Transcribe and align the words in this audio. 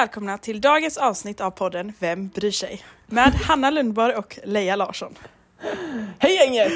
välkomna 0.00 0.38
till 0.38 0.60
dagens 0.60 0.98
avsnitt 0.98 1.40
av 1.40 1.50
podden 1.50 1.92
Vem 1.98 2.28
bryr 2.28 2.50
sig? 2.50 2.82
Med 3.06 3.34
Hanna 3.34 3.70
Lundborg 3.70 4.14
och 4.14 4.38
Leia 4.44 4.76
Larsson. 4.76 5.18
Hej 6.18 6.34
gänget! 6.34 6.72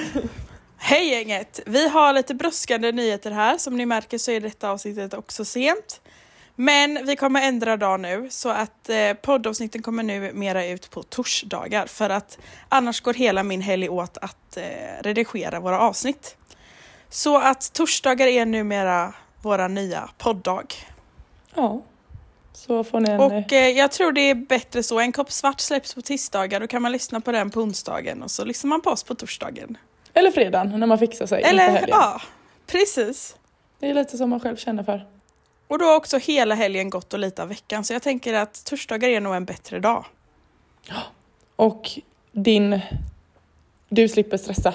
Hej 0.77 1.11
gänget! 1.11 1.61
Vi 1.67 1.89
har 1.89 2.13
lite 2.13 2.35
brådskande 2.35 2.93
nyheter 2.93 3.31
här. 3.31 3.59
Som 3.59 3.77
ni 3.77 3.87
märker 3.87 4.19
så 4.19 4.31
är 4.31 4.41
detta 4.41 4.71
avsnittet 4.71 5.15
också 5.15 5.45
sent. 5.45 6.01
Men 6.55 7.07
vi 7.07 7.17
kommer 7.17 7.43
ändra 7.43 7.77
dag 7.77 8.01
nu 8.01 8.29
så 8.31 8.49
att 8.49 8.89
eh, 8.89 9.13
poddavsnitten 9.13 9.83
kommer 9.83 10.03
nu 10.03 10.33
mera 10.33 10.67
ut 10.67 10.91
på 10.91 11.03
torsdagar 11.03 11.87
för 11.87 12.11
att 12.11 12.39
annars 12.69 13.01
går 13.01 13.15
hela 13.15 13.43
min 13.43 13.61
helg 13.61 13.89
åt 13.89 14.19
att 14.19 14.57
eh, 14.57 14.63
redigera 15.01 15.61
våra 15.61 15.81
avsnitt. 15.81 16.37
Så 17.09 17.39
att 17.39 17.73
torsdagar 17.73 18.27
är 18.27 18.47
numera 18.47 19.15
våra 19.43 19.69
nya 19.69 20.11
poddag. 20.19 20.67
Ja, 21.55 21.83
så 22.67 22.85
får 22.85 23.01
ni 23.01 23.11
en... 23.11 23.21
Och 23.21 23.53
eh, 23.53 23.69
jag 23.69 23.93
tror 23.93 24.13
det 24.13 24.21
är 24.21 24.35
bättre 24.35 24.83
så. 24.83 25.01
En 25.01 25.13
kopp 25.13 25.33
svart 25.33 25.61
släpps 25.61 25.95
på 25.95 26.03
tisdagar, 26.03 26.61
då 26.61 26.67
kan 26.67 26.83
man 26.83 26.93
lyssna 26.93 27.21
på 27.21 27.33
den 27.33 27.51
på 27.51 27.61
onsdagen 27.61 28.23
och 28.23 28.31
så 28.31 28.45
lyssnar 28.45 28.69
man 28.69 28.81
på 28.81 28.91
oss 28.91 29.03
på 29.03 29.15
torsdagen. 29.15 29.79
Eller 30.15 30.31
fredagen 30.31 30.81
när 30.81 30.87
man 30.87 30.99
fixar 30.99 31.27
sig 31.27 31.39
inför 31.41 31.51
Eller 31.51 31.69
helgen. 31.69 31.89
ja, 31.91 32.21
precis. 32.67 33.37
Det 33.79 33.91
är 33.91 33.95
lite 33.95 34.17
som 34.19 34.31
man 34.31 34.41
själv 34.41 34.57
känner 34.57 34.83
för. 34.83 35.07
Och 35.69 35.79
då 35.79 35.85
har 35.85 35.97
också 35.97 36.19
hela 36.19 36.55
helgen 36.55 36.91
gått 36.91 37.13
och 37.13 37.19
lite 37.19 37.43
av 37.43 37.49
veckan 37.49 37.85
så 37.85 37.93
jag 37.93 38.03
tänker 38.03 38.35
att 38.35 38.65
torsdagar 38.65 39.09
är 39.09 39.21
nog 39.21 39.35
en 39.35 39.45
bättre 39.45 39.81
dag. 39.81 40.05
Och 41.57 41.91
din... 42.33 42.81
Du 43.89 44.09
slipper 44.09 44.37
stressa. 44.37 44.75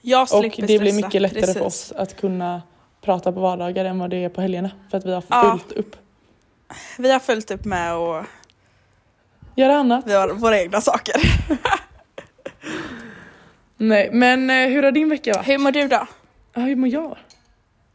Jag 0.00 0.22
Och 0.22 0.28
slipper 0.28 0.62
det 0.66 0.78
blir 0.78 0.78
stressa, 0.92 1.06
mycket 1.06 1.22
lättare 1.22 1.40
precis. 1.40 1.56
för 1.58 1.64
oss 1.64 1.92
att 1.92 2.16
kunna 2.20 2.62
prata 3.00 3.32
på 3.32 3.40
vardagar 3.40 3.84
än 3.84 3.98
vad 3.98 4.10
det 4.10 4.24
är 4.24 4.28
på 4.28 4.40
helgerna. 4.40 4.70
För 4.90 4.98
att 4.98 5.06
vi 5.06 5.12
har 5.12 5.24
Ja. 5.28 5.58
fullt 5.62 5.78
upp. 5.78 5.96
Vi 6.98 7.12
har 7.12 7.18
följt 7.20 7.50
upp 7.50 7.64
med 7.64 7.94
och 7.96 8.24
Göra 9.56 9.76
annat. 9.76 10.04
vi 10.06 10.14
har 10.14 10.28
våra 10.28 10.60
egna 10.60 10.80
saker. 10.80 11.14
Nej, 13.76 14.10
men 14.12 14.50
eh, 14.50 14.68
hur 14.68 14.82
har 14.82 14.92
din 14.92 15.08
vecka 15.08 15.32
varit? 15.32 15.48
Hur 15.48 15.58
mår 15.58 15.72
du 15.72 15.88
då? 15.88 16.06
Ja, 16.52 16.60
hur 16.60 16.76
mår 16.76 16.88
jag? 16.88 17.18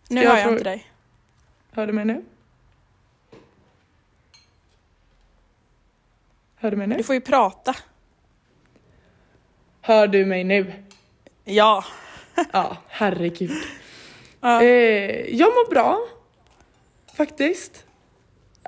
Nu 0.09 0.23
jag 0.23 0.31
har 0.31 0.38
jag 0.38 0.52
inte 0.52 0.64
dig. 0.64 0.92
Hör 1.72 1.88
du 1.88 1.94
mig 1.94 2.06
nu? 2.06 2.26
Hör 6.56 6.72
du 6.72 6.78
mig 6.78 6.88
nu? 6.88 6.98
Du 6.98 7.03
får 7.03 7.16
ju 7.16 7.22
prata. 7.22 7.76
Hör 9.81 10.08
du 10.08 10.26
mig 10.26 10.44
nu? 10.44 10.73
Ja. 11.44 11.84
Ja, 12.52 12.78
herregud. 12.88 13.52
ja. 14.42 14.62
Eh, 14.62 15.36
jag 15.36 15.48
mår 15.48 15.70
bra. 15.70 16.00
Faktiskt. 17.18 17.84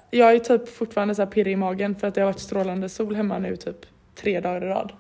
Jag 0.10 0.36
är 0.36 0.40
typ 0.40 0.70
fortfarande 0.70 1.16
så 1.16 1.22
här 1.22 1.30
pirrig 1.30 1.54
i 1.54 1.56
magen 1.56 1.96
för 1.96 2.08
att 2.08 2.16
det 2.16 2.22
har 2.22 2.26
varit 2.26 2.40
strålande 2.40 2.90
sol 2.90 3.16
hemma 3.16 3.40
nu 3.40 3.56
typ 3.56 3.86
tre 4.16 4.40
dagar 4.40 4.64
i 4.64 4.68
rad. 4.68 4.92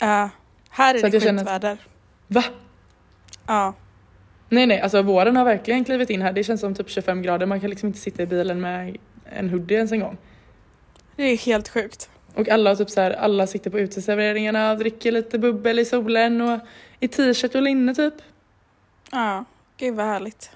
Ja. 0.00 0.30
här 0.70 0.94
är 0.94 0.98
Så 0.98 1.08
det 1.08 1.20
skitväder. 1.20 1.78
Va? 2.26 2.44
Ja. 3.46 3.74
Nej 4.48 4.66
nej, 4.66 4.80
alltså 4.80 5.02
våren 5.02 5.36
har 5.36 5.44
verkligen 5.44 5.84
klivit 5.84 6.10
in 6.10 6.22
här. 6.22 6.32
Det 6.32 6.44
känns 6.44 6.60
som 6.60 6.74
typ 6.74 6.90
25 6.90 7.22
grader. 7.22 7.46
Man 7.46 7.60
kan 7.60 7.70
liksom 7.70 7.86
inte 7.86 7.98
sitta 7.98 8.22
i 8.22 8.26
bilen 8.26 8.60
med 8.60 8.96
en 9.24 9.50
hoodie 9.50 9.76
ens 9.76 9.92
en 9.92 10.00
gång. 10.00 10.16
Det 11.16 11.22
är 11.22 11.36
helt 11.36 11.68
sjukt. 11.68 12.10
Och 12.34 12.48
alla, 12.48 12.76
typ 12.76 12.90
så 12.90 13.00
här, 13.00 13.10
alla 13.10 13.46
sitter 13.46 13.70
på 13.70 13.78
uteserveringarna 13.78 14.72
och 14.72 14.78
dricker 14.78 15.12
lite 15.12 15.38
bubbel 15.38 15.78
i 15.78 15.84
solen 15.84 16.40
och 16.40 16.60
i 17.00 17.08
t-shirt 17.08 17.54
och 17.54 17.62
linne 17.62 17.94
typ. 17.94 18.14
Ja. 19.12 19.44
Gud 19.76 19.94
vad 19.94 20.06
härligt. 20.06 20.50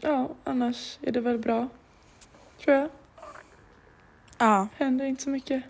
Ja, 0.00 0.28
annars 0.44 0.98
är 1.02 1.12
det 1.12 1.20
väl 1.20 1.38
bra. 1.38 1.68
Tror 2.64 2.76
jag. 2.76 2.88
Ja. 4.38 4.68
Händer 4.76 5.04
inte 5.04 5.22
så 5.22 5.30
mycket. 5.30 5.64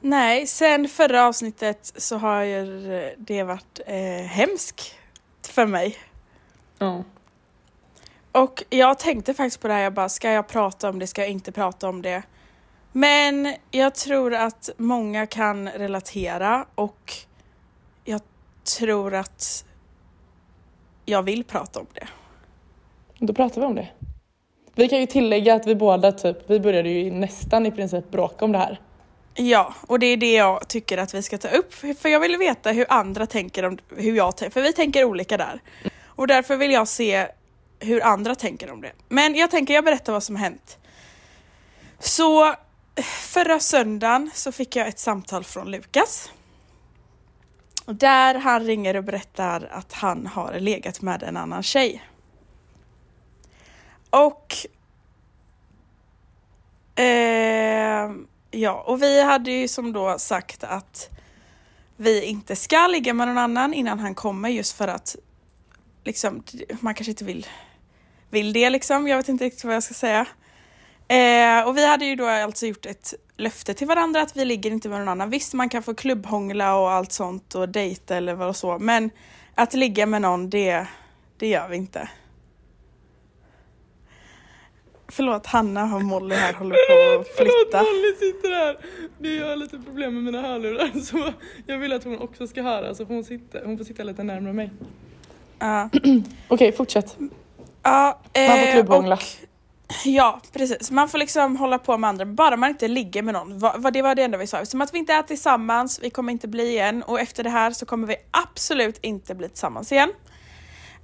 Nej, 0.00 0.46
sen 0.46 0.88
förra 0.88 1.26
avsnittet 1.26 1.92
så 1.96 2.16
har 2.16 2.44
det 3.16 3.42
varit 3.42 3.80
eh, 3.86 4.26
hemskt 4.26 4.94
för 5.42 5.66
mig. 5.66 5.96
Ja. 6.78 7.04
Och 8.32 8.64
jag 8.70 8.98
tänkte 8.98 9.34
faktiskt 9.34 9.60
på 9.60 9.68
det 9.68 9.74
här, 9.74 9.80
jag 9.80 9.92
bara, 9.92 10.08
ska 10.08 10.30
jag 10.30 10.48
prata 10.48 10.88
om 10.88 10.98
det, 10.98 11.06
ska 11.06 11.20
jag 11.20 11.30
inte 11.30 11.52
prata 11.52 11.88
om 11.88 12.02
det? 12.02 12.22
Men 12.92 13.54
jag 13.70 13.94
tror 13.94 14.34
att 14.34 14.70
många 14.76 15.26
kan 15.26 15.68
relatera 15.68 16.66
och 16.74 17.12
jag 18.04 18.20
tror 18.78 19.14
att 19.14 19.64
jag 21.04 21.22
vill 21.22 21.44
prata 21.44 21.80
om 21.80 21.86
det. 21.94 22.08
Då 23.18 23.32
pratar 23.32 23.60
vi 23.60 23.66
om 23.66 23.74
det. 23.74 23.88
Vi 24.78 24.88
kan 24.88 25.00
ju 25.00 25.06
tillägga 25.06 25.54
att 25.54 25.66
vi 25.66 25.74
båda 25.74 26.12
typ, 26.12 26.50
vi 26.50 26.60
började 26.60 26.88
ju 26.88 27.10
nästan 27.10 27.66
i 27.66 27.70
princip 27.70 28.10
bråka 28.10 28.44
om 28.44 28.52
det 28.52 28.58
här. 28.58 28.80
Ja, 29.34 29.74
och 29.86 29.98
det 29.98 30.06
är 30.06 30.16
det 30.16 30.32
jag 30.32 30.68
tycker 30.68 30.98
att 30.98 31.14
vi 31.14 31.22
ska 31.22 31.38
ta 31.38 31.48
upp. 31.48 31.74
För 31.74 32.08
jag 32.08 32.20
vill 32.20 32.36
veta 32.36 32.70
hur 32.70 32.86
andra 32.88 33.26
tänker 33.26 33.64
om 33.64 33.78
hur 33.96 34.16
jag 34.16 34.36
tänker, 34.36 34.52
för 34.52 34.62
vi 34.62 34.72
tänker 34.72 35.04
olika 35.04 35.36
där. 35.36 35.60
Och 36.04 36.26
därför 36.26 36.56
vill 36.56 36.70
jag 36.70 36.88
se 36.88 37.26
hur 37.80 38.04
andra 38.04 38.34
tänker 38.34 38.70
om 38.70 38.80
det. 38.80 38.92
Men 39.08 39.34
jag 39.34 39.50
tänker, 39.50 39.74
jag 39.74 39.84
berättar 39.84 40.12
vad 40.12 40.22
som 40.22 40.36
har 40.36 40.42
hänt. 40.42 40.78
Så 41.98 42.54
förra 43.20 43.60
söndagen 43.60 44.30
så 44.34 44.52
fick 44.52 44.76
jag 44.76 44.88
ett 44.88 44.98
samtal 44.98 45.44
från 45.44 45.70
Lukas. 45.70 46.32
Där 47.86 48.34
han 48.34 48.64
ringer 48.64 48.96
och 48.96 49.04
berättar 49.04 49.68
att 49.72 49.92
han 49.92 50.26
har 50.26 50.60
legat 50.60 51.02
med 51.02 51.22
en 51.22 51.36
annan 51.36 51.62
tjej. 51.62 52.02
Och 54.10 54.66
Eh, 56.98 58.10
ja, 58.50 58.82
och 58.86 59.02
vi 59.02 59.22
hade 59.22 59.50
ju 59.50 59.68
som 59.68 59.92
då 59.92 60.18
sagt 60.18 60.64
att 60.64 61.08
vi 61.96 62.24
inte 62.24 62.56
ska 62.56 62.86
ligga 62.86 63.14
med 63.14 63.28
någon 63.28 63.38
annan 63.38 63.74
innan 63.74 63.98
han 63.98 64.14
kommer 64.14 64.48
just 64.48 64.76
för 64.76 64.88
att 64.88 65.16
liksom, 66.04 66.42
man 66.80 66.94
kanske 66.94 67.10
inte 67.10 67.24
vill, 67.24 67.46
vill 68.30 68.52
det 68.52 68.70
liksom. 68.70 69.08
Jag 69.08 69.16
vet 69.16 69.28
inte 69.28 69.44
riktigt 69.44 69.64
vad 69.64 69.74
jag 69.74 69.82
ska 69.82 69.94
säga. 69.94 70.26
Eh, 71.08 71.68
och 71.68 71.76
vi 71.76 71.86
hade 71.86 72.04
ju 72.04 72.16
då 72.16 72.26
alltså 72.26 72.66
gjort 72.66 72.86
ett 72.86 73.14
löfte 73.36 73.74
till 73.74 73.86
varandra 73.86 74.22
att 74.22 74.36
vi 74.36 74.44
ligger 74.44 74.70
inte 74.70 74.88
med 74.88 74.98
någon 74.98 75.08
annan. 75.08 75.30
Visst, 75.30 75.54
man 75.54 75.68
kan 75.68 75.82
få 75.82 75.94
klubbhångla 75.94 76.76
och 76.76 76.90
allt 76.90 77.12
sånt 77.12 77.54
och 77.54 77.68
dejta 77.68 78.16
eller 78.16 78.34
vad 78.34 78.48
och 78.48 78.56
så, 78.56 78.78
men 78.78 79.10
att 79.54 79.74
ligga 79.74 80.06
med 80.06 80.22
någon, 80.22 80.50
det, 80.50 80.86
det 81.36 81.48
gör 81.48 81.68
vi 81.68 81.76
inte. 81.76 82.08
Förlåt, 85.12 85.46
Hanna 85.46 85.94
och 85.96 86.02
Molly 86.02 86.34
här 86.34 86.52
håller 86.52 86.76
på 87.14 87.20
att 87.20 87.28
flytta. 87.36 87.82
Molly 87.82 88.14
sitter 88.18 88.50
här. 88.50 88.76
Det 89.18 89.34
jag 89.34 89.48
har 89.48 89.56
lite 89.56 89.78
problem 89.78 90.14
med 90.14 90.22
mina 90.22 90.42
hörlurar 90.48 91.00
så 91.00 91.32
jag 91.66 91.78
vill 91.78 91.92
att 91.92 92.04
hon 92.04 92.18
också 92.18 92.46
ska 92.46 92.62
höra 92.62 92.94
så 92.94 93.06
får 93.06 93.14
hon 93.14 93.24
sitta, 93.24 93.58
hon 93.64 93.78
får 93.78 93.84
sitta 93.84 94.02
lite 94.02 94.22
närmare 94.22 94.52
mig. 94.52 94.70
Ja, 95.58 95.88
Okej, 96.48 96.72
fortsätt. 96.72 97.16
ja, 97.82 98.20
Man 98.48 98.58
får 98.58 98.66
eh, 98.66 98.72
klubbhångla. 98.72 99.18
Ja, 100.04 100.40
precis. 100.52 100.90
Man 100.90 101.08
får 101.08 101.18
liksom 101.18 101.56
hålla 101.56 101.78
på 101.78 101.98
med 101.98 102.08
andra, 102.08 102.24
bara 102.26 102.56
man 102.56 102.70
inte 102.70 102.88
ligger 102.88 103.22
med 103.22 103.34
någon. 103.34 103.58
Va, 103.58 103.74
va, 103.78 103.90
det 103.90 104.02
var 104.02 104.14
det 104.14 104.22
enda 104.22 104.38
vi 104.38 104.46
sa. 104.46 104.64
Som 104.64 104.80
att 104.80 104.94
vi 104.94 104.98
inte 104.98 105.12
är 105.12 105.22
tillsammans, 105.22 106.00
vi 106.02 106.10
kommer 106.10 106.32
inte 106.32 106.48
bli 106.48 106.68
igen 106.68 107.02
och 107.02 107.20
efter 107.20 107.44
det 107.44 107.50
här 107.50 107.70
så 107.70 107.86
kommer 107.86 108.06
vi 108.06 108.16
absolut 108.30 108.98
inte 109.02 109.34
bli 109.34 109.48
tillsammans 109.48 109.92
igen. 109.92 110.12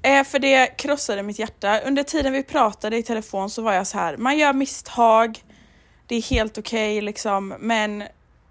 Eh, 0.04 0.24
för 0.24 0.38
det 0.38 0.66
krossade 0.66 1.22
mitt 1.22 1.38
hjärta. 1.38 1.80
Under 1.80 2.02
tiden 2.02 2.32
vi 2.32 2.42
pratade 2.42 2.96
i 2.96 3.02
telefon 3.02 3.50
så 3.50 3.62
var 3.62 3.72
jag 3.72 3.86
så 3.86 3.98
här, 3.98 4.16
man 4.16 4.38
gör 4.38 4.52
misstag, 4.52 5.44
det 6.06 6.16
är 6.16 6.22
helt 6.22 6.58
okej 6.58 7.00
liksom, 7.00 7.54
men 7.58 8.04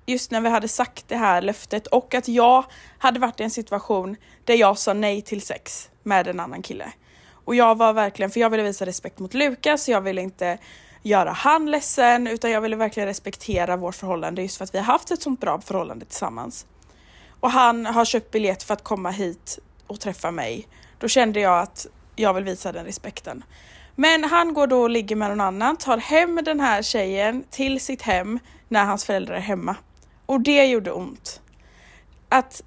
just 0.05 0.31
när 0.31 0.41
vi 0.41 0.49
hade 0.49 0.67
sagt 0.67 1.07
det 1.07 1.17
här 1.17 1.41
löftet 1.41 1.87
och 1.87 2.13
att 2.13 2.27
jag 2.27 2.65
hade 2.97 3.19
varit 3.19 3.39
i 3.39 3.43
en 3.43 3.49
situation 3.49 4.15
där 4.45 4.53
jag 4.53 4.77
sa 4.77 4.93
nej 4.93 5.21
till 5.21 5.41
sex 5.41 5.89
med 6.03 6.27
en 6.27 6.39
annan 6.39 6.61
kille. 6.61 6.93
Och 7.45 7.55
jag 7.55 7.77
var 7.77 7.93
verkligen, 7.93 8.31
för 8.31 8.39
jag 8.39 8.49
ville 8.49 8.63
visa 8.63 8.85
respekt 8.85 9.19
mot 9.19 9.33
Lukas, 9.33 9.89
jag 9.89 10.01
ville 10.01 10.21
inte 10.21 10.57
göra 11.03 11.31
han 11.31 11.71
ledsen 11.71 12.27
utan 12.27 12.51
jag 12.51 12.61
ville 12.61 12.75
verkligen 12.75 13.07
respektera 13.07 13.77
vårt 13.77 13.95
förhållande 13.95 14.41
just 14.41 14.57
för 14.57 14.63
att 14.63 14.73
vi 14.73 14.77
har 14.77 14.85
haft 14.85 15.11
ett 15.11 15.21
sånt 15.21 15.39
bra 15.39 15.61
förhållande 15.61 16.05
tillsammans. 16.05 16.65
Och 17.39 17.51
han 17.51 17.85
har 17.85 18.05
köpt 18.05 18.31
biljett 18.31 18.63
för 18.63 18.73
att 18.73 18.83
komma 18.83 19.09
hit 19.11 19.59
och 19.87 19.99
träffa 19.99 20.31
mig. 20.31 20.67
Då 21.03 21.09
kände 21.09 21.39
jag 21.39 21.59
att 21.59 21.87
jag 22.15 22.33
vill 22.33 22.43
visa 22.43 22.71
den 22.71 22.85
respekten. 22.85 23.43
Men 23.95 24.23
han 24.23 24.53
går 24.53 24.67
då 24.67 24.81
och 24.81 24.89
ligger 24.89 25.15
med 25.15 25.29
någon 25.29 25.41
annan, 25.41 25.77
tar 25.77 25.97
hem 25.97 26.39
den 26.45 26.59
här 26.59 26.81
tjejen 26.81 27.43
till 27.49 27.79
sitt 27.79 28.01
hem 28.01 28.39
när 28.67 28.85
hans 28.85 29.05
föräldrar 29.05 29.35
är 29.35 29.39
hemma. 29.39 29.75
Och 30.25 30.41
det 30.41 30.65
gjorde 30.65 30.91
ont. 30.91 31.41
Att 32.29 32.63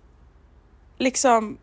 liksom 0.98 1.58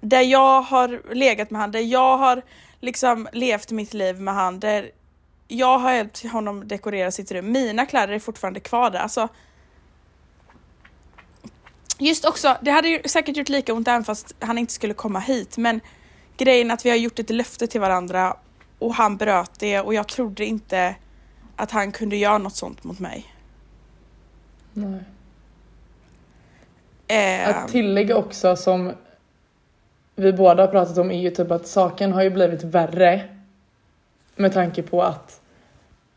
där 0.00 0.20
jag 0.20 0.62
har 0.62 1.14
legat 1.14 1.50
med 1.50 1.60
han, 1.60 1.72
där 1.72 1.80
jag 1.80 2.18
har 2.18 2.42
liksom 2.80 3.28
levt 3.32 3.70
mitt 3.70 3.94
liv 3.94 4.20
med 4.20 4.34
han, 4.34 4.60
där 4.60 4.90
jag 5.48 5.78
har 5.78 5.92
hjälpt 5.92 6.26
honom 6.26 6.68
dekorera 6.68 7.10
sitt 7.10 7.32
rum. 7.32 7.52
Mina 7.52 7.86
kläder 7.86 8.14
är 8.14 8.18
fortfarande 8.18 8.60
kvar 8.60 8.90
där. 8.90 8.98
Alltså, 8.98 9.28
just 11.98 12.24
också, 12.24 12.56
det 12.60 12.70
hade 12.70 12.88
ju 12.88 13.02
säkert 13.04 13.36
gjort 13.36 13.48
lika 13.48 13.74
ont 13.74 13.88
även 13.88 14.04
fast 14.04 14.34
han 14.38 14.58
inte 14.58 14.72
skulle 14.72 14.94
komma 14.94 15.18
hit, 15.18 15.56
men 15.56 15.80
grejen 16.36 16.70
att 16.70 16.86
vi 16.86 16.90
har 16.90 16.96
gjort 16.96 17.18
ett 17.18 17.30
löfte 17.30 17.66
till 17.66 17.80
varandra 17.80 18.36
och 18.78 18.94
han 18.94 19.16
bröt 19.16 19.58
det 19.58 19.80
och 19.80 19.94
jag 19.94 20.08
trodde 20.08 20.44
inte 20.44 20.94
att 21.56 21.70
han 21.70 21.92
kunde 21.92 22.16
göra 22.16 22.38
något 22.38 22.56
sånt 22.56 22.84
mot 22.84 22.98
mig. 23.00 23.34
Nej. 24.72 25.00
Eh, 27.06 27.48
Att 27.48 27.68
tillägga 27.68 28.16
också 28.16 28.56
som 28.56 28.92
vi 30.16 30.32
båda 30.32 30.62
har 30.62 30.68
pratat 30.70 30.98
om 30.98 31.10
är 31.10 31.18
ju 31.18 31.30
typ 31.30 31.50
att 31.50 31.66
saken 31.66 32.12
har 32.12 32.22
ju 32.22 32.30
blivit 32.30 32.62
värre 32.62 33.28
med 34.36 34.52
tanke 34.52 34.82
på 34.82 35.02
att 35.02 35.40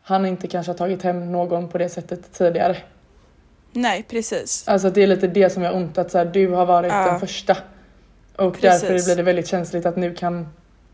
han 0.02 0.26
inte 0.26 0.48
kanske 0.48 0.72
har 0.72 0.76
tagit 0.76 1.02
hem 1.02 1.32
någon 1.32 1.68
på 1.68 1.78
det 1.78 1.88
sättet 1.88 2.32
tidigare. 2.32 2.76
Nej, 3.72 4.02
precis. 4.08 4.68
Alltså 4.68 4.90
det 4.90 5.02
är 5.02 5.06
lite 5.06 5.26
det 5.26 5.50
som 5.50 5.62
jag 5.62 5.70
har 5.72 5.76
ont 5.76 5.98
att 5.98 6.10
så 6.10 6.18
här, 6.18 6.24
du 6.24 6.48
har 6.48 6.66
varit 6.66 6.92
Ja. 6.92 7.04
den 7.10 7.20
första. 7.20 7.56
Och 8.36 8.60
Precis. 8.60 8.80
därför 8.80 9.04
blir 9.04 9.16
det 9.16 9.22
väldigt 9.22 9.48
känsligt 9.48 9.86
att 9.86 9.96
nu 9.96 10.14
kan, 10.14 10.48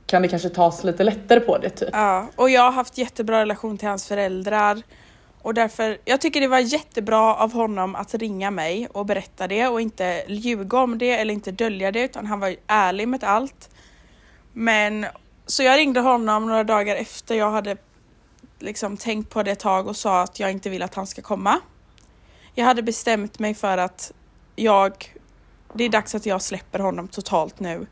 kan 0.07 0.23
det 0.23 0.29
kanske 0.29 0.49
tas 0.49 0.85
lite 0.85 1.05
lättare 1.05 1.41
på 1.41 1.59
det 1.59 1.71
typ. 1.71 1.89
Ja, 1.93 2.27
och 2.37 2.51
jag 2.51 2.63
har 2.63 2.71
haft 2.73 2.99
jättebra 2.99 3.41
relation 3.41 3.79
till 3.79 3.89
hans 3.89 4.09
föräldrar. 4.09 4.83
Och 5.43 5.55
därför, 5.55 5.99
jag 6.05 6.21
tycker 6.21 6.41
det 6.41 6.49
var 6.49 6.59
jättebra 6.59 7.35
av 7.35 7.53
honom 7.53 7.95
att 7.95 8.15
ringa 8.15 8.51
mig 8.51 8.89
och 8.93 9.07
berätta 9.07 9.47
det 9.49 9.69
och 9.69 9.81
inte 9.81 10.25
ljuga 10.29 10.79
om 10.79 10.99
det 10.99 11.11
eller 11.11 11.35
inte 11.35 11.51
dölja 11.51 11.93
det 11.93 12.01
utan 12.05 12.27
han 12.27 12.41
var 12.41 12.57
ärlig 12.67 13.09
med 13.09 13.25
allt. 13.25 13.71
Men 14.53 15.07
så 15.47 15.63
jag 15.63 15.79
ringde 15.79 16.01
honom 16.01 16.47
några 16.47 16.65
dagar 16.65 16.97
efter 16.97 17.35
jag 17.35 17.51
hade 17.51 17.77
liksom 18.59 18.97
tänkt 18.97 19.31
på 19.31 19.43
det 19.43 19.51
ett 19.51 19.59
tag 19.59 19.89
och 19.89 19.97
sa 19.97 20.23
att 20.23 20.41
jag 20.41 20.51
inte 20.51 20.71
vill 20.71 20.83
att 20.83 20.95
han 20.95 21.07
ska 21.07 21.23
komma. 21.23 21.61
Jag 22.55 22.65
hade 22.65 22.83
bestämt 22.83 23.39
mig 23.39 23.55
för 23.55 23.79
att 23.79 24.13
jag, 24.57 25.15
det 25.73 25.85
är 25.85 25.89
dags 25.89 26.15
att 26.15 26.27
jag 26.27 26.43
släpper 26.43 26.79
honom 26.79 27.09
totalt 27.09 27.61
nu. 27.61 27.87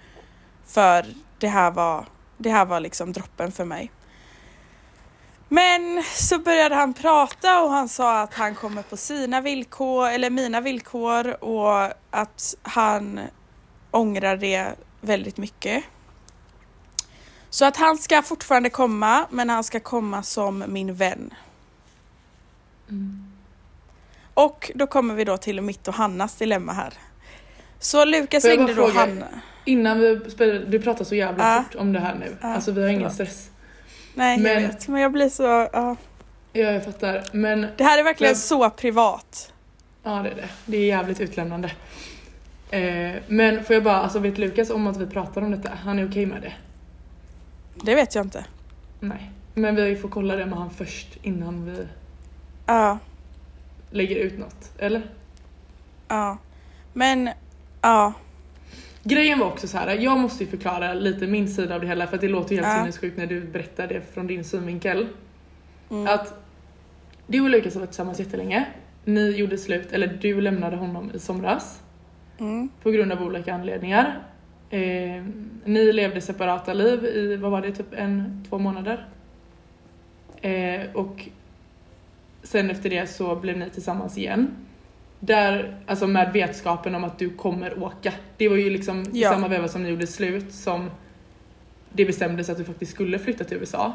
För 0.66 1.06
det 1.38 1.48
här 1.48 1.70
var, 1.70 2.06
det 2.38 2.50
här 2.50 2.64
var 2.64 2.80
liksom 2.80 3.12
droppen 3.12 3.52
för 3.52 3.64
mig. 3.64 3.90
Men 5.48 6.02
så 6.02 6.38
började 6.38 6.74
han 6.74 6.94
prata 6.94 7.62
och 7.62 7.70
han 7.70 7.88
sa 7.88 8.20
att 8.20 8.34
han 8.34 8.54
kommer 8.54 8.82
på 8.82 8.96
sina 8.96 9.40
villkor, 9.40 10.08
eller 10.08 10.30
mina 10.30 10.60
villkor 10.60 11.44
och 11.44 11.92
att 12.10 12.54
han 12.62 13.20
ångrar 13.90 14.36
det 14.36 14.74
väldigt 15.00 15.36
mycket. 15.36 15.84
Så 17.50 17.64
att 17.64 17.76
han 17.76 17.98
ska 17.98 18.22
fortfarande 18.22 18.70
komma, 18.70 19.26
men 19.30 19.50
han 19.50 19.64
ska 19.64 19.80
komma 19.80 20.22
som 20.22 20.64
min 20.68 20.94
vän. 20.94 21.34
Mm. 22.88 23.31
Och 24.34 24.70
då 24.74 24.86
kommer 24.86 25.14
vi 25.14 25.24
då 25.24 25.36
till 25.36 25.60
mitt 25.60 25.88
och 25.88 25.94
Hannas 25.94 26.36
dilemma 26.36 26.72
här. 26.72 26.92
Så 27.78 28.04
Lukas 28.04 28.44
jag 28.44 28.58
ringde 28.58 28.74
då? 28.74 28.88
Hanna. 28.90 29.26
Innan 29.64 29.98
vi 30.00 30.30
spelar, 30.30 30.54
du 30.68 30.78
pratar 30.80 31.04
så 31.04 31.14
jävla 31.14 31.54
Ja. 31.56 31.62
fort 31.64 31.74
om 31.74 31.92
det 31.92 32.00
här 32.00 32.14
nu. 32.14 32.36
Ja, 32.40 32.48
alltså 32.54 32.72
vi 32.72 32.82
har 32.82 32.88
ingen 32.88 33.00
förlåt. 33.00 33.14
stress. 33.14 33.50
Nej, 34.14 34.34
jag 34.36 34.42
Men- 34.42 34.62
vet. 34.62 34.88
Men 34.88 35.00
jag 35.00 35.12
blir 35.12 35.28
så... 35.28 35.42
ja. 35.72 35.96
Ja, 36.52 36.60
jag 36.72 36.84
fattar. 36.84 37.22
Men 37.32 37.66
Det 37.76 37.84
här 37.84 37.98
är 37.98 38.02
verkligen 38.02 38.30
Men- 38.32 38.36
så 38.40 38.70
privat. 38.70 39.52
ja, 40.02 40.10
det 40.10 40.30
är 40.30 40.34
det. 40.34 40.48
Det 40.66 40.76
är 40.76 40.86
jävligt 40.86 41.20
utlämnande. 41.20 41.70
Eh, 42.70 43.12
men 43.28 43.64
får 43.64 43.74
jag 43.74 43.82
bara, 43.84 43.96
alltså 43.96 44.18
vet 44.18 44.38
Lukas 44.38 44.70
om 44.70 44.86
att 44.86 44.96
vi 44.96 45.06
pratar 45.06 45.42
om 45.42 45.50
detta? 45.50 45.70
Han 45.84 45.98
är 45.98 46.08
okej 46.10 46.26
med 46.26 46.42
det? 46.42 46.52
Det 47.84 47.94
vet 47.94 48.14
jag 48.14 48.24
inte. 48.26 48.44
Nej. 49.00 49.30
Men 49.54 49.76
vi 49.76 49.96
får 49.96 50.08
kolla 50.08 50.36
det 50.36 50.46
med 50.46 50.58
han 50.58 50.70
först 50.70 51.08
innan 51.22 51.64
vi 51.64 51.86
Ja, 52.66 52.98
lägger 53.92 54.16
ut 54.16 54.38
något. 54.38 54.72
Eller? 54.78 55.02
ja. 56.08 56.38
Men, 56.92 57.30
ja. 57.80 58.12
Grejen 59.04 59.38
var 59.38 59.46
också 59.46 59.68
så 59.68 59.78
här. 59.78 59.98
jag 59.98 60.18
måste 60.18 60.44
ju 60.44 60.50
förklara 60.50 60.94
lite 60.94 61.26
min 61.26 61.48
sida 61.48 61.74
av 61.74 61.80
det 61.80 61.86
hela 61.86 62.06
för 62.06 62.14
att 62.14 62.20
det 62.20 62.28
låter 62.28 62.54
helt 62.54 62.66
Ja. 62.66 62.76
sinnessjukt 62.78 63.16
när 63.18 63.26
du 63.26 63.40
berättar 63.40 63.86
det 63.86 64.00
från 64.14 64.26
din 64.26 64.44
synvinkel. 64.44 65.06
Mm. 65.90 66.06
Att 66.06 66.42
du 67.26 67.40
och 67.40 67.50
Lukas 67.50 67.74
har 67.74 67.80
varit 67.80 67.90
tillsammans 67.90 68.18
jättelänge. 68.18 68.66
Ni 69.04 69.30
gjorde 69.30 69.58
slut, 69.58 69.92
eller 69.92 70.06
du 70.06 70.40
lämnade 70.40 70.76
honom 70.76 71.10
i 71.14 71.18
somras 71.18 71.78
Mm. 72.38 72.68
på 72.82 72.90
grund 72.90 73.12
av 73.12 73.22
olika 73.22 73.54
anledningar. 73.54 74.20
Eh, 74.70 75.24
ni 75.64 75.92
levde 75.92 76.20
separata 76.20 76.72
liv 76.72 77.04
i, 77.04 77.36
vad 77.36 77.50
var 77.50 77.62
det, 77.62 77.72
typ 77.72 77.92
en, 77.92 78.44
två 78.48 78.58
månader. 78.58 79.06
Eh, 80.40 80.80
och 80.94 81.28
sen 82.42 82.70
efter 82.70 82.90
det 82.90 83.06
så 83.06 83.36
blev 83.36 83.58
ni 83.58 83.70
tillsammans 83.70 84.18
igen. 84.18 84.50
Där, 85.20 85.76
alltså 85.86 86.06
med 86.06 86.32
vetskapen 86.32 86.94
om 86.94 87.04
att 87.04 87.18
du 87.18 87.30
kommer 87.30 87.82
åka. 87.82 88.12
Det 88.36 88.48
var 88.48 88.56
ju 88.56 88.70
liksom 88.70 89.04
Ja. 89.12 89.30
samma 89.30 89.48
veva 89.48 89.68
som 89.68 89.82
ni 89.82 89.88
gjorde 89.88 90.06
slut 90.06 90.52
som 90.52 90.90
det 91.92 92.04
bestämdes 92.04 92.48
att 92.50 92.56
du 92.58 92.64
faktiskt 92.64 92.92
skulle 92.92 93.18
flytta 93.18 93.44
till 93.44 93.56
USA. 93.56 93.92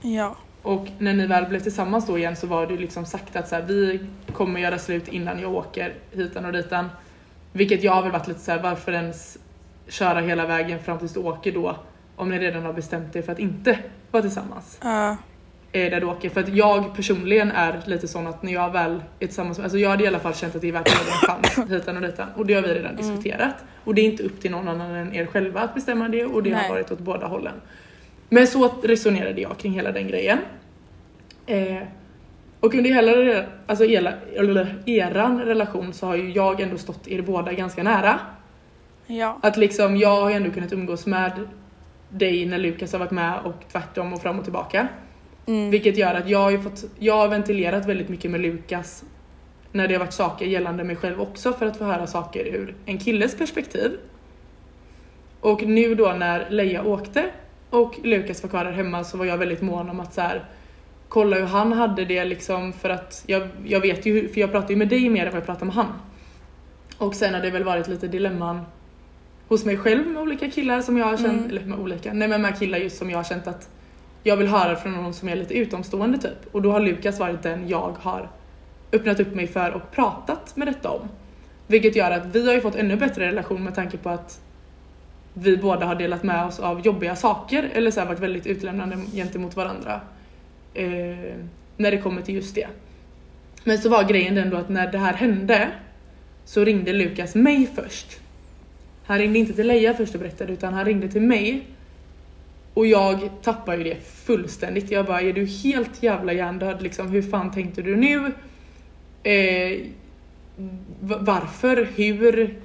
Ja. 0.00 0.36
Och 0.62 0.86
när 0.98 1.14
ni 1.14 1.26
väl 1.26 1.46
blev 1.48 1.60
tillsammans 1.60 2.06
då 2.06 2.18
igen 2.18 2.36
så 2.36 2.46
var 2.46 2.66
det 2.66 2.76
liksom 2.76 3.04
sagt 3.06 3.36
att 3.36 3.48
så 3.48 3.54
här, 3.54 3.62
vi 3.62 4.00
kommer 4.32 4.60
göra 4.60 4.78
slut 4.78 5.08
innan 5.08 5.40
jag 5.40 5.54
åker 5.54 5.94
hitan 6.12 6.44
och 6.44 6.52
ditan. 6.52 6.88
Vilket 7.52 7.82
jag 7.82 7.92
har 7.92 8.02
väl 8.02 8.12
varit 8.12 8.28
lite 8.28 8.40
så 8.40 8.52
här, 8.52 8.62
varför 8.62 8.92
ens 8.92 9.38
köra 9.88 10.20
hela 10.20 10.46
vägen 10.46 10.78
fram 10.78 10.98
tills 10.98 11.12
du 11.12 11.20
åker 11.20 11.52
då? 11.52 11.76
Om 12.16 12.28
ni 12.28 12.38
redan 12.38 12.62
har 12.62 12.72
bestämt 12.72 13.16
er 13.16 13.22
för 13.22 13.32
att 13.32 13.38
inte 13.38 13.78
vara 14.10 14.22
tillsammans. 14.22 14.78
Ja. 14.82 15.10
Eh, 15.10 15.16
där 15.80 16.00
du 16.00 16.06
åker. 16.06 16.30
För 16.30 16.40
att 16.40 16.48
jag 16.48 16.96
personligen 16.96 17.50
är 17.50 17.80
lite 17.86 18.08
sån 18.08 18.26
att 18.26 18.42
när 18.42 18.52
jag 18.52 18.72
väl 18.72 19.02
är 19.20 19.26
tillsammans 19.26 19.58
med, 19.58 19.64
alltså 19.64 19.78
jag 19.78 19.90
hade 19.90 20.04
i 20.04 20.06
alla 20.06 20.18
fall 20.18 20.34
känt 20.34 20.54
att 20.54 20.60
det 20.60 20.68
är 20.68 20.72
värt 20.72 20.88
en 20.88 20.94
chans 21.28 21.70
hitan 21.70 21.96
och 21.96 22.02
ditan. 22.02 22.28
Och 22.36 22.46
det 22.46 22.54
har 22.54 22.62
vi 22.62 22.68
redan 22.68 22.92
Mm. 22.92 22.96
diskuterat. 22.96 23.54
Och 23.84 23.94
det 23.94 24.00
är 24.00 24.04
inte 24.04 24.22
upp 24.22 24.40
till 24.40 24.50
någon 24.50 24.68
annan 24.68 24.90
än 24.90 25.14
er 25.14 25.26
själva 25.26 25.60
att 25.60 25.74
bestämma 25.74 26.08
det 26.08 26.24
och 26.24 26.42
det 26.42 26.50
Nej. 26.50 26.62
har 26.62 26.68
varit 26.68 26.90
åt 26.90 26.98
båda 26.98 27.26
hållen. 27.26 27.54
Men 28.28 28.46
så 28.46 28.68
resonerade 28.82 29.40
jag 29.40 29.58
kring 29.58 29.72
hela 29.72 29.92
den 29.92 30.08
grejen. 30.08 30.38
Eh, 31.46 31.76
och 32.60 32.74
under 32.74 32.90
hela 32.90 33.44
alltså 33.66 33.84
hela, 33.84 34.12
eran 34.86 35.40
relation 35.40 35.92
så 35.92 36.06
har 36.06 36.16
ju 36.16 36.30
jag 36.30 36.60
ändå 36.60 36.78
stått 36.78 37.08
er 37.08 37.22
båda 37.22 37.52
ganska 37.52 37.82
nära. 37.82 38.18
Ja. 39.06 39.38
Att 39.42 39.56
liksom 39.56 39.96
jag 39.96 40.20
har 40.20 40.30
ju 40.30 40.36
ändå 40.36 40.50
kunnat 40.50 40.72
umgås 40.72 41.06
med 41.06 41.32
dig 42.08 42.46
när 42.46 42.58
Lukas 42.58 42.92
har 42.92 42.98
varit 42.98 43.10
med 43.10 43.38
och 43.44 43.54
tvärtom 43.72 44.12
och 44.12 44.22
fram 44.22 44.38
och 44.38 44.44
tillbaka. 44.44 44.88
Mm. 45.46 45.70
Vilket 45.70 45.96
gör 45.96 46.14
att 46.14 46.28
jag 46.28 46.38
har 46.38 46.50
ju 46.50 46.60
fått, 46.62 46.84
jag 46.98 47.16
har 47.16 47.28
ventilerat 47.28 47.86
väldigt 47.86 48.08
mycket 48.08 48.30
med 48.30 48.40
Lukas 48.40 49.04
när 49.72 49.88
det 49.88 49.94
har 49.94 49.98
varit 49.98 50.12
saker 50.12 50.46
gällande 50.46 50.84
mig 50.84 50.96
själv 50.96 51.20
också 51.20 51.52
för 51.52 51.66
att 51.66 51.76
få 51.76 51.84
höra 51.84 52.06
saker 52.06 52.44
ur 52.44 52.74
en 52.86 52.98
killes 52.98 53.36
perspektiv. 53.38 53.90
Och 55.40 55.62
nu 55.62 55.94
då 55.94 56.12
när 56.12 56.50
Leia 56.50 56.84
åkte 56.84 57.24
och 57.70 57.94
Lukas 58.02 58.42
var 58.42 58.50
kvar 58.50 58.64
där 58.64 58.72
hemma 58.72 59.04
så 59.04 59.18
var 59.18 59.24
jag 59.24 59.38
väldigt 59.38 59.62
mån 59.62 59.90
om 59.90 60.00
att 60.00 60.14
så 60.14 60.20
här, 60.20 60.44
kolla 61.08 61.36
hur 61.36 61.46
han 61.46 61.72
hade 61.72 62.04
det 62.04 62.24
liksom 62.24 62.72
för 62.72 62.90
att 62.90 63.24
jag, 63.26 63.48
jag 63.64 63.80
vet 63.80 64.06
ju, 64.06 64.28
för 64.28 64.40
jag 64.40 64.52
pratar 64.52 64.70
ju 64.70 64.76
med 64.76 64.88
dig 64.88 65.08
mer 65.10 65.26
än 65.26 65.32
vad 65.32 65.40
jag 65.40 65.46
pratar 65.46 65.66
med 65.66 65.74
han. 65.74 65.92
Och 66.98 67.14
sen 67.14 67.34
har 67.34 67.40
det 67.40 67.50
väl 67.50 67.64
varit 67.64 67.88
lite 67.88 68.08
dilemman 68.08 68.60
hos 69.48 69.64
mig 69.64 69.76
själv 69.76 70.06
med 70.06 70.22
olika 70.22 70.50
killar 70.50 70.80
som 70.80 70.98
jag 70.98 71.06
har 71.06 71.16
känt, 71.16 71.32
Mm. 71.32 71.50
eller 71.50 71.64
med 71.64 71.78
olika, 71.78 72.12
nej 72.12 72.28
men 72.28 72.42
med 72.42 72.58
killar 72.58 72.78
just 72.78 72.98
som 72.98 73.10
jag 73.10 73.18
har 73.18 73.24
känt 73.24 73.46
att 73.46 73.68
jag 74.22 74.36
vill 74.36 74.48
höra 74.48 74.76
från 74.76 74.92
någon 74.92 75.14
som 75.14 75.28
är 75.28 75.36
lite 75.36 75.54
utomstående 75.54 76.18
typ. 76.18 76.54
Och 76.54 76.62
då 76.62 76.72
har 76.72 76.80
Lukas 76.80 77.18
varit 77.18 77.42
den 77.42 77.68
jag 77.68 77.96
har 78.00 78.30
öppnat 78.92 79.20
upp 79.20 79.34
mig 79.34 79.46
för 79.46 79.70
och 79.70 79.90
pratat 79.90 80.56
med 80.56 80.68
detta 80.68 80.90
om. 80.90 81.08
Vilket 81.66 81.96
gör 81.96 82.10
att 82.10 82.26
vi 82.26 82.46
har 82.46 82.54
ju 82.54 82.60
fått 82.60 82.74
ännu 82.74 82.96
bättre 82.96 83.26
relation 83.26 83.64
med 83.64 83.74
tanke 83.74 83.96
på 83.96 84.10
att 84.10 84.40
vi 85.34 85.56
båda 85.56 85.86
har 85.86 85.94
delat 85.94 86.22
med 86.22 86.44
oss 86.44 86.60
av 86.60 86.80
jobbiga 86.80 87.16
saker 87.16 87.70
eller 87.72 87.90
så 87.90 88.00
här 88.00 88.06
varit 88.06 88.20
väldigt 88.20 88.46
utlämnande 88.46 88.96
gentemot 89.12 89.56
varandra. 89.56 90.00
Eh, 90.74 91.34
när 91.76 91.90
det 91.90 91.98
kommer 91.98 92.22
till 92.22 92.34
just 92.34 92.54
det. 92.54 92.68
Men 93.64 93.78
så 93.78 93.88
var 93.88 94.04
grejen 94.04 94.34
den 94.34 94.50
då 94.50 94.56
att 94.56 94.68
när 94.68 94.92
det 94.92 94.98
här 94.98 95.12
hände 95.12 95.68
så 96.44 96.64
ringde 96.64 96.92
Lukas 96.92 97.34
mig 97.34 97.70
först. 97.74 98.20
Han 99.04 99.18
ringde 99.18 99.38
inte 99.38 99.52
till 99.52 99.66
Leia 99.66 99.94
först 99.94 100.14
och 100.14 100.20
berättade 100.20 100.52
utan 100.52 100.74
han 100.74 100.84
ringde 100.84 101.08
till 101.08 101.22
mig 101.22 101.66
och 102.74 102.86
jag 102.86 103.30
tappar 103.42 103.76
ju 103.76 103.84
det 103.84 103.96
fullständigt. 104.06 104.90
Jag 104.90 105.06
bara, 105.06 105.20
är 105.20 105.32
du 105.32 105.44
helt 105.44 106.02
jävla 106.02 106.32
hjärndöd 106.32 106.82
liksom? 106.82 107.08
Hur 107.08 107.22
fan 107.22 107.50
tänkte 107.50 107.82
du 107.82 107.96
nu? 107.96 108.32
Eh, 109.22 109.80
varför? 111.00 111.88
Hur? 111.96 112.58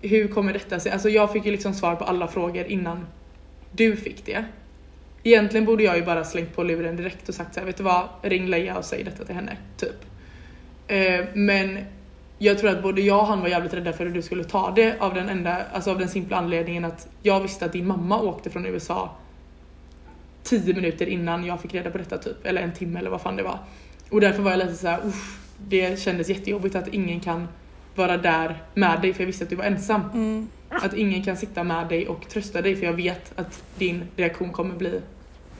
Hur 0.00 0.28
kommer 0.28 0.52
detta 0.52 0.80
sig? 0.80 0.92
Alltså 0.92 1.08
jag 1.08 1.32
fick 1.32 1.44
ju 1.44 1.52
liksom 1.52 1.74
svar 1.74 1.94
på 1.94 2.04
alla 2.04 2.28
frågor 2.28 2.64
innan 2.64 3.06
du 3.72 3.96
fick 3.96 4.26
det. 4.26 4.44
Egentligen 5.22 5.66
borde 5.66 5.82
jag 5.82 5.96
ju 5.96 6.04
bara 6.04 6.24
slängt 6.24 6.56
på 6.56 6.62
luren 6.62 6.96
direkt 6.96 7.28
och 7.28 7.34
sagt 7.34 7.54
så 7.54 7.60
här, 7.60 7.66
vet 7.66 7.76
du 7.76 7.82
vad? 7.82 8.08
Ring 8.22 8.46
Leia 8.46 8.78
och 8.78 8.84
säg 8.84 9.04
detta 9.04 9.24
till 9.24 9.34
henne. 9.34 9.56
Typ. 9.76 10.04
Eh, 10.86 11.24
men 11.34 11.78
jag 12.38 12.58
tror 12.58 12.70
att 12.70 12.82
både 12.82 13.00
jag 13.00 13.18
och 13.18 13.26
han 13.26 13.40
var 13.40 13.48
jävligt 13.48 13.74
rädda 13.74 13.92
för 13.92 14.06
hur 14.06 14.12
du 14.12 14.22
skulle 14.22 14.44
ta 14.44 14.72
det 14.76 14.96
av 15.00 15.14
den 15.14 15.28
enda, 15.28 15.62
alltså 15.72 15.90
av 15.90 15.98
den 15.98 16.08
simpla 16.08 16.36
anledningen 16.36 16.84
att 16.84 17.08
jag 17.22 17.40
visste 17.40 17.64
att 17.64 17.72
din 17.72 17.86
mamma 17.86 18.20
åkte 18.20 18.50
från 18.50 18.66
USA 18.66 19.10
10 20.42 20.74
minuter 20.74 21.06
innan 21.06 21.44
jag 21.44 21.60
fick 21.60 21.74
reda 21.74 21.90
på 21.90 21.98
detta 21.98 22.18
typ, 22.18 22.46
eller 22.46 22.62
en 22.62 22.72
timme 22.72 22.98
eller 22.98 23.10
vad 23.10 23.20
fan 23.20 23.36
det 23.36 23.42
var. 23.42 23.58
Och 24.10 24.20
därför 24.20 24.42
var 24.42 24.50
jag 24.50 24.58
lite 24.58 24.74
såhär, 24.74 25.06
uff, 25.06 25.38
det 25.68 26.00
kändes 26.00 26.28
jättejobbigt 26.28 26.74
att 26.74 26.88
ingen 26.88 27.20
kan 27.20 27.48
vara 27.94 28.16
där 28.16 28.62
med 28.74 29.00
dig 29.00 29.14
för 29.14 29.20
jag 29.20 29.26
visste 29.26 29.44
att 29.44 29.50
du 29.50 29.56
var 29.56 29.64
ensam. 29.64 30.00
Mm. 30.14 30.48
Att 30.68 30.94
ingen 30.94 31.24
kan 31.24 31.36
sitta 31.36 31.64
med 31.64 31.88
dig 31.88 32.08
och 32.08 32.28
trösta 32.28 32.62
dig 32.62 32.76
för 32.76 32.86
jag 32.86 32.92
vet 32.92 33.32
att 33.36 33.64
din 33.78 34.02
reaktion 34.16 34.50
kommer 34.50 34.74
bli 34.74 35.00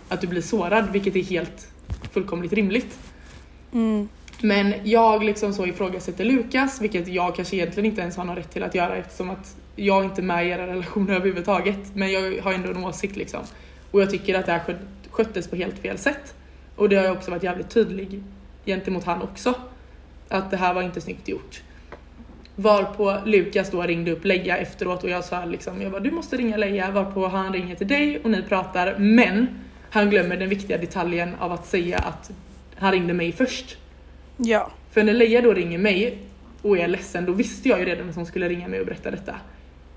att 0.08 0.20
du 0.20 0.26
blir 0.26 0.42
sårad 0.42 0.92
vilket 0.92 1.16
är 1.16 1.22
helt 1.22 1.68
fullkomligt 2.12 2.52
rimligt. 2.52 2.98
Mm. 3.72 4.08
Men 4.40 4.74
jag 4.84 5.24
liksom 5.24 5.54
så 5.54 5.66
ifrågasätter 5.66 6.24
Lukas, 6.24 6.80
vilket 6.80 7.08
jag 7.08 7.36
kanske 7.36 7.56
egentligen 7.56 7.90
inte 7.90 8.00
ens 8.00 8.16
har 8.16 8.24
någon 8.24 8.36
rätt 8.36 8.50
till 8.50 8.62
att 8.62 8.74
göra 8.74 8.96
eftersom 8.96 9.30
att 9.30 9.56
jag 9.76 10.04
inte 10.04 10.20
är 10.20 10.22
med 10.22 10.46
i 10.46 10.50
era 10.50 10.66
relationer 10.66 11.14
överhuvudtaget. 11.14 11.94
Men 11.94 12.12
jag 12.12 12.42
har 12.42 12.52
ändå 12.52 12.70
en 12.70 12.84
åsikt 12.84 13.16
liksom. 13.16 13.40
Och 13.92 14.00
jag 14.02 14.10
tycker 14.10 14.34
att 14.38 14.46
det 14.46 14.52
här 14.52 14.58
skött- 14.60 15.08
sköttes 15.10 15.48
på 15.48 15.56
helt 15.56 15.78
fel 15.78 15.98
sätt. 15.98 16.34
Och 16.76 16.88
det 16.88 16.96
har 16.96 17.04
jag 17.04 17.16
också 17.16 17.30
varit 17.30 17.42
jävligt 17.42 17.70
tydlig 17.70 18.22
gentemot 18.66 19.04
han 19.04 19.22
också. 19.22 19.54
Att 20.28 20.50
det 20.50 20.56
här 20.56 20.74
var 20.74 20.82
inte 20.82 21.00
snyggt 21.00 21.28
gjort. 21.28 21.62
Varpå 22.56 23.18
Lukas 23.24 23.70
då 23.70 23.82
ringde 23.82 24.10
upp 24.12 24.24
Leia 24.24 24.56
efteråt 24.56 25.04
och 25.04 25.10
jag 25.10 25.24
sa 25.24 25.44
liksom, 25.44 25.82
jag 25.82 25.92
bara, 25.92 26.00
du 26.00 26.10
måste 26.10 26.36
ringa 26.36 26.56
Leia. 26.56 26.90
Varpå 26.90 27.26
han 27.26 27.52
ringer 27.52 27.74
till 27.74 27.88
dig 27.88 28.20
och 28.24 28.30
ni 28.30 28.42
pratar. 28.42 28.98
Men 28.98 29.46
han 29.90 30.10
glömmer 30.10 30.36
den 30.36 30.48
viktiga 30.48 30.78
detaljen 30.78 31.34
av 31.38 31.52
att 31.52 31.66
säga 31.66 31.98
att 31.98 32.30
han 32.76 32.92
ringde 32.92 33.14
mig 33.14 33.32
först. 33.32 33.76
Ja. 34.36 34.70
För 34.90 35.02
när 35.02 35.12
Leia 35.12 35.40
då 35.40 35.52
ringer 35.52 35.78
mig 35.78 36.18
och 36.62 36.78
är 36.78 36.88
ledsen, 36.88 37.24
då 37.26 37.32
visste 37.32 37.68
jag 37.68 37.78
ju 37.78 37.84
redan 37.84 38.08
att 38.08 38.14
hon 38.16 38.26
skulle 38.26 38.48
ringa 38.48 38.68
mig 38.68 38.80
och 38.80 38.86
berätta 38.86 39.10
detta. 39.10 39.34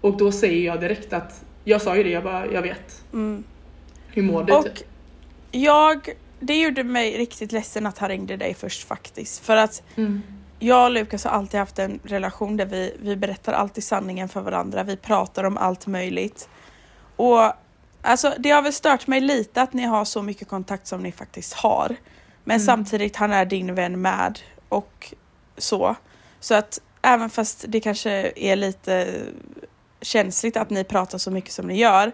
Och 0.01 0.17
då 0.17 0.31
säger 0.31 0.65
jag 0.65 0.81
direkt 0.81 1.13
att, 1.13 1.45
jag 1.63 1.81
sa 1.81 1.97
ju 1.97 2.03
det, 2.03 2.09
jag 2.09 2.23
bara, 2.23 2.51
jag 2.51 2.61
vet. 2.61 3.03
Mm. 3.13 3.43
Hur 4.15 4.23
mår 4.23 4.43
du? 4.43 4.53
Och 4.53 4.63
typ? 4.63 4.87
jag, 5.51 6.09
det 6.39 6.59
gjorde 6.61 6.83
mig 6.83 7.17
riktigt 7.17 7.51
ledsen 7.51 7.85
att 7.85 7.97
han 7.97 8.09
ringde 8.09 8.37
dig 8.37 8.53
först 8.53 8.87
faktiskt. 8.87 9.45
För 9.45 9.57
att 9.57 9.83
Mm. 9.95 10.21
jag 10.59 10.83
och 10.85 10.91
Lukas 10.91 11.23
har 11.23 11.31
alltid 11.31 11.59
haft 11.59 11.79
en 11.79 11.99
relation 12.03 12.57
där 12.57 12.65
vi, 12.65 12.93
vi 12.99 13.15
berättar 13.15 13.53
alltid 13.53 13.83
sanningen 13.83 14.29
för 14.29 14.41
varandra. 14.41 14.83
Vi 14.83 14.97
pratar 14.97 15.43
om 15.43 15.57
allt 15.57 15.87
möjligt. 15.87 16.49
Och 17.15 17.53
alltså 18.01 18.33
det 18.39 18.49
har 18.51 18.61
väl 18.61 18.73
stört 18.73 19.07
mig 19.07 19.21
lite 19.21 19.61
att 19.61 19.73
ni 19.73 19.83
har 19.83 20.05
så 20.05 20.21
mycket 20.21 20.47
kontakt 20.47 20.87
som 20.87 21.03
ni 21.03 21.11
faktiskt 21.11 21.53
har. 21.53 21.95
Men 22.43 22.55
Mm. 22.55 22.65
samtidigt, 22.65 23.15
han 23.15 23.31
är 23.31 23.45
din 23.45 23.75
vän 23.75 24.01
med 24.01 24.39
och 24.69 25.13
så. 25.57 25.95
Så 26.39 26.53
att 26.55 26.81
även 27.01 27.29
fast 27.29 27.65
det 27.67 27.79
kanske 27.79 28.31
är 28.35 28.55
lite 28.55 29.07
känsligt 30.01 30.57
att 30.57 30.69
ni 30.69 30.83
pratar 30.83 31.17
så 31.17 31.31
mycket 31.31 31.51
som 31.51 31.67
ni 31.67 31.77
gör 31.77 32.11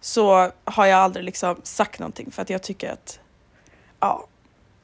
så 0.00 0.52
har 0.64 0.86
jag 0.86 0.98
aldrig 0.98 1.24
liksom 1.24 1.56
sagt 1.62 1.98
någonting 1.98 2.30
för 2.30 2.42
att 2.42 2.50
jag 2.50 2.62
tycker 2.62 2.92
att 2.92 3.20
ja, 4.00 4.26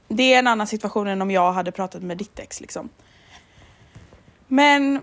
det 0.09 0.35
är 0.35 0.39
en 0.39 0.47
annan 0.47 0.67
situation 0.67 1.07
än 1.07 1.23
om 1.23 1.31
jag 1.31 1.53
hade 1.53 1.73
pratat 1.73 2.03
med 2.03 2.19
ditt 2.19 2.39
ex 2.39 2.61
liksom. 2.61 2.89
Men 4.49 5.01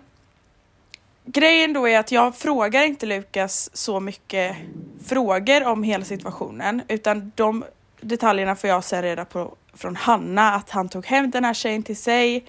grejen 1.26 1.74
då 1.74 1.88
är 1.88 2.00
att 2.00 2.12
jag 2.12 2.36
frågar 2.36 2.84
inte 2.84 3.06
Lukas 3.06 3.70
så 3.74 4.00
mycket 4.00 4.58
frågor 5.06 5.68
om 5.68 5.84
hela 5.84 6.06
situationen 6.06 6.82
utan 6.88 7.32
de 7.36 7.66
detaljerna 8.02 8.56
får 8.56 8.70
jag 8.70 8.84
sen 8.84 9.02
reda 9.02 9.26
på 9.26 9.56
från 9.74 9.96
Hanna 9.96 10.54
att 10.54 10.70
han 10.70 10.90
tog 10.90 11.06
hem 11.06 11.32
den 11.32 11.46
här 11.46 11.54
tjejen 11.54 11.84
till 11.84 11.98
sig. 11.98 12.46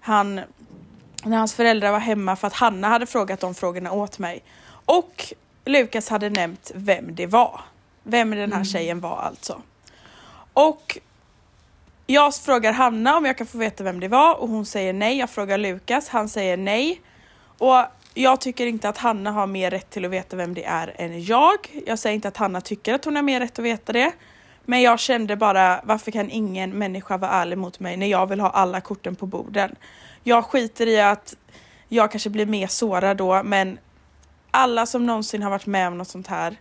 Han, 0.00 0.40
när 1.24 1.36
hans 1.36 1.54
föräldrar 1.54 1.92
var 1.92 1.98
hemma 1.98 2.36
för 2.36 2.46
att 2.46 2.54
Hanna 2.54 2.88
hade 2.88 3.06
frågat 3.06 3.40
de 3.40 3.54
frågorna 3.54 3.92
åt 3.92 4.18
mig. 4.18 4.42
Och 4.68 5.32
Lukas 5.66 6.08
hade 6.08 6.30
nämnt 6.30 6.70
vem 6.74 7.14
det 7.14 7.26
var. 7.26 7.60
Vem 8.02 8.30
den 8.30 8.52
här 8.52 8.64
tjejen 8.64 9.00
var 9.00 9.16
alltså. 9.16 9.62
Och 10.52 10.98
jag 12.06 12.34
frågar 12.34 12.72
Hanna 12.72 13.16
om 13.16 13.24
jag 13.24 13.38
kan 13.38 13.46
få 13.46 13.58
veta 13.58 13.84
vem 13.84 14.00
det 14.00 14.08
var 14.08 14.34
och 14.34 14.48
hon 14.48 14.66
säger 14.66 14.92
nej. 14.92 15.18
Jag 15.18 15.30
frågar 15.30 15.58
Lukas, 15.58 16.08
han 16.08 16.28
säger 16.28 16.56
nej. 16.56 17.00
Och 17.58 17.84
jag 18.14 18.40
tycker 18.40 18.66
inte 18.66 18.88
att 18.88 18.98
Hanna 18.98 19.30
har 19.30 19.46
mer 19.46 19.70
rätt 19.70 19.90
till 19.90 20.04
att 20.04 20.10
veta 20.10 20.36
vem 20.36 20.54
det 20.54 20.64
är 20.64 20.94
än 20.96 21.24
jag. 21.24 21.82
Jag 21.86 21.98
säger 21.98 22.14
inte 22.14 22.28
att 22.28 22.36
Hanna 22.36 22.60
tycker 22.60 22.94
att 22.94 23.04
hon 23.04 23.16
har 23.16 23.22
mer 23.22 23.40
rätt 23.40 23.58
att 23.58 23.64
veta 23.64 23.92
det. 23.92 24.12
Men 24.64 24.82
jag 24.82 25.00
kände 25.00 25.36
bara, 25.36 25.80
varför 25.84 26.10
kan 26.10 26.30
ingen 26.30 26.78
människa 26.78 27.16
vara 27.16 27.30
ärlig 27.30 27.58
mot 27.58 27.80
mig 27.80 27.96
när 27.96 28.06
jag 28.06 28.26
vill 28.26 28.40
ha 28.40 28.50
alla 28.50 28.80
korten 28.80 29.16
på 29.16 29.26
borden? 29.26 29.76
Jag 30.22 30.44
skiter 30.44 30.86
i 30.86 31.00
att 31.00 31.36
jag 31.88 32.10
kanske 32.10 32.30
blir 32.30 32.46
mer 32.46 32.66
sårad 32.66 33.16
då, 33.16 33.42
men 33.42 33.78
alla 34.56 34.86
som 34.86 35.06
någonsin 35.06 35.42
har 35.42 35.50
varit 35.50 35.66
med 35.66 35.88
om 35.88 35.98
något 35.98 36.08
sånt 36.08 36.26
här 36.26 36.56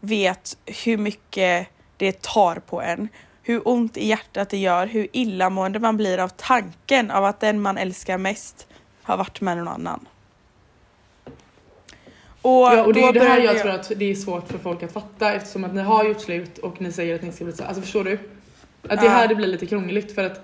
vet 0.00 0.56
hur 0.84 0.96
mycket 0.96 1.68
det 1.96 2.22
tar 2.22 2.56
på 2.56 2.82
en. 2.82 3.08
Hur 3.42 3.68
ont 3.68 3.96
i 3.96 4.06
hjärtat 4.08 4.50
det 4.50 4.58
gör, 4.58 4.86
hur 4.86 5.08
illamående 5.12 5.78
man 5.78 5.96
blir 5.96 6.18
av 6.18 6.28
tanken 6.28 7.10
av 7.10 7.24
att 7.24 7.40
den 7.40 7.60
man 7.60 7.78
älskar 7.78 8.18
mest 8.18 8.66
har 9.02 9.16
varit 9.16 9.40
med 9.40 9.56
någon 9.56 9.68
annan. 9.68 10.08
Och, 12.42 12.50
Ja, 12.52 12.84
och 12.84 12.94
det 12.94 13.00
är 13.02 13.12
det 13.12 13.20
här 13.20 13.28
började 13.36 13.42
jag 13.42 13.62
tror 13.62 13.72
att 13.72 13.92
det 13.96 14.10
är 14.10 14.14
svårt 14.14 14.48
för 14.48 14.58
folk 14.58 14.82
att 14.82 14.92
fatta 14.92 15.32
eftersom 15.32 15.64
att 15.64 15.74
ni 15.74 15.82
har 15.82 16.04
gjort 16.04 16.20
slut 16.20 16.58
och 16.58 16.80
ni 16.80 16.92
säger 16.92 17.14
att 17.14 17.22
ni 17.22 17.32
ska 17.32 17.44
bli 17.44 17.52
så 17.52 17.64
Alltså 17.64 17.82
förstår 17.82 18.04
du? 18.04 18.12
Att 18.82 19.00
det 19.00 19.06
Ja. 19.06 19.10
här 19.10 19.28
det 19.28 19.34
blir 19.34 19.46
lite 19.46 19.66
krångligt 19.66 20.14
för 20.14 20.24
att 20.24 20.40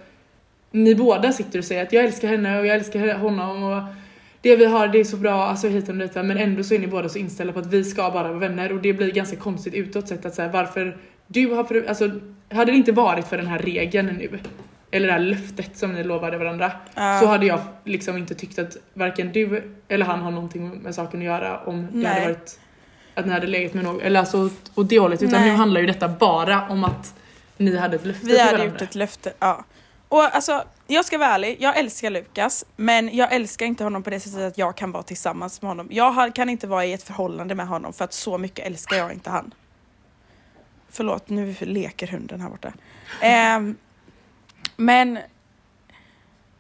ni 0.71 0.95
båda 0.95 1.33
sitter 1.33 1.59
och 1.59 1.65
säger 1.65 1.83
att 1.83 1.93
jag 1.93 2.05
älskar 2.05 2.29
henne 2.29 2.59
och 2.61 2.67
jag 2.67 2.77
älskar 2.77 3.15
honom 3.15 3.63
och 3.63 3.83
det 4.41 4.57
vi 4.57 4.65
har 4.65 4.89
det 4.89 5.01
är 5.01 5.05
så 5.05 5.17
bra, 5.17 5.45
alltså 5.45 5.69
hit 5.69 5.89
och 5.89 5.95
dit 5.95 6.15
men 6.15 6.31
ändå 6.37 6.63
så 6.63 6.75
är 6.75 6.79
ni 6.79 6.87
båda 6.87 7.09
så 7.09 7.19
inställda 7.19 7.53
på 7.53 7.59
att 7.59 7.67
vi 7.67 7.85
ska 7.85 8.03
bara 8.11 8.29
vara 8.29 8.33
vänner 8.39 8.73
och 8.73 8.81
det 8.83 8.93
blir 8.93 9.13
ganska 9.13 9.37
konstigt 9.37 9.75
utåt 9.75 10.09
sett 10.09 10.27
att 10.27 10.35
säga 10.35 10.49
varför 10.49 10.97
du 11.27 11.47
har 11.55 11.65
för, 11.65 11.85
alltså 11.89 12.11
hade 12.51 12.73
det 12.73 12.77
inte 12.77 12.93
varit 12.93 13.27
för 13.29 13.37
den 13.37 13.47
här 13.47 13.59
regeln 13.59 14.07
nu 14.07 14.39
eller 14.91 15.07
det 15.07 15.13
här 15.13 15.21
löftet 15.21 15.77
som 15.79 15.93
ni 15.93 16.05
lovade 16.05 16.39
varandra 16.39 16.73
Ja. 16.95 17.19
så 17.23 17.27
hade 17.27 17.47
jag 17.47 17.61
liksom 17.85 18.17
inte 18.17 18.35
tyckt 18.35 18.59
att 18.59 18.77
varken 18.95 19.33
du 19.33 19.63
eller 19.89 20.07
han 20.07 20.21
har 20.21 20.31
någonting 20.31 20.69
med 20.83 20.95
saken 20.95 21.21
att 21.21 21.27
göra 21.27 21.59
om 21.59 21.83
det 21.93 21.99
Nej. 21.99 22.13
hade 22.15 22.27
varit 22.27 22.61
att 23.15 23.27
ni 23.27 23.33
hade 23.33 23.47
legat 23.47 23.75
med 23.75 23.85
någon, 23.85 24.01
eller 24.01 24.21
alltså 24.21 24.51
åt 24.75 24.89
det 24.89 24.99
hållet 24.99 25.23
utan 25.23 25.41
Nej. 25.41 25.51
nu 25.51 25.57
handlar 25.57 25.81
ju 25.81 25.87
detta 25.87 26.09
bara 26.09 26.69
om 26.69 26.85
att 26.85 27.15
ni 27.57 27.77
hade 27.77 27.97
ett 27.97 28.07
löfte 28.07 28.27
Vi 28.27 28.33
till 28.33 28.41
hade 28.41 28.53
varandra. 28.53 28.73
gjort 28.73 28.83
ett 28.83 28.95
löfte, 28.95 29.33
ja. 29.39 29.65
Och 30.09 30.35
alltså, 30.35 30.65
jag 30.87 31.05
ska 31.05 31.19
vara 31.19 31.29
ärlig, 31.29 31.57
jag 31.61 31.79
älskar 31.79 32.11
Lukas, 32.11 32.65
men 32.77 33.17
jag 33.17 33.33
älskar 33.33 33.67
inte 33.67 33.85
honom 33.85 34.03
på 34.03 34.11
det 34.11 34.21
sättet 34.21 34.41
att 34.41 34.59
jag 34.59 34.77
kan 34.77 34.93
vara 34.93 35.03
tillsammans 35.03 35.63
med 35.63 35.71
honom. 35.71 35.89
Jag 35.91 36.35
kan 36.35 36.49
inte 36.49 36.67
vara 36.67 36.85
i 36.85 36.93
ett 36.93 37.03
förhållande 37.03 37.55
med 37.55 37.69
honom 37.69 37.93
för 37.93 38.05
att 38.05 38.13
så 38.13 38.39
mycket 38.39 38.67
älskar 38.67 38.97
jag 38.97 39.13
inte 39.13 39.31
han. 39.31 39.55
Förlåt, 40.91 41.29
nu 41.29 41.55
leker 41.61 42.07
hunden 42.07 42.41
här 42.41 42.49
borta. 42.51 42.73
Ehm, 43.21 43.77
men 44.77 45.19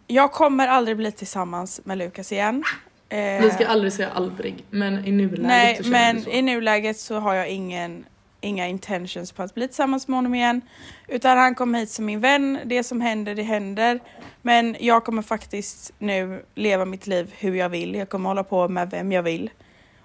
jag 0.06 0.32
kommer 0.32 0.68
aldrig 0.68 0.96
bli 0.96 1.12
tillsammans 1.12 1.80
med 1.84 1.98
Lukas 1.98 2.32
igen. 2.32 2.64
Eh, 3.08 3.18
Vi 3.42 3.50
ska 3.50 3.66
aldrig 3.66 3.92
säga 3.92 4.10
aldrig 4.10 4.64
men 4.70 5.04
i 5.06 5.12
nuläget 5.12 5.46
Nej, 5.46 5.76
så 5.76 5.82
känner 5.82 6.12
men 6.14 6.22
så. 6.22 6.30
i 6.30 6.42
nuläget 6.42 6.98
så 6.98 7.18
har 7.18 7.34
jag 7.34 7.48
ingen, 7.48 8.04
inga 8.40 8.68
intentions 8.68 9.32
på 9.32 9.42
att 9.42 9.54
bli 9.54 9.66
tillsammans 9.66 10.08
med 10.08 10.16
honom 10.16 10.34
igen. 10.34 10.60
Utan 11.08 11.38
han 11.38 11.54
kom 11.54 11.74
hit 11.74 11.90
som 11.90 12.04
min 12.04 12.20
vän, 12.20 12.58
det 12.64 12.84
som 12.84 13.00
händer, 13.00 13.34
det 13.34 13.42
händer. 13.42 14.00
Men 14.42 14.76
jag 14.80 15.04
kommer 15.04 15.22
faktiskt 15.22 15.92
nu 15.98 16.44
leva 16.54 16.84
mitt 16.84 17.06
liv 17.06 17.34
hur 17.38 17.54
jag 17.54 17.68
vill. 17.68 17.94
Jag 17.94 18.08
kommer 18.08 18.30
hålla 18.30 18.44
på 18.44 18.68
med 18.68 18.90
vem 18.90 19.12
jag 19.12 19.22
vill. 19.22 19.50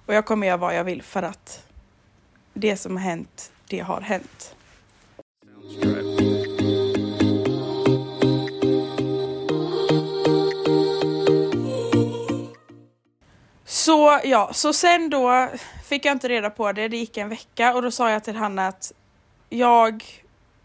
Och 0.06 0.14
jag 0.14 0.26
kommer 0.26 0.48
göra 0.48 0.58
vad 0.58 0.76
jag 0.76 0.84
vill 0.84 1.02
för 1.02 1.24
att 1.24 1.64
det 2.54 2.78
som 2.78 2.98
har 2.98 3.04
hänt, 3.04 3.52
det 3.68 3.80
har 3.80 4.02
hänt. 4.02 4.56
Så 13.86 14.20
ja, 14.24 14.50
så 14.54 14.74
sen 14.74 15.10
då 15.10 15.50
fick 15.86 16.06
jag 16.06 16.12
inte 16.12 16.30
reda 16.30 16.50
på 16.50 16.72
det, 16.72 16.88
det 16.88 16.98
gick 16.98 17.18
en 17.18 17.30
vecka 17.30 17.74
och 17.74 17.82
då 17.82 17.92
sa 17.92 18.12
jag 18.12 18.24
till 18.24 18.36
Hanna 18.36 18.68
att 18.68 18.92
jag 19.50 20.04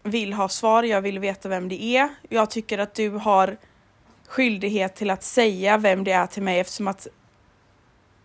vill 0.03 0.33
ha 0.33 0.49
svar, 0.49 0.83
jag 0.83 1.01
vill 1.01 1.19
veta 1.19 1.49
vem 1.49 1.69
det 1.69 1.83
är. 1.83 2.09
Jag 2.29 2.49
tycker 2.49 2.77
att 2.77 2.93
du 2.93 3.09
har 3.09 3.57
skyldighet 4.27 4.95
till 4.95 5.09
att 5.09 5.23
säga 5.23 5.77
vem 5.77 6.03
det 6.03 6.11
är 6.11 6.27
till 6.27 6.43
mig 6.43 6.59
eftersom 6.59 6.87
att 6.87 7.07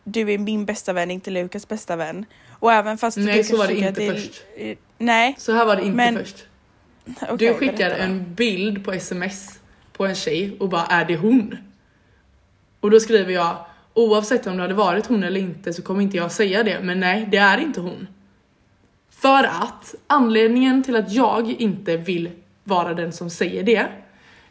du 0.05 0.33
är 0.33 0.39
min 0.39 0.65
bästa 0.65 0.93
vän, 0.93 1.11
inte 1.11 1.31
Lukas 1.31 1.69
bästa 1.69 1.97
vän. 1.97 2.27
Och 2.51 2.73
även 2.73 2.99
fast 2.99 3.17
Nej, 3.17 3.37
du 3.37 3.45
så 3.45 3.57
var 3.57 3.67
det 3.67 3.75
inte 3.75 3.89
att 3.89 4.15
först. 4.17 4.43
Eh, 4.57 4.77
Nej, 4.99 5.35
Så 5.39 5.53
här 5.53 5.65
var 5.65 5.77
det 5.77 5.83
inte 5.83 5.97
Men- 5.97 6.17
först. 6.19 6.45
okej, 7.31 7.49
Du 7.49 7.55
skickar 7.55 7.91
en 7.91 8.35
bild 8.35 8.85
på 8.85 8.93
sms 8.93 9.61
på 9.93 10.07
en 10.07 10.15
tjej 10.15 10.57
och 10.61 10.69
bara 10.69 10.87
är 10.87 11.05
det 11.05 11.17
hon? 11.17 11.57
Och 12.81 12.91
då 12.91 13.01
skriver 13.01 13.33
jag 13.33 13.57
oavsett 13.95 14.47
om 14.47 14.57
det 14.57 14.63
hade 14.63 14.75
varit 14.75 15.07
hon 15.07 15.23
eller 15.25 15.41
inte 15.41 15.73
så 15.73 15.83
kommer 15.83 16.03
inte 16.03 16.17
jag 16.17 16.33
säga 16.33 16.63
det 16.63 16.81
men 16.83 17.01
nej 17.01 17.29
det 17.31 17.37
är 17.37 17.59
inte 17.59 17.81
hon. 17.81 18.07
För 19.11 19.45
att 19.45 19.95
anledningen 20.07 20.83
till 20.83 20.97
att 20.97 21.13
jag 21.13 21.51
inte 21.51 21.97
vill 21.97 22.31
vara 22.65 22.95
den 22.95 23.13
som 23.13 23.31
säger 23.31 23.63
det 23.63 23.87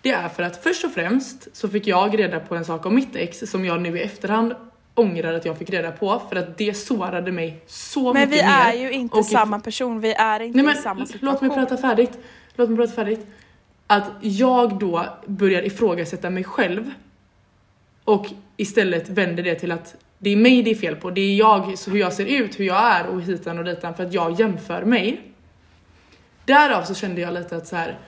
det 0.01 0.11
är 0.11 0.29
för 0.29 0.43
att 0.43 0.63
först 0.63 0.85
och 0.85 0.91
främst 0.91 1.47
så 1.55 1.69
fick 1.69 1.87
jag 1.87 2.19
reda 2.19 2.39
på 2.39 2.55
en 2.55 2.65
sak 2.65 2.85
om 2.85 2.95
mitt 2.95 3.15
ex 3.15 3.39
som 3.39 3.65
jag 3.65 3.81
nu 3.81 3.97
i 3.97 4.01
efterhand 4.01 4.53
ångrar 4.95 5.33
att 5.33 5.45
jag 5.45 5.57
fick 5.57 5.69
reda 5.69 5.91
på 5.91 6.21
för 6.29 6.35
att 6.35 6.57
det 6.57 6.73
sårade 6.73 7.31
mig 7.31 7.61
så 7.67 8.13
Men 8.13 8.29
mycket 8.29 8.43
vi 8.43 8.47
mer. 8.47 8.53
är 8.53 8.73
ju 8.73 8.91
inte 8.91 9.17
Och 9.17 9.25
samma 9.25 9.59
person, 9.59 9.99
vi 10.01 10.13
är 10.13 10.39
inte 10.39 10.61
Nej 10.61 10.73
i 10.73 10.77
samma 10.77 10.95
men 10.97 11.07
situation. 11.07 11.29
låt 11.29 11.41
mig 11.41 11.49
prata 11.49 11.77
färdigt. 11.77 12.19
Låt 12.55 12.69
mig 12.69 12.77
prata 12.77 12.93
färdigt. 12.93 13.27
Att 13.87 14.03
jag 14.21 14.79
då 14.79 15.05
börjar 15.27 15.61
ifrågasätta 15.61 16.29
mig 16.29 16.43
själv 16.43 16.91
och 18.03 18.27
istället 18.57 19.09
vänder 19.09 19.43
det 19.43 19.55
till 19.55 19.71
att 19.71 19.95
det 20.19 20.29
är 20.29 20.35
mig 20.35 20.63
det 20.63 20.71
är 20.71 20.75
fel 20.75 20.95
på. 20.95 21.09
Det 21.09 21.21
är 21.21 21.35
jag, 21.35 21.77
så 21.77 21.91
hur 21.91 21.99
jag 21.99 22.13
ser 22.13 22.25
ut, 22.25 22.59
hur 22.59 22.65
jag 22.65 22.91
är 22.91 23.07
och 23.07 23.21
hitan 23.21 23.59
och 23.59 23.65
ditan 23.65 23.95
för 23.95 24.05
att 24.05 24.13
jag 24.13 24.39
jämför 24.39 24.83
mig. 24.83 25.21
Därav 26.45 26.83
så 26.83 26.95
kände 26.95 27.21
jag 27.21 27.33
lite 27.33 27.55
att 27.55 27.67
så 27.67 27.75
här. 27.75 27.99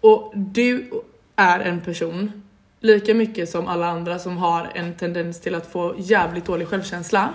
Och 0.00 0.32
du 0.34 0.90
är 1.36 1.60
en 1.60 1.80
person, 1.80 2.42
lika 2.80 3.14
mycket 3.14 3.48
som 3.48 3.68
alla 3.68 3.86
andra 3.86 4.18
som 4.18 4.36
har 4.36 4.70
en 4.74 4.94
tendens 4.94 5.40
till 5.40 5.54
att 5.54 5.66
få 5.66 5.94
jävligt 5.98 6.44
dålig 6.44 6.68
självkänsla. 6.68 7.34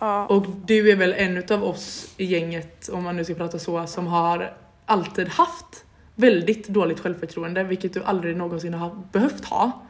Ja. 0.00 0.26
Och 0.26 0.46
du 0.64 0.90
är 0.90 0.96
väl 0.96 1.12
en 1.12 1.36
utav 1.36 1.64
oss 1.64 2.14
i 2.16 2.24
gänget, 2.24 2.88
om 2.88 3.04
man 3.04 3.16
nu 3.16 3.24
ska 3.24 3.34
prata 3.34 3.58
så, 3.58 3.86
som 3.86 4.06
har 4.06 4.56
alltid 4.86 5.28
haft 5.28 5.84
väldigt 6.20 6.68
dåligt 6.68 7.00
självförtroende, 7.00 7.62
vilket 7.62 7.94
du 7.94 8.02
aldrig 8.02 8.36
någonsin 8.36 8.74
har 8.74 9.02
behövt 9.12 9.44
ha. 9.44 9.82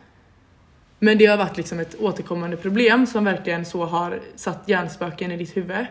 Men 0.98 1.18
det 1.18 1.26
har 1.26 1.36
varit 1.36 1.56
liksom 1.56 1.80
ett 1.80 2.00
återkommande 2.00 2.56
problem 2.56 3.06
som 3.06 3.24
verkligen 3.24 3.64
så 3.64 3.84
har 3.84 4.20
satt 4.36 4.68
hjärnspöken 4.68 5.32
i 5.32 5.36
ditt 5.36 5.56
huvud. 5.56 5.86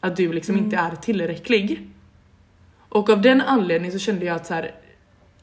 Att 0.00 0.16
du 0.16 0.32
liksom 0.32 0.58
inte 0.58 0.76
är 0.76 0.96
tillräcklig. 0.96 1.90
Och 2.88 3.10
av 3.10 3.22
den 3.22 3.40
anledningen 3.40 3.92
så 3.92 3.98
kände 3.98 4.24
jag 4.24 4.36
att 4.36 4.46
så 4.46 4.54
här, 4.54 4.74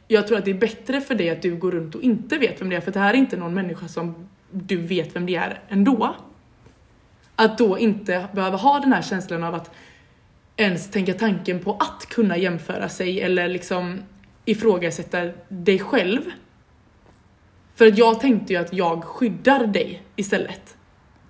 jag 0.07 0.27
tror 0.27 0.37
att 0.37 0.45
det 0.45 0.51
är 0.51 0.55
bättre 0.55 1.01
för 1.01 1.15
dig 1.15 1.29
att 1.29 1.41
du 1.41 1.55
går 1.55 1.71
runt 1.71 1.95
och 1.95 2.01
inte 2.01 2.37
vet 2.37 2.61
vem 2.61 2.69
det 2.69 2.75
är, 2.75 2.81
för 2.81 2.91
det 2.91 2.99
här 2.99 3.13
är 3.13 3.17
inte 3.17 3.37
någon 3.37 3.53
människa 3.53 3.87
som 3.87 4.29
du 4.51 4.77
vet 4.77 5.15
vem 5.15 5.25
det 5.25 5.35
är 5.35 5.59
ändå. 5.69 6.15
Att 7.35 7.57
då 7.57 7.79
inte 7.79 8.27
behöva 8.33 8.57
ha 8.57 8.79
den 8.79 8.93
här 8.93 9.01
känslan 9.01 9.43
av 9.43 9.55
att 9.55 9.71
ens 10.55 10.91
tänka 10.91 11.13
tanken 11.13 11.59
på 11.59 11.73
att 11.73 12.05
kunna 12.09 12.37
jämföra 12.37 12.89
sig 12.89 13.21
eller 13.21 13.47
liksom 13.47 13.99
ifrågasätta 14.45 15.29
dig 15.47 15.79
själv. 15.79 16.21
För 17.75 17.87
att 17.87 17.97
jag 17.97 18.19
tänkte 18.19 18.53
ju 18.53 18.59
att 18.59 18.73
jag 18.73 19.03
skyddar 19.03 19.67
dig 19.67 20.03
istället. 20.15 20.77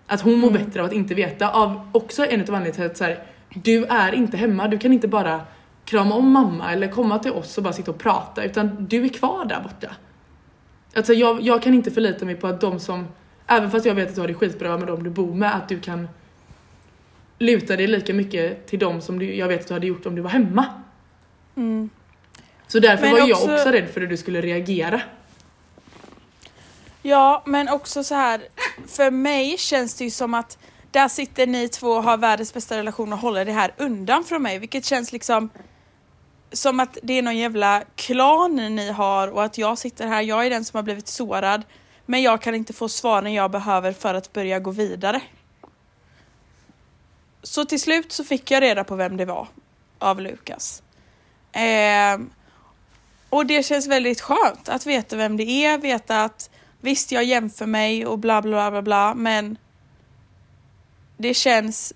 Att 0.08 0.22
hon 0.22 0.40
mår 0.40 0.52
bättre 0.52 0.80
av 0.80 0.86
att 0.86 0.94
inte 0.94 1.16
veta. 1.16 1.50
Av 1.50 1.90
också 1.92 2.26
en 2.26 2.42
av 2.42 2.56
anledningarna 2.56 2.74
till 2.74 2.84
att 2.84 2.98
så 2.98 3.04
här, 3.04 3.24
du 3.50 3.86
är 3.86 4.12
inte 4.12 4.38
hemma, 4.38 4.68
du 4.68 4.78
kan 4.78 4.94
inte 4.94 5.08
bara 5.08 5.42
krama 5.86 6.16
om 6.16 6.32
mamma 6.32 6.72
eller 6.72 6.88
komma 6.88 7.20
till 7.20 7.32
oss 7.32 7.58
och 7.58 7.64
bara 7.64 7.74
sitta 7.74 7.92
och 7.92 7.98
prata 7.98 8.44
utan 8.44 8.86
du 8.86 9.04
är 9.06 9.10
kvar 9.10 9.46
där 9.46 9.62
borta. 9.64 9.96
Alltså 10.96 11.14
jag, 11.14 11.42
jag 11.42 11.64
kan 11.64 11.74
inte 11.74 11.92
förlita 11.92 12.26
mig 12.26 12.36
på 12.36 12.48
att 12.48 12.62
de 12.62 12.80
som, 12.80 13.08
även 13.48 13.72
fast 13.72 13.86
jag 13.86 13.96
vet 13.96 14.10
att 14.10 14.16
du 14.16 14.22
har 14.22 14.28
det 14.28 14.34
skitbra 14.34 14.78
med 14.78 14.88
dem 14.88 15.04
du 15.04 15.10
bor 15.10 15.36
med, 15.36 15.56
att 15.56 15.70
du 15.70 15.80
kan 15.80 16.08
luta 17.40 17.76
dig 17.76 17.88
lika 17.88 18.14
mycket 18.14 18.68
till 18.68 18.80
dem 18.80 19.02
som 19.02 19.20
du, 19.20 19.36
jag 19.36 19.48
vet 19.48 19.60
att 19.60 19.68
du 19.68 19.74
hade 19.74 19.88
gjort 19.88 20.06
om 20.06 20.16
du 20.16 20.22
var 20.22 20.30
hemma. 20.30 20.66
Mm. 21.56 21.90
Så 22.72 22.80
därför 22.80 23.04
Men 23.04 23.12
var 23.12 23.20
jag 23.20 23.32
också- 23.32 23.54
också 23.54 23.70
rädd 23.70 23.90
för 23.90 24.02
hur 24.02 24.08
du 24.08 24.18
skulle 24.18 24.42
reagera. 24.42 25.02
Ja, 27.02 27.44
men 27.46 27.70
också 27.70 28.04
så 28.04 28.16
här. 28.16 28.42
För 28.88 29.12
mig 29.12 29.58
känns 29.58 29.96
det 29.96 30.04
ju 30.04 30.10
som 30.10 30.34
att 30.34 30.58
där 30.92 31.08
sitter 31.08 31.48
ni 31.48 31.68
två 31.68 31.88
och 31.88 32.04
har 32.04 32.18
världens 32.18 32.54
bästa 32.54 32.78
relation 32.78 33.14
och 33.14 33.20
håller 33.20 33.46
det 33.46 33.52
här 33.52 33.74
undan 33.78 34.24
från 34.24 34.42
mig, 34.42 34.60
vilket 34.60 34.86
känns 34.86 35.12
liksom 35.12 35.50
som 36.52 36.80
att 36.80 36.98
det 37.04 37.14
är 37.14 37.22
någon 37.22 37.38
jävla 37.38 37.84
klan 37.96 38.56
ni 38.56 38.92
har 38.92 39.28
och 39.28 39.44
att 39.44 39.58
jag 39.58 39.78
sitter 39.78 40.08
här, 40.08 40.22
jag 40.22 40.46
är 40.46 40.50
den 40.50 40.66
som 40.66 40.78
har 40.78 40.84
blivit 40.84 41.08
sårad, 41.08 41.62
men 42.06 42.22
jag 42.22 42.42
kan 42.42 42.56
inte 42.56 42.74
få 42.74 42.90
svaren 42.90 43.34
jag 43.34 43.52
behöver 43.52 43.92
för 43.94 44.14
att 44.14 44.34
börja 44.34 44.60
gå 44.60 44.72
vidare. 44.72 45.22
Så 47.44 47.66
till 47.66 47.82
slut 47.82 48.12
så 48.12 48.24
fick 48.24 48.52
jag 48.52 48.64
reda 48.64 48.84
på 48.84 48.96
vem 48.96 49.18
det 49.18 49.26
var 49.26 49.48
av 50.00 50.22
Lukas. 50.22 50.84
Ehm, 51.52 52.30
och 53.32 53.46
det 53.46 53.64
känns 53.64 53.88
väldigt 53.88 54.22
skönt 54.22 54.70
att 54.70 54.86
veta 54.86 55.16
vem 55.16 55.38
det 55.38 55.44
är, 55.66 55.78
veta 55.78 56.24
att 56.24 56.50
visst 56.82 57.12
jag 57.12 57.24
jämför 57.24 57.66
mig 57.66 58.06
och 58.06 58.20
bla 58.20 58.42
bla 58.42 58.52
bla 58.52 58.72
bla 58.72 58.82
bla 58.82 59.14
men 59.14 59.58
det 61.18 61.34
känns 61.34 61.94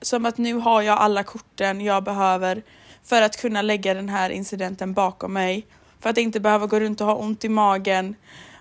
som 0.00 0.26
att 0.26 0.38
nu 0.38 0.54
har 0.54 0.82
jag 0.82 0.98
alla 0.98 1.22
korten 1.22 1.80
jag 1.80 2.04
behöver 2.04 2.62
för 3.04 3.22
att 3.22 3.36
kunna 3.36 3.62
lägga 3.62 3.94
den 3.94 4.08
här 4.08 4.30
incidenten 4.30 4.92
bakom 4.92 5.32
mig. 5.32 5.66
För 6.00 6.10
att 6.10 6.18
inte 6.18 6.40
behöva 6.40 6.66
gå 6.66 6.80
runt 6.80 7.00
och 7.00 7.06
ha 7.06 7.14
ont 7.14 7.44
i 7.44 7.48
magen 7.48 8.14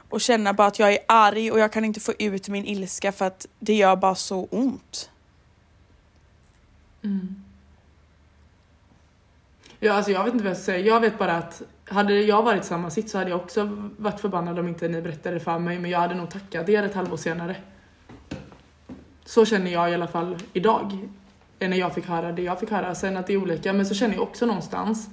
och 0.09 0.21
känna 0.21 0.53
bara 0.53 0.67
att 0.67 0.79
jag 0.79 0.93
är 0.93 0.99
arg 1.07 1.51
och 1.51 1.59
jag 1.59 1.73
kan 1.73 1.85
inte 1.85 1.99
få 1.99 2.13
ut 2.19 2.49
min 2.49 2.65
ilska 2.65 3.11
för 3.11 3.25
att 3.25 3.47
det 3.59 3.73
gör 3.73 3.95
bara 3.95 4.15
så 4.15 4.47
ont. 4.51 5.09
Mm. 7.03 7.43
Ja, 9.79 9.93
alltså 9.93 10.11
jag 10.11 10.23
vet 10.23 10.33
inte 10.33 10.43
vad 10.43 10.51
jag 10.51 10.57
ska 10.57 10.65
säga. 10.65 10.85
Jag 10.85 10.99
vet 10.99 11.19
bara 11.19 11.33
att 11.33 11.61
hade 11.85 12.13
jag 12.13 12.43
varit 12.43 12.63
i 12.63 12.67
samma 12.67 12.89
sitt 12.89 13.09
så 13.09 13.17
hade 13.17 13.29
jag 13.29 13.39
också 13.39 13.89
varit 13.97 14.19
förbannad 14.19 14.59
om 14.59 14.67
inte 14.67 14.87
ni 14.87 15.01
berättade 15.01 15.39
för 15.39 15.59
mig, 15.59 15.79
men 15.79 15.91
jag 15.91 15.99
hade 15.99 16.15
nog 16.15 16.29
tackat 16.29 16.69
er 16.69 16.83
ett 16.83 16.95
halvår 16.95 17.17
senare. 17.17 17.55
Så 19.25 19.45
känner 19.45 19.71
jag 19.71 19.91
i 19.91 19.93
alla 19.93 20.07
fall 20.07 20.37
idag. 20.53 21.07
När 21.59 21.77
jag 21.77 21.93
fick 21.93 22.05
höra 22.05 22.31
det 22.31 22.41
jag 22.41 22.59
fick 22.59 22.71
höra. 22.71 22.95
Sen 22.95 23.17
att 23.17 23.27
det 23.27 23.33
är 23.33 23.37
olika, 23.37 23.73
men 23.73 23.85
så 23.85 23.93
känner 23.93 24.13
jag 24.13 24.23
också 24.23 24.45
någonstans 24.45 25.09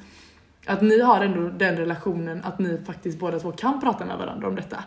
att 0.67 0.83
ni 0.83 1.01
har 1.01 1.21
ändå 1.21 1.49
den 1.49 1.77
relationen 1.77 2.45
att 2.45 2.59
ni 2.59 2.79
faktiskt 2.87 3.19
båda 3.19 3.39
två 3.39 3.53
kan 3.53 3.81
prata 3.81 4.05
med 4.05 4.19
varandra 4.19 4.49
om 4.49 4.57
detta. 4.57 4.85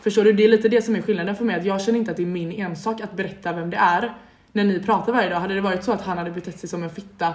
Förstår 0.00 0.24
du? 0.24 0.32
Det 0.32 0.44
är 0.44 0.48
lite 0.48 0.68
det 0.68 0.82
som 0.82 0.96
är 0.96 1.02
skillnaden 1.02 1.36
för 1.36 1.44
mig, 1.44 1.56
att 1.56 1.64
jag 1.64 1.80
känner 1.80 1.98
inte 1.98 2.10
att 2.10 2.16
det 2.16 2.22
är 2.22 2.26
min 2.26 2.52
ensak 2.52 3.00
att 3.00 3.12
berätta 3.12 3.52
vem 3.52 3.70
det 3.70 3.76
är. 3.76 4.14
När 4.52 4.64
ni 4.64 4.80
pratar 4.80 5.12
varje 5.12 5.28
dag, 5.28 5.40
hade 5.40 5.54
det 5.54 5.60
varit 5.60 5.84
så 5.84 5.92
att 5.92 6.02
han 6.02 6.18
hade 6.18 6.30
betett 6.30 6.58
sig 6.58 6.68
som 6.68 6.82
en 6.82 6.90
fitta 6.90 7.34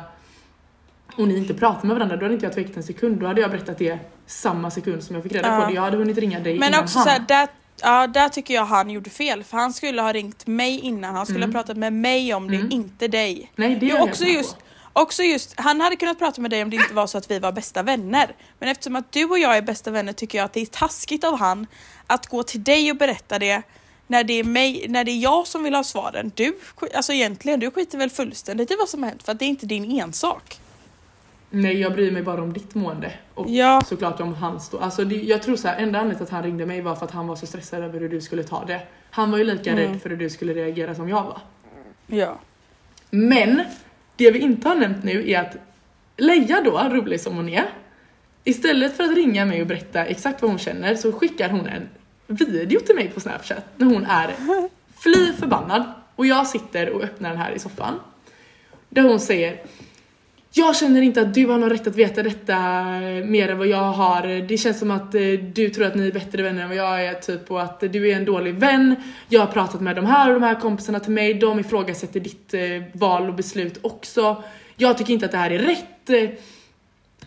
och 1.18 1.28
ni 1.28 1.38
inte 1.38 1.54
pratar 1.54 1.88
med 1.88 1.96
varandra, 1.96 2.16
då 2.18 2.26
hade 2.26 2.34
inte 2.34 2.46
jag 2.46 2.54
tvekat 2.54 2.78
en 2.78 2.84
sekund. 2.84 3.20
Då 3.20 3.28
hade 3.28 3.42
jag 3.42 3.52
berättat 3.52 3.78
det 3.78 4.00
samma 4.28 4.72
sekund 4.72 5.04
som 5.04 5.16
jag 5.16 5.24
fick 5.24 5.32
reda 5.34 5.48
Ja. 5.56 5.62
på 5.62 5.68
det. 5.68 5.74
Jag 5.74 5.82
hade 5.82 5.98
hunnit 5.98 6.18
ringa 6.18 6.40
dig 6.40 6.60
Men 6.60 6.68
innan 6.70 6.84
också 6.84 6.98
han. 7.00 7.06
så 7.06 7.10
här, 7.12 7.20
där, 7.28 7.48
ja, 7.82 8.08
där 8.08 8.30
tycker 8.30 8.54
jag 8.54 8.66
han 8.66 8.90
gjorde 8.90 9.10
fel 9.10 9.44
för 9.44 9.58
han 9.58 9.74
skulle 9.74 10.02
ha 10.02 10.14
ringt 10.14 10.48
mig 10.48 10.80
innan, 10.80 11.16
han 11.16 11.26
skulle 11.26 11.46
ha 11.46 11.52
pratat 11.52 11.78
med 11.78 11.94
mig 11.94 12.34
om 12.34 12.48
det, 12.52 12.56
Mm. 12.58 12.72
inte 12.72 13.08
dig. 13.08 13.52
Nej, 13.56 13.76
det 13.76 13.86
är 13.86 13.96
jag 13.96 14.04
också 14.04 14.26
just, 14.26 14.56
på. 14.58 14.62
också 15.02 15.24
just, 15.24 15.54
han 15.60 15.82
hade 15.82 15.96
kunnat 15.96 16.20
prata 16.20 16.42
med 16.42 16.52
dig 16.52 16.64
om 16.64 16.70
det 16.70 16.76
inte 16.76 16.94
var 16.94 17.08
så 17.08 17.18
att 17.18 17.32
vi 17.32 17.40
var 17.40 17.52
bästa 17.52 17.84
vänner. 17.84 18.36
Men 18.60 18.70
eftersom 18.70 18.96
att 18.96 19.12
du 19.12 19.26
och 19.26 19.40
jag 19.40 19.58
är 19.58 19.62
bästa 19.62 19.92
vänner 19.92 20.14
tycker 20.14 20.38
jag 20.38 20.46
att 20.46 20.54
det 20.54 20.62
är 20.62 20.66
taskigt 20.66 21.24
av 21.24 21.38
han 21.40 21.68
att 22.08 22.28
gå 22.28 22.44
till 22.44 22.64
dig 22.64 22.92
och 22.92 22.98
berätta 22.98 23.40
det 23.40 23.62
när 24.08 24.24
det 24.24 24.34
är, 24.34 24.44
mig, 24.44 24.86
när 24.90 25.04
det 25.04 25.12
är 25.12 25.20
jag 25.20 25.48
som 25.48 25.64
vill 25.64 25.74
ha 25.76 25.84
svaren. 25.84 26.32
Du, 26.36 26.58
alltså 26.96 27.14
egentligen, 27.14 27.60
du 27.60 27.72
skiter 27.72 27.98
väl 27.98 28.10
fullständigt 28.10 28.72
i 28.72 28.76
vad 28.80 28.90
som 28.90 29.04
har 29.04 29.10
hänt 29.10 29.24
för 29.24 29.32
att 29.32 29.40
det 29.40 29.46
är 29.46 29.50
inte 29.50 29.66
din 29.66 30.00
ensak. 30.00 30.60
Nej, 31.56 31.80
jag 31.82 31.94
bryr 31.94 32.12
mig 32.12 32.24
bara 32.24 32.42
om 32.42 32.54
ditt 32.54 32.76
mående. 32.76 33.12
Och 33.34 33.50
Ja. 33.50 33.82
såklart 33.86 34.20
om 34.20 34.34
hans 34.36 34.70
då. 34.70 34.78
Alltså 34.80 35.04
det, 35.06 35.16
jag 35.16 35.42
tror 35.44 35.56
så 35.56 35.68
här, 35.68 35.78
enda 35.78 36.00
anledningen 36.00 36.24
att 36.24 36.30
han 36.30 36.44
ringde 36.44 36.66
mig 36.66 36.82
var 36.82 36.96
för 36.96 37.06
att 37.06 37.12
han 37.12 37.28
var 37.28 37.36
så 37.36 37.46
stressad 37.48 37.84
över 37.84 38.00
hur 38.00 38.10
du 38.10 38.22
skulle 38.22 38.44
ta 38.44 38.66
det. 38.66 38.82
Han 39.12 39.32
var 39.32 39.38
ju 39.38 39.44
lika 39.44 39.72
Mm. 39.72 39.84
rädd 39.92 40.02
för 40.02 40.10
hur 40.10 40.18
du 40.18 40.30
skulle 40.30 40.54
reagera 40.54 40.96
som 40.96 41.10
jag 41.10 41.24
var. 41.24 41.42
Ja. 42.08 42.40
Men 43.10 43.62
det 44.16 44.32
vi 44.32 44.40
inte 44.40 44.68
har 44.68 44.76
nämnt 44.76 45.04
nu 45.04 45.32
är 45.32 45.40
att 45.42 45.56
Leia 46.18 46.62
då, 46.62 46.80
rolig 46.92 47.22
som 47.22 47.36
hon 47.36 47.50
är, 47.50 47.66
istället 48.44 48.98
för 48.98 49.04
att 49.04 49.16
ringa 49.16 49.46
mig 49.46 49.62
och 49.62 49.68
berätta 49.68 50.06
exakt 50.06 50.42
vad 50.42 50.52
hon 50.52 50.60
känner 50.60 50.96
så 50.96 51.12
skickar 51.12 51.50
hon 51.50 51.68
en 51.68 51.90
video 52.28 52.80
till 52.80 52.96
mig 52.96 53.10
på 53.10 53.20
snapchat 53.20 53.66
när 53.78 53.88
hon 53.88 54.06
är 54.06 54.34
fly 54.98 55.34
förbannad 55.40 55.84
och 56.16 56.26
jag 56.26 56.48
sitter 56.48 56.90
och 56.90 57.04
öppnar 57.04 57.30
den 57.30 57.38
här 57.40 57.52
i 57.52 57.60
soffan. 57.60 58.00
Där 58.90 59.02
hon 59.04 59.20
säger 59.20 59.62
jag 60.56 60.76
känner 60.76 61.02
inte 61.02 61.22
att 61.22 61.34
du 61.34 61.46
har 61.48 61.58
någon 61.58 61.70
rätt 61.70 61.88
att 61.88 61.96
veta 61.96 62.24
detta 62.24 62.60
mer 63.26 63.50
än 63.50 63.58
vad 63.58 63.68
jag 63.68 63.78
har. 63.92 64.48
Det 64.48 64.58
känns 64.58 64.80
som 64.80 64.92
att 64.92 65.16
eh, 65.16 65.22
du 65.54 65.70
tror 65.70 65.86
att 65.86 65.96
ni 65.96 66.08
är 66.08 66.12
bättre 66.12 66.44
vänner 66.44 66.62
än 66.64 66.68
vad 66.70 66.78
jag 66.78 67.06
är 67.06 67.14
typ 67.14 67.52
och 67.52 67.62
att 67.62 67.80
du 67.80 68.10
är 68.12 68.16
en 68.16 68.26
dålig 68.26 68.54
vän. 68.56 68.96
Jag 69.30 69.40
har 69.40 69.48
pratat 69.48 69.82
med 69.82 69.96
de 69.96 70.06
här 70.06 70.28
och 70.28 70.34
de 70.34 70.44
här 70.46 70.60
kompisarna 70.60 71.00
till 71.00 71.12
mig. 71.12 71.34
De 71.34 71.60
ifrågasätter 71.60 72.20
ditt 72.20 72.54
eh, 72.54 72.62
val 72.94 73.28
och 73.30 73.36
beslut 73.36 73.80
också. 73.82 74.44
Jag 74.76 74.98
tycker 74.98 75.14
inte 75.14 75.26
att 75.26 75.32
det 75.32 75.38
här 75.38 75.52
är 75.52 75.60
rätt. 75.60 76.10
Eh, 76.10 76.30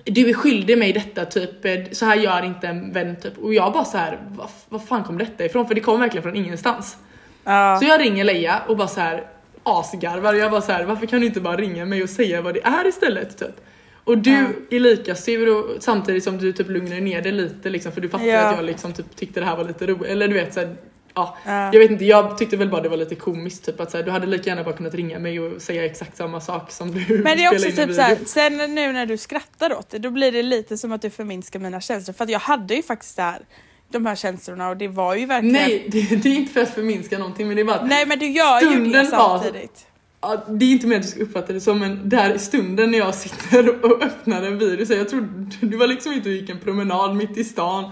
Du 0.05 0.29
är 0.29 0.35
skyldig 0.35 0.79
mig 0.79 0.93
detta 0.93 1.25
typ. 1.25 1.65
Eh, 1.65 1.73
Så 1.93 2.05
här 2.07 2.17
gör 2.17 2.45
inte 2.45 2.67
en 2.69 2.93
vän 2.93 3.17
typ. 3.23 3.39
Och 3.39 3.55
jag 3.55 3.73
bara 3.73 3.85
så 3.85 3.99
här, 3.99 4.19
vad, 4.29 4.49
vad 4.69 4.85
fan 4.89 5.05
kom 5.05 5.19
detta 5.19 5.45
ifrån? 5.45 5.67
För 5.69 5.75
det 5.75 5.81
kom 5.81 6.01
verkligen 6.01 6.23
från 6.23 6.37
ingenstans. 6.37 6.97
Ja. 7.45 7.79
Så 7.81 7.87
jag 7.89 8.01
ringer 8.01 8.25
Leia 8.25 8.63
och 8.69 8.77
bara 8.77 8.89
så 8.89 9.01
här 9.01 9.25
asgarvar 9.67 10.33
och 10.35 10.39
jag 10.41 10.51
bara 10.51 10.61
så 10.63 10.73
här, 10.73 10.85
varför 10.85 11.07
kan 11.07 11.21
du 11.21 11.27
inte 11.27 11.41
bara 11.41 11.57
ringa 11.57 11.85
mig 11.85 12.03
och 12.03 12.11
säga 12.11 12.43
vad 12.43 12.55
det 12.55 12.61
är 12.65 12.87
istället 12.87 13.39
typ? 13.39 13.61
Och 14.05 14.19
du 14.19 14.31
Ja. 14.31 14.47
är 14.77 14.81
lika 14.81 15.15
sur 15.15 15.49
och 15.57 15.83
samtidigt 15.83 16.25
som 16.25 16.39
du 16.39 16.53
typ 16.53 16.69
lugnar 16.69 17.01
ner 17.01 17.23
dig 17.23 17.33
lite 17.33 17.71
liksom 17.71 17.93
för 17.93 18.01
du 18.01 18.09
fattar 18.09 18.25
Ja. 18.25 18.41
att 18.41 18.57
jag 18.57 18.65
liksom 18.65 18.93
typ 18.93 19.17
tyckte 19.17 19.41
det 19.41 19.47
här 19.47 19.57
var 19.57 19.65
lite 19.65 19.87
roligt 19.87 20.11
eller 20.11 20.29
du 20.29 20.35
vet 20.35 20.55
så 20.55 20.61
här, 20.61 20.77
ja. 21.15 21.37
Ja. 21.47 21.53
Jag 21.73 21.79
vet 21.81 21.91
inte, 21.91 22.05
jag 22.05 22.39
tyckte 22.39 22.57
väl 22.57 22.69
bara 22.71 22.81
det 22.83 22.89
var 22.89 22.97
lite 22.97 23.15
komiskt 23.15 23.65
typ 23.67 23.81
att 23.81 23.91
så 23.91 23.97
här, 23.97 24.05
du 24.05 24.11
hade 24.11 24.27
lika 24.27 24.51
gärna 24.51 24.65
bara 24.65 24.77
kunnat 24.77 24.95
ringa 24.95 25.19
mig 25.19 25.41
och 25.41 25.63
säga 25.63 25.85
exakt 25.85 26.17
samma 26.17 26.41
sak 26.41 26.71
som 26.71 26.91
du 26.93 27.19
Men 27.25 27.37
det 27.37 27.45
är 27.45 27.53
också 27.55 27.71
typ 27.71 27.95
såhär, 27.95 28.19
sen 28.27 28.57
nu 28.75 28.93
när 28.93 29.07
du 29.07 29.17
skrattar 29.17 29.73
åt 29.79 29.91
det, 29.91 29.99
då 29.99 30.11
blir 30.11 30.33
det 30.33 30.43
lite 30.43 30.77
som 30.79 30.93
att 30.93 31.03
du 31.03 31.11
förminskar 31.11 31.59
mina 31.61 31.81
känslor. 31.81 32.15
För 32.15 32.25
att 32.25 32.31
jag 32.31 32.39
hade 32.39 32.75
ju 32.75 32.83
faktiskt 32.83 33.17
det 33.17 33.23
här, 33.23 33.43
de 33.89 34.07
här 34.07 34.15
känslorna 34.17 34.69
och 34.69 34.77
det 34.77 34.89
var 34.89 35.15
ju 35.15 35.27
verkligen... 35.27 35.53
Nej, 35.53 35.87
det, 35.93 36.17
det 36.23 36.29
är 36.29 36.35
inte 36.37 36.53
för 36.53 36.63
att 36.63 36.75
förminska 36.75 37.19
någonting 37.19 37.47
men 37.47 37.57
det 37.57 37.63
är 37.63 37.67
bara 37.67 37.85
Nej 37.85 38.07
men 38.07 38.19
du 38.19 38.27
gör 38.27 38.61
ju 38.61 38.85
det 38.93 39.03
var- 39.03 39.39
samtidigt. 39.39 39.87
Ja, 40.21 40.45
det 40.49 40.65
är 40.65 40.71
inte 40.71 40.87
mer 40.87 40.97
att 40.97 41.03
du 41.03 41.09
ska 41.09 41.21
uppfatta 41.21 41.53
det 41.53 41.61
som 41.61 41.83
en 41.83 42.09
där 42.09 42.35
i 42.35 42.39
stunden 42.39 42.91
när 42.91 42.99
jag 42.99 43.15
sitter 43.15 43.85
och 43.85 44.03
öppnar 44.03 44.43
en 44.43 44.87
så 44.87 44.93
jag 44.93 45.09
tror 45.09 45.29
du 45.61 45.77
var 45.77 45.87
liksom 45.87 46.13
inte 46.13 46.29
och 46.29 46.35
gick 46.35 46.51
en 46.51 46.59
promenad 46.59 47.17
mitt 47.17 47.37
i 47.39 47.45
stan 47.45 47.91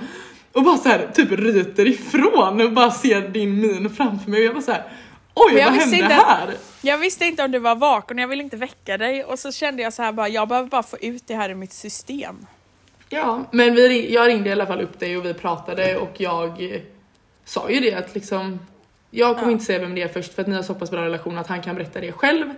och 0.53 0.63
bara 0.63 0.77
så 0.77 0.89
här 0.89 1.11
typ 1.15 1.31
ryter 1.31 1.89
ifrån 1.89 2.61
och 2.61 2.73
bara 2.73 2.91
ser 2.91 3.29
din 3.29 3.61
min 3.61 3.91
framför 3.91 4.31
mig 4.31 4.41
och 4.41 4.47
jag 4.47 4.55
bara 4.55 4.63
så 4.63 4.73
här 4.73 4.85
oj 5.35 5.53
Men 5.53 5.63
jag 5.63 5.71
vad 5.71 5.81
hände 5.81 5.97
inte- 5.97 6.09
här? 6.15 6.55
Jag 6.83 6.99
visste 6.99 7.25
inte 7.25 7.45
om 7.45 7.51
du 7.51 7.59
var 7.59 7.75
vaken, 7.77 8.19
jag 8.19 8.29
ville 8.29 8.43
inte 8.43 8.57
väcka 8.57 8.99
dig 8.99 9.25
och 9.25 9.39
så 9.39 9.53
kände 9.53 9.83
jag 9.83 9.93
så 9.93 10.03
här 10.03 10.13
bara, 10.13 10.29
jag 10.29 10.49
behöver 10.49 10.69
bara 10.69 10.83
få 10.83 10.97
ut 11.01 11.23
det 11.27 11.35
här 11.35 11.51
i 11.51 11.55
mitt 11.55 11.73
system. 11.73 12.47
Ja, 13.15 13.45
men 13.51 13.75
vi, 13.75 14.15
jag 14.15 14.29
ringde 14.29 14.49
i 14.49 14.53
alla 14.53 14.67
fall 14.67 14.81
upp 14.81 14.99
dig 15.01 15.17
och 15.17 15.25
vi 15.25 15.35
pratade 15.35 15.97
och 15.97 16.11
jag 16.17 16.75
eh, 16.75 16.81
sa 17.45 17.71
ju 17.71 17.81
det 17.81 17.95
att 17.95 18.15
liksom 18.15 18.61
jag 19.11 19.35
kommer 19.35 19.49
Ja. 19.49 19.53
inte 19.53 19.65
säga 19.65 19.79
vem 19.79 19.95
det 19.95 20.03
är 20.03 20.09
först 20.09 20.35
för 20.35 20.43
att 20.43 20.49
ni 20.49 20.55
har 20.55 20.63
så 20.63 20.75
pass 20.75 20.91
bra 20.91 21.05
relation 21.05 21.39
att 21.39 21.47
han 21.47 21.63
kan 21.63 21.75
berätta 21.77 22.01
det 22.01 22.13
själv. 22.13 22.51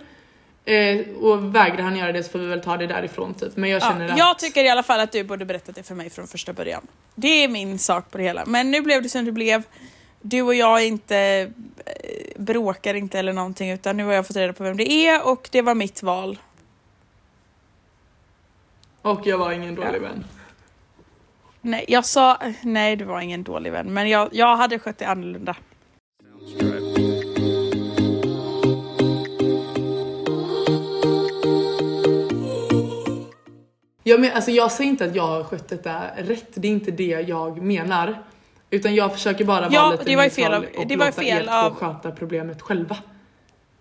Eh, 0.65 0.99
och 1.21 1.55
vägrar 1.55 1.81
han 1.81 1.97
göra 1.97 2.11
det 2.11 2.23
så 2.23 2.29
får 2.31 2.39
vi 2.39 2.45
väl 2.47 2.61
ta 2.61 2.77
det 2.77 2.87
därifrån 2.87 3.33
typ. 3.33 3.57
Men 3.57 3.69
jag 3.69 3.81
känner 3.81 4.05
Ja, 4.07 4.11
att... 4.13 4.17
jag 4.19 4.39
tycker 4.39 4.63
i 4.63 4.69
alla 4.69 4.83
fall 4.83 4.99
att 4.99 5.11
du 5.11 5.23
borde 5.23 5.45
berättat 5.45 5.75
det 5.75 5.83
för 5.83 5.95
mig 5.95 6.09
från 6.09 6.27
första 6.27 6.53
början. 6.53 6.87
Det 7.15 7.27
är 7.43 7.47
min 7.47 7.79
sak 7.79 8.11
på 8.11 8.17
det 8.17 8.23
hela. 8.23 8.45
Men 8.45 8.71
nu 8.71 8.81
blev 8.81 9.03
det 9.03 9.09
som 9.09 9.25
det 9.25 9.31
blev. 9.31 9.63
Du 10.21 10.41
och 10.41 10.55
jag 10.55 10.85
inte 10.85 11.17
eh, 11.85 11.91
bråkar 12.37 12.93
inte 12.93 13.19
eller 13.19 13.33
någonting 13.33 13.71
utan 13.71 13.97
nu 13.97 14.05
har 14.05 14.13
jag 14.13 14.27
fått 14.27 14.35
reda 14.35 14.53
på 14.53 14.63
vem 14.63 14.77
det 14.77 14.91
är 14.91 15.27
och 15.27 15.49
det 15.51 15.61
var 15.61 15.75
mitt 15.75 16.03
val. 16.03 16.37
Och 19.01 19.21
jag 19.27 19.37
var 19.37 19.51
ingen 19.51 19.75
dålig 19.75 19.95
Ja. 19.95 19.99
vän. 19.99 20.23
Nej, 21.67 21.85
jag 21.87 22.05
sa 22.05 22.37
nej, 22.61 22.95
du 22.95 23.05
var 23.05 23.21
ingen 23.21 23.43
dålig 23.43 23.71
vän, 23.71 23.93
men 23.93 24.09
jag, 24.09 24.29
jag 24.31 24.57
hade 24.57 24.79
skött 24.79 24.97
det 24.97 25.05
annorlunda. 25.07 25.55
Jag, 34.03 34.19
men, 34.21 34.31
alltså, 34.33 34.51
jag 34.51 34.71
säger 34.71 34.89
inte 34.89 35.05
att 35.05 35.15
jag 35.15 35.27
har 35.27 35.43
skött 35.43 35.69
detta 35.69 36.01
rätt, 36.17 36.47
det 36.53 36.67
är 36.67 36.71
inte 36.71 36.91
det 36.91 37.03
jag 37.27 37.61
menar. 37.61 38.23
Utan 38.69 38.95
jag 38.95 39.13
försöker 39.13 39.45
bara 39.45 39.61
vara 39.61 39.73
Ja, 39.73 39.91
lite 39.91 40.03
det 40.03 40.15
var 40.15 40.23
ju 40.23 40.29
neutral 40.29 40.61
fel 40.61 40.75
av- 40.75 40.81
och 40.81 40.87
det 40.87 40.95
var 40.97 41.05
låta 41.05 41.21
fel 41.21 41.37
er 41.37 41.43
två 41.45 41.51
av- 41.51 41.73
sköta 41.75 42.11
problemet 42.11 42.61
själva. 42.61 42.97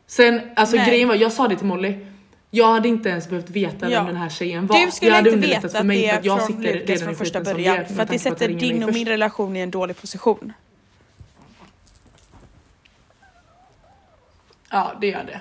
Sen, 0.06 0.40
alltså 0.56 0.76
Nej. 0.76 0.86
grejen 0.88 1.08
var, 1.08 1.14
jag 1.14 1.32
sa 1.32 1.48
det 1.48 1.56
till 1.56 1.66
Molly, 1.66 2.06
jag 2.50 2.66
hade 2.72 2.88
inte 2.88 3.08
ens 3.08 3.28
behövt 3.28 3.50
veta 3.50 3.90
Ja. 3.90 3.98
vem 3.98 4.06
den 4.06 4.16
här 4.16 4.28
tjejen 4.28 4.66
var. 4.66 4.86
Du 4.86 4.90
skulle 4.90 5.10
jag 5.10 5.16
hade 5.16 5.30
inte 5.30 5.48
vetat 5.48 5.72
för 5.72 5.84
mig 5.84 6.02
det 6.02 6.10
att 6.10 6.24
jag 6.24 6.38
från 6.38 6.46
sitter 6.46 6.74
Lukas 6.74 6.88
redan 6.88 7.04
från 7.04 7.14
första 7.14 7.40
början. 7.40 7.76
det 7.76 7.82
är, 7.82 7.94
För 7.94 8.02
att 8.02 8.08
det 8.10 8.18
sätter 8.18 8.48
ringer 8.48 8.60
din 8.60 8.84
och 8.84 8.92
min 8.92 9.08
relation 9.08 9.56
i 9.56 9.60
en 9.60 9.70
dålig 9.70 10.00
position. 10.00 10.52
Ja, 14.70 14.92
det 15.00 15.06
gör 15.06 15.24
det. 15.24 15.40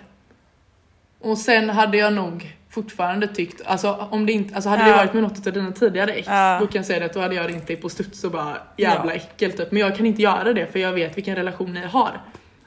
Och 1.20 1.38
sen 1.38 1.70
hade 1.70 1.98
jag 1.98 2.14
nog 2.14 2.56
fortfarande 2.70 3.28
tyckt, 3.28 3.62
alltså 3.66 4.08
om 4.12 4.26
det 4.26 4.32
inte, 4.34 4.56
alltså 4.56 4.70
hade 4.70 4.84
det 4.84 4.90
Ja. 4.90 4.98
varit 4.98 5.14
med 5.14 5.24
något 5.24 5.48
av 5.48 5.54
dina 5.54 5.72
tidigare 5.72 6.14
ex, 6.14 6.28
Ja. 6.28 6.58
då 6.62 6.68
kan 6.68 6.80
jag 6.80 6.86
säga 6.86 7.00
det 7.00 7.06
att 7.06 7.14
då 7.14 7.20
hade 7.20 7.36
jag 7.36 7.50
ringt 7.50 7.68
dig 7.68 7.76
på 7.76 7.90
studs 7.90 8.24
och 8.24 8.32
bara 8.32 8.58
jävla 8.78 9.12
Ja. 9.12 9.16
äckel 9.16 9.52
typ. 9.52 9.72
Men 9.72 9.82
jag 9.82 9.96
kan 9.98 10.06
inte 10.06 10.22
göra 10.22 10.54
det 10.54 10.72
för 10.72 10.80
jag 10.80 10.92
vet 10.94 11.18
vilken 11.18 11.36
relation 11.36 11.74
ni 11.74 11.86
har. 11.86 12.22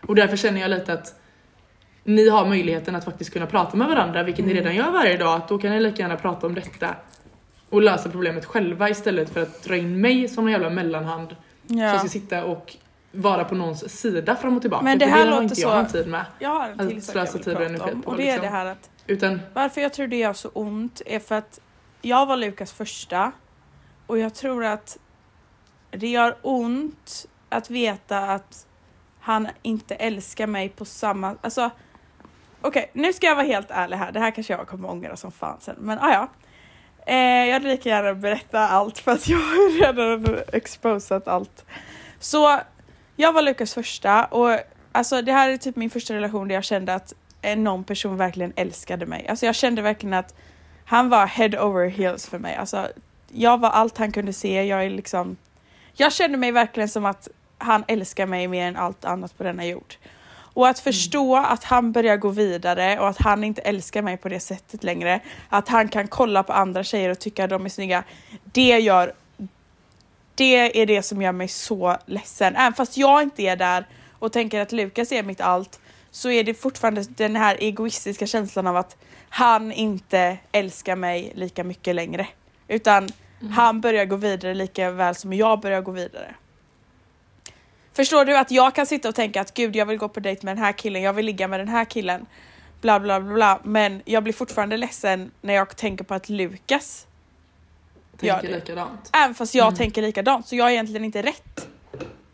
Och 0.06 0.14
därför 0.14 0.36
känner 0.36 0.60
jag 0.60 0.70
lite 0.70 0.92
att 0.92 1.14
ni 2.08 2.28
har 2.28 2.46
möjligheten 2.46 2.94
att 2.96 3.04
faktiskt 3.04 3.32
kunna 3.32 3.46
prata 3.46 3.76
med 3.76 3.88
varandra, 3.88 4.22
vilket 4.22 4.44
Mm. 4.44 4.54
ni 4.54 4.60
redan 4.60 4.74
gör 4.76 4.90
varje 4.90 5.16
dag, 5.16 5.36
att 5.36 5.48
då 5.48 5.58
kan 5.58 5.70
ni 5.70 5.80
lika 5.80 6.02
gärna 6.02 6.16
prata 6.16 6.46
om 6.46 6.54
detta 6.54 6.94
och 7.70 7.82
lösa 7.82 8.10
problemet 8.10 8.44
själva 8.44 8.88
istället 8.88 9.30
för 9.30 9.42
att 9.42 9.62
dra 9.62 9.76
in 9.76 10.00
mig 10.00 10.28
som 10.28 10.46
en 10.46 10.52
jävla 10.52 10.70
mellanhand 10.70 11.36
som 11.66 11.78
Ja. 11.78 11.98
ska 11.98 12.08
sitta 12.08 12.44
och 12.44 12.76
vara 13.12 13.44
på 13.44 13.54
någons 13.54 14.00
sida 14.00 14.36
fram 14.36 14.56
och 14.56 14.60
tillbaka. 14.62 14.84
Men 14.84 14.98
det 14.98 15.04
för 15.06 15.12
här 15.12 15.18
det 15.18 15.24
har 15.24 15.30
låter 15.42 15.42
inte 15.42 15.60
jag 15.60 15.86
så- 15.90 15.96
tid 15.96 16.08
med. 16.08 16.24
Jag 16.38 16.48
har 16.50 16.68
en 16.68 16.88
till 16.88 17.02
sak 17.02 17.16
jag 17.16 17.58
vill 17.58 17.78
prata 17.78 17.92
om 17.92 18.02
på, 18.02 18.10
och 18.10 18.16
det 18.16 18.22
är 18.22 18.26
liksom. 18.26 18.42
det 18.42 18.48
här 18.48 18.66
att 18.66 18.90
Utan 19.06 19.40
Varför 19.54 19.80
jag 19.80 19.92
tror 19.92 20.06
det 20.06 20.16
gör 20.16 20.32
så 20.32 20.48
ont 20.48 21.02
är 21.06 21.18
för 21.18 21.34
att 21.34 21.60
jag 22.02 22.26
var 22.26 22.36
Lukas 22.36 22.72
första 22.72 23.32
och 24.06 24.18
jag 24.18 24.34
tror 24.34 24.64
att 24.64 24.98
det 25.90 26.08
gör 26.08 26.36
ont 26.42 27.26
att 27.48 27.70
veta 27.70 28.18
att 28.18 28.66
han 29.20 29.48
inte 29.62 29.94
älskar 29.94 30.46
mig 30.46 30.68
på 30.68 30.84
samma... 30.84 31.34
Alltså, 31.40 31.70
okej, 32.60 32.90
nu 32.92 33.12
ska 33.12 33.26
jag 33.26 33.34
vara 33.34 33.46
helt 33.46 33.70
ärlig 33.70 33.96
här. 33.96 34.12
Det 34.12 34.20
här 34.20 34.30
kanske 34.30 34.52
jag 34.52 34.66
kommer 34.66 34.90
ångra 34.90 35.16
som 35.16 35.32
fan 35.32 35.56
sen, 35.60 35.76
men 35.78 35.98
ah, 35.98 36.12
ja. 36.12 36.28
Eh, 37.06 37.46
jag 37.46 37.52
hade 37.52 37.68
lika 37.68 37.88
gärna 37.88 38.14
berätta 38.14 38.68
allt 38.68 38.98
för 38.98 39.12
att 39.12 39.28
jag 39.28 39.38
har 39.38 39.80
redan 39.86 40.38
exposat 40.52 41.28
allt. 41.28 41.64
Så 42.20 42.60
jag 43.16 43.32
var 43.32 43.42
Lukas 43.42 43.74
första 43.74 44.24
och 44.24 44.58
alltså 44.92 45.22
det 45.22 45.32
här 45.32 45.50
är 45.50 45.56
typ 45.56 45.76
min 45.76 45.90
första 45.90 46.14
relation 46.14 46.48
där 46.48 46.54
jag 46.54 46.64
kände 46.64 46.94
att 46.94 47.14
eh, 47.42 47.58
någon 47.58 47.84
person 47.84 48.16
verkligen 48.16 48.52
älskade 48.56 49.06
mig. 49.06 49.28
Alltså 49.28 49.46
jag 49.46 49.54
kände 49.54 49.82
verkligen 49.82 50.14
att 50.14 50.34
han 50.84 51.08
var 51.08 51.26
head 51.26 51.60
over 51.60 51.88
heels 51.88 52.28
för 52.28 52.38
mig. 52.38 52.56
Alltså 52.56 52.88
jag 53.32 53.60
var 53.60 53.70
allt 53.70 53.98
han 53.98 54.12
kunde 54.12 54.32
se. 54.32 54.62
Jag 54.62 54.84
är 54.84 54.90
liksom... 54.90 55.36
Jag 55.94 56.12
kände 56.12 56.38
mig 56.38 56.52
verkligen 56.52 56.88
som 56.88 57.04
att 57.04 57.28
han 57.58 57.84
älskar 57.88 58.26
mig 58.26 58.48
mer 58.48 58.68
än 58.68 58.76
allt 58.76 59.04
annat 59.04 59.38
på 59.38 59.44
denna 59.44 59.66
jord. 59.66 59.94
Och 60.58 60.68
att 60.68 60.78
förstå 60.78 61.36
att 61.36 61.64
han 61.64 61.92
börjar 61.92 62.16
gå 62.16 62.28
vidare 62.28 63.00
och 63.00 63.08
att 63.08 63.18
han 63.18 63.44
inte 63.44 63.60
älskar 63.60 64.02
mig 64.02 64.16
på 64.16 64.28
det 64.28 64.40
sättet 64.40 64.84
längre. 64.84 65.20
Att 65.48 65.68
han 65.68 65.88
kan 65.88 66.08
kolla 66.08 66.42
på 66.42 66.52
andra 66.52 66.84
tjejer 66.84 67.10
och 67.10 67.18
tycka 67.18 67.44
att 67.44 67.50
de 67.50 67.64
är 67.64 67.68
snygga. 67.68 68.04
Det 68.42 68.78
gör... 68.78 69.14
Det 70.34 70.82
är 70.82 70.86
det 70.86 71.02
som 71.02 71.22
gör 71.22 71.32
mig 71.32 71.48
så 71.48 71.96
ledsen. 72.06 72.56
Även 72.56 72.72
fast 72.72 72.96
jag 72.96 73.22
inte 73.22 73.42
är 73.42 73.56
där 73.56 73.86
och 74.18 74.32
tänker 74.32 74.60
att 74.60 74.72
Lukas 74.72 75.12
är 75.12 75.22
mitt 75.22 75.40
allt 75.40 75.80
så 76.10 76.30
är 76.30 76.44
det 76.44 76.54
fortfarande 76.54 77.04
den 77.08 77.36
här 77.36 77.56
egoistiska 77.60 78.26
känslan 78.26 78.66
av 78.66 78.76
att 78.76 78.96
han 79.28 79.72
inte 79.72 80.38
älskar 80.52 80.96
mig 80.96 81.32
lika 81.34 81.64
mycket 81.64 81.94
längre. 81.94 82.26
Utan 82.68 83.08
han 83.50 83.80
börjar 83.80 84.04
gå 84.04 84.16
vidare 84.16 84.54
lika 84.54 84.90
väl 84.90 85.14
som 85.14 85.32
jag 85.32 85.60
börjar 85.60 85.80
gå 85.80 85.90
vidare. 85.90 86.34
Förstår 87.98 88.24
du 88.24 88.36
att 88.36 88.50
jag 88.50 88.74
kan 88.74 88.86
sitta 88.86 89.08
och 89.08 89.14
tänka 89.14 89.40
att 89.40 89.54
gud 89.54 89.76
jag 89.76 89.86
vill 89.86 89.98
gå 89.98 90.08
på 90.08 90.20
dejt 90.20 90.46
med 90.46 90.56
den 90.56 90.64
här 90.64 90.72
killen, 90.72 91.02
jag 91.02 91.12
vill 91.12 91.26
ligga 91.26 91.48
med 91.48 91.60
den 91.60 91.68
här 91.68 91.84
killen. 91.84 92.26
Bla 92.80 93.00
bla 93.00 93.20
bla 93.20 93.34
bla. 93.34 93.60
Men 93.64 94.02
jag 94.04 94.22
blir 94.22 94.32
fortfarande 94.32 94.76
ledsen 94.76 95.30
när 95.40 95.54
jag 95.54 95.76
tänker 95.76 96.04
på 96.04 96.14
att 96.14 96.28
Lukas, 96.28 97.06
Gör 98.20 98.34
tänker 98.34 98.48
det. 98.48 98.54
likadant. 98.54 99.10
även 99.12 99.34
fast 99.34 99.54
jag 99.54 99.66
Mm. 99.66 99.76
tänker 99.76 100.02
likadant, 100.02 100.46
så 100.48 100.56
jag 100.56 100.64
har 100.64 100.70
egentligen 100.70 101.04
inte 101.04 101.22
rätt 101.22 101.68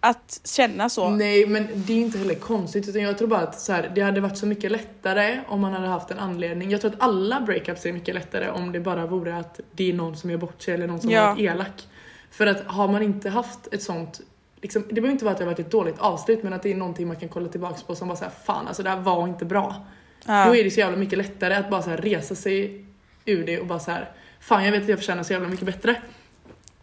att 0.01 0.41
känna 0.45 0.89
så. 0.89 1.11
Nej 1.11 1.47
men 1.47 1.69
det 1.75 1.93
är 1.93 1.97
inte 2.01 2.19
heller 2.19 2.35
konstigt 2.35 2.89
utan 2.89 3.03
jag 3.03 3.19
tror 3.19 3.29
bara 3.29 3.41
att 3.41 3.61
så 3.61 3.73
här, 3.73 3.93
det 3.95 4.01
hade 4.01 4.21
varit 4.21 4.39
så 4.39 4.47
mycket 4.47 4.71
lättare 4.73 5.41
om 5.49 5.61
man 5.61 5.73
hade 5.73 5.87
haft 5.89 6.11
en 6.11 6.19
anledning. 6.19 6.71
Jag 6.71 6.81
tror 6.81 6.91
att 6.95 7.01
alla 7.03 7.41
breakups 7.41 7.87
är 7.87 7.93
mycket 7.93 8.15
lättare 8.15 8.51
om 8.51 8.73
det 8.73 8.81
bara 8.81 9.07
vore 9.07 9.37
att 9.37 9.61
det 9.73 9.89
är 9.91 9.95
någon 9.95 10.17
som 10.17 10.31
gör 10.31 10.39
bort 10.39 10.63
sig 10.63 10.75
eller 10.75 10.87
någon 10.87 11.01
som 11.01 11.11
Ja. 11.11 11.21
har 11.21 11.29
varit 11.29 11.41
elak. 11.41 11.89
För 12.31 12.47
att 12.47 12.65
har 12.67 12.89
man 12.89 13.03
inte 13.03 13.31
haft 13.31 13.75
ett 13.75 13.83
sånt 13.83 14.21
Liksom, 14.65 14.85
det 14.89 14.95
behöver 14.95 15.13
inte 15.13 15.25
vara 15.25 15.33
att 15.33 15.39
det 15.39 15.45
har 15.45 15.51
varit 15.53 15.59
ett 15.67 15.71
dåligt 15.71 15.99
avslut 15.99 16.43
men 16.43 16.53
att 16.53 16.63
det 16.63 16.71
är 16.71 16.75
någonting 16.75 17.07
man 17.09 17.17
kan 17.17 17.29
kolla 17.29 17.49
tillbaks 17.49 17.83
på 17.83 17.95
som 17.95 18.09
bara 18.09 18.17
såhär 18.17 18.33
fan 18.45 18.69
alltså 18.69 18.83
det 18.83 18.91
här 18.91 18.97
var 19.01 19.29
inte 19.29 19.45
bra. 19.45 19.85
Ja. 20.27 20.47
Då 20.47 20.57
är 20.57 20.65
det 20.65 20.71
så 20.71 20.81
jävla 20.81 20.97
mycket 20.97 21.19
lättare 21.19 21.55
att 21.55 21.71
bara 21.71 21.83
så 21.83 21.91
resa 21.91 22.35
sig 22.35 22.85
ur 23.25 23.47
det 23.47 23.61
och 23.61 23.67
bara 23.67 23.79
så 23.79 23.91
här 23.91 24.11
fan 24.41 24.65
jag 24.65 24.73
vet 24.73 24.83
att 24.83 24.89
jag 24.89 24.99
förtjänar 24.99 25.23
så 25.23 25.33
jävla 25.33 25.49
mycket 25.49 25.67
bättre. 25.67 25.97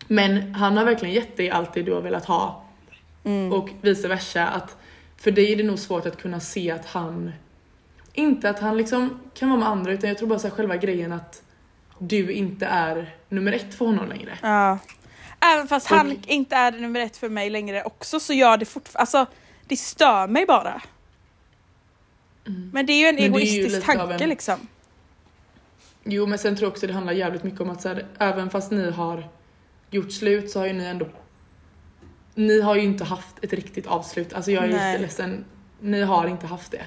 Men 0.07 0.55
han 0.55 0.77
har 0.77 0.85
verkligen 0.85 1.15
gett 1.15 1.37
dig 1.37 1.49
allt 1.49 1.73
det 1.73 1.81
du 1.81 1.93
har 1.93 2.01
velat 2.01 2.25
ha 2.25 2.65
Mm. 3.23 3.53
och 3.53 3.69
vice 3.81 4.07
versa. 4.07 4.47
Att 4.47 4.77
för 5.17 5.31
dig 5.31 5.51
är 5.53 5.55
det 5.55 5.63
nog 5.63 5.79
svårt 5.79 6.05
att 6.05 6.21
kunna 6.21 6.39
se 6.39 6.71
att 6.71 6.85
han, 6.85 7.31
inte 8.13 8.49
att 8.49 8.59
han 8.59 8.77
liksom 8.77 9.19
kan 9.33 9.49
vara 9.49 9.59
med 9.59 9.69
andra 9.69 9.91
utan 9.91 10.07
jag 10.09 10.17
tror 10.17 10.27
bara 10.27 10.39
så 10.39 10.49
själva 10.49 10.77
grejen 10.77 11.11
att 11.11 11.43
du 11.99 12.31
inte 12.31 12.65
är 12.65 13.15
nummer 13.29 13.53
ett 13.53 13.73
för 13.73 13.85
honom 13.85 14.09
längre. 14.09 14.37
Ja. 14.41 14.79
Även 15.45 15.67
fast 15.67 15.87
han 15.87 16.11
Och- 16.11 16.27
inte 16.27 16.55
är 16.55 16.71
nummer 16.71 16.99
ett 16.99 17.17
för 17.17 17.29
mig 17.29 17.49
längre 17.49 17.83
också 17.83 18.19
så 18.19 18.33
gör 18.33 18.57
det 18.57 18.65
fortfarande, 18.65 18.99
alltså 18.99 19.25
det 19.67 19.77
stör 19.77 20.27
mig 20.27 20.45
bara. 20.45 20.81
Men 22.73 22.85
det 22.85 22.93
är 22.93 22.99
ju 22.99 23.05
en 23.05 23.15
Men 23.15 23.23
ju 23.23 23.29
egoistisk 23.29 23.89
av 23.89 23.95
tanke 24.07 24.23
en- 24.23 24.29
liksom. 24.29 24.67
Jo 26.03 26.25
men 26.25 26.39
sen 26.39 26.55
tror 26.55 26.65
jag 26.65 26.71
också 26.71 26.87
det 26.87 26.93
handlar 26.93 27.13
jävligt 27.13 27.43
mycket 27.43 27.61
om 27.61 27.69
att 27.69 27.81
så 27.81 27.87
här, 27.89 28.05
även 28.19 28.49
fast 28.49 28.71
ni 28.71 28.91
har 28.91 29.29
gjort 29.89 30.11
slut 30.11 30.51
så 30.51 30.59
har 30.59 30.65
ju 30.67 30.73
ni 30.73 30.85
ändå 30.85 31.07
Ni 32.35 32.61
har 32.61 32.75
ju 32.75 32.81
inte 32.81 33.03
haft 33.03 33.35
ett 33.43 33.53
riktigt 33.53 33.87
avslut, 33.87 34.33
alltså 34.33 34.51
jag 34.51 34.63
är 34.63 34.67
Nej. 34.67 34.91
jätteledsen. 34.91 35.45
Ni 35.79 36.01
har 36.01 36.27
inte 36.27 36.47
haft 36.47 36.71
det. 36.71 36.85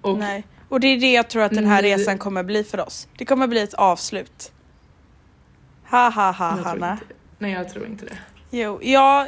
Och 0.00 0.18
Nej. 0.18 0.44
Och 0.68 0.80
det 0.80 0.86
är 0.86 1.00
det 1.00 1.12
jag 1.12 1.30
tror 1.30 1.42
att 1.42 1.52
den 1.52 1.66
här 1.66 1.82
Ni- 1.82 1.88
resan 1.96 2.18
kommer 2.18 2.42
bli 2.42 2.64
för 2.64 2.80
oss. 2.86 3.08
Det 3.18 3.24
kommer 3.24 3.46
bli 3.46 3.60
ett 3.62 3.74
avslut. 3.74 4.52
Ha 5.90 6.08
ha 6.10 6.30
ha 6.32 6.56
jag 6.56 6.64
Hanna. 6.64 6.92
inte, 6.92 7.14
nej 7.42 7.52
jag 7.52 7.68
tror 7.68 7.86
inte 7.86 8.04
det. 8.04 8.16
Jo, 8.50 8.78
ja. 8.82 9.26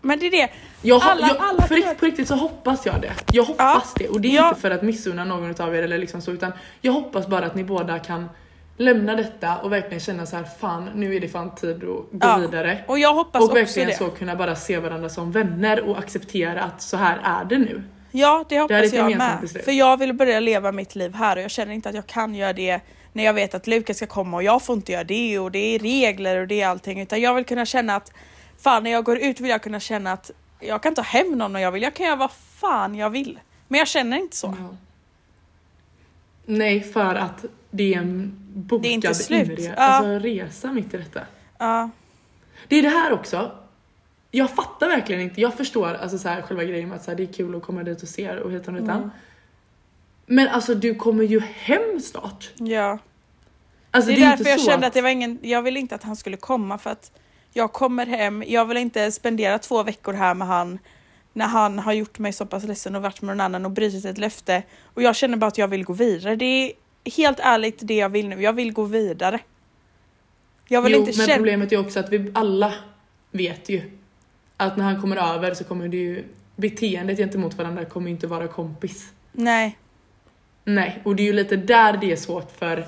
Men 0.00 0.18
det 0.18 0.26
är 0.26 0.30
det. 0.30 0.48
Jag, 0.82 1.02
Alla- 1.02 1.28
jag, 1.28 1.36
alla 1.40 1.62
för 1.66 1.74
riktigt, 1.74 1.98
på 1.98 2.06
riktigt 2.06 2.28
så 2.28 2.34
hoppas 2.34 2.86
jag 2.86 3.00
det. 3.00 3.12
Jag 3.32 3.42
hoppas 3.44 3.94
det 3.94 4.08
och 4.08 4.20
det 4.20 4.28
är 4.28 4.32
Ja. 4.36 4.48
inte 4.48 4.60
för 4.60 4.70
att 4.70 4.82
missunna 4.82 5.24
någon 5.24 5.54
av 5.60 5.74
er 5.76 5.82
eller 5.82 5.98
liksom 5.98 6.20
så 6.22 6.30
utan 6.30 6.52
jag 6.80 6.92
hoppas 6.92 7.26
bara 7.26 7.46
att 7.46 7.54
ni 7.54 7.64
båda 7.64 7.98
kan 7.98 8.28
lämna 8.76 9.14
detta 9.16 9.56
och 9.58 9.72
verkligen 9.72 10.00
känna 10.00 10.26
så 10.26 10.36
här 10.36 10.44
fan 10.60 10.90
nu 10.94 11.14
är 11.16 11.20
det 11.20 11.28
fan 11.28 11.54
tid 11.54 11.70
att 11.76 11.80
gå 11.80 12.04
Ja. 12.20 12.36
vidare. 12.36 12.84
Och 12.86 12.98
jag 12.98 13.14
hoppas 13.14 13.40
Och 13.40 13.44
också 13.44 13.54
verkligen 13.54 13.88
det. 13.88 13.94
så 13.94 14.08
kunna 14.10 14.36
bara 14.36 14.56
se 14.56 14.78
varandra 14.78 15.08
som 15.08 15.32
vänner 15.32 15.80
och 15.88 15.98
acceptera 15.98 16.62
att 16.62 16.82
så 16.82 16.96
här 16.96 17.20
är 17.24 17.44
det 17.44 17.58
nu. 17.58 17.82
Ja, 18.10 18.44
det 18.48 18.54
Det 18.54 18.60
hoppas 18.60 18.82
ett 18.82 18.92
jag 18.92 19.16
med. 19.16 19.38
beslut. 19.40 19.64
För 19.64 19.72
jag 19.72 19.96
vill 19.96 20.12
börja 20.12 20.40
leva 20.40 20.72
mitt 20.72 20.94
liv 20.94 21.14
här 21.14 21.36
och 21.36 21.42
jag 21.42 21.50
känner 21.50 21.72
inte 21.74 21.88
att 21.88 21.94
jag 21.94 22.06
kan 22.06 22.34
göra 22.34 22.52
det 22.52 22.80
när 23.12 23.24
jag 23.24 23.34
vet 23.34 23.54
att 23.54 23.66
Lukas 23.66 23.96
ska 23.96 24.06
komma 24.06 24.36
och 24.36 24.42
jag 24.42 24.62
får 24.62 24.76
inte 24.76 24.92
göra 24.92 25.04
det 25.04 25.38
och 25.38 25.50
det 25.50 25.58
är 25.58 25.78
regler 25.78 26.40
och 26.40 26.46
det 26.48 26.60
är 26.60 26.68
allting 26.68 27.00
utan 27.00 27.20
jag 27.20 27.34
vill 27.34 27.44
kunna 27.44 27.66
känna 27.66 27.96
att 27.96 28.12
fan 28.58 28.82
när 28.84 28.90
jag 28.90 29.04
går 29.04 29.18
ut 29.18 29.40
vill 29.40 29.50
jag 29.50 29.62
kunna 29.62 29.80
känna 29.80 30.12
att 30.12 30.30
jag 30.60 30.82
kan 30.82 30.94
ta 30.94 31.02
hem 31.02 31.38
någon 31.38 31.56
om 31.56 31.62
jag 31.62 31.72
vill, 31.72 31.82
jag 31.82 31.94
kan 31.94 32.06
göra 32.06 32.16
vad 32.16 32.30
fan 32.32 32.94
jag 32.94 33.10
vill. 33.10 33.38
Men 33.68 33.78
jag 33.78 33.88
känner 33.88 34.16
inte 34.18 34.36
så. 34.36 34.54
Ja. 34.60 34.76
Nej 36.46 36.80
för 36.80 37.14
att 37.14 37.44
det 37.70 37.94
är 37.94 37.98
en 37.98 38.32
bokad 38.54 38.82
Det 38.82 38.88
är 38.88 38.92
inte 38.92 39.14
slut. 39.14 39.48
inre 39.58 39.62
Ja. 39.62 39.74
alltså, 39.76 40.08
resa 40.28 40.72
mitt 40.72 40.94
i 40.94 40.96
detta. 40.96 41.20
Ja. 41.58 41.90
Det 42.68 42.76
är 42.76 42.82
det 42.82 42.88
här 42.88 43.12
också. 43.12 43.52
Jag 44.30 44.50
fattar 44.50 44.88
verkligen 44.88 45.20
inte. 45.22 45.40
Jag 45.40 45.54
förstår 45.54 45.94
alltså 45.94 46.18
så 46.18 46.28
här, 46.28 46.42
själva 46.42 46.64
grejen 46.64 46.88
med 46.88 46.96
att 46.96 47.04
så 47.04 47.10
här, 47.10 47.16
det 47.18 47.22
är 47.22 47.32
kul 47.32 47.56
att 47.56 47.62
komma 47.62 47.82
dit 47.82 48.02
och 48.02 48.08
se 48.08 48.30
och 48.38 48.52
hitan 48.52 48.74
och 48.74 48.80
Mm. 48.80 49.10
Men 50.26 50.48
alltså 50.48 50.74
du 50.74 50.94
kommer 50.94 51.24
ju 51.24 51.40
hem 51.40 52.00
snart. 52.00 52.50
ja. 52.56 52.98
Alltså, 53.94 54.10
Det 54.10 54.16
är, 54.16 54.32
inte 54.32 54.44
därför 54.44 54.50
jag 54.50 54.60
kände 54.60 54.86
att 54.86 54.92
det 54.92 55.02
var 55.02 55.08
ingen, 55.08 55.38
jag 55.42 55.62
ville 55.62 55.80
inte 55.80 55.94
att 55.94 56.02
han 56.02 56.16
skulle 56.16 56.36
komma 56.36 56.78
för 56.78 56.90
att 56.90 57.12
jag 57.52 57.72
kommer 57.72 58.06
hem, 58.06 58.44
jag 58.46 58.64
vill 58.64 58.76
inte 58.76 59.12
spendera 59.12 59.58
två 59.58 59.82
veckor 59.82 60.12
här 60.12 60.34
med 60.34 60.48
han 60.48 60.78
när 61.32 61.46
han 61.46 61.78
har 61.78 61.92
gjort 61.92 62.18
mig 62.18 62.32
så 62.32 62.46
pass 62.46 62.64
ledsen 62.64 62.96
och 62.96 63.02
varit 63.02 63.22
med 63.22 63.36
någon 63.36 63.40
annan 63.40 63.64
och 63.64 63.70
brutit 63.70 64.04
ett 64.04 64.18
löfte. 64.18 64.62
Och 64.84 65.02
jag 65.02 65.16
känner 65.16 65.36
bara 65.36 65.46
att 65.46 65.58
jag 65.58 65.68
vill 65.68 65.84
gå 65.84 65.92
vidare. 65.92 66.36
Det 66.36 66.44
är 66.44 66.72
helt 67.16 67.40
ärligt 67.40 67.78
det 67.80 67.94
jag 67.94 68.08
vill 68.08 68.28
nu, 68.28 68.42
jag 68.42 68.52
vill 68.52 68.72
gå 68.72 68.84
vidare. 68.84 69.40
Jag 70.68 70.82
vill 70.82 70.92
jo, 70.92 70.98
inte 70.98 71.18
men 71.18 71.26
känna... 71.26 71.36
problemet 71.36 71.72
är 71.72 71.76
också 71.76 72.00
att 72.00 72.12
vi 72.12 72.30
alla 72.34 72.74
vet 73.30 73.68
ju 73.68 73.90
att 74.56 74.76
när 74.76 74.84
han 74.84 75.00
kommer 75.00 75.34
över 75.34 75.54
så 75.54 75.64
kommer 75.64 75.88
det 75.88 75.96
ju 75.96 76.24
beteendet 76.56 77.18
gentemot 77.18 77.54
varandra 77.54 77.84
kommer 77.84 78.10
inte 78.10 78.26
vara 78.26 78.48
kompis. 78.48 79.12
Nej. 79.32 79.78
Nej, 80.64 81.00
och 81.04 81.16
det 81.16 81.22
är 81.22 81.24
ju 81.24 81.32
lite 81.32 81.56
där 81.56 81.96
det 81.96 82.12
är 82.12 82.16
svårt 82.16 82.58
för 82.58 82.84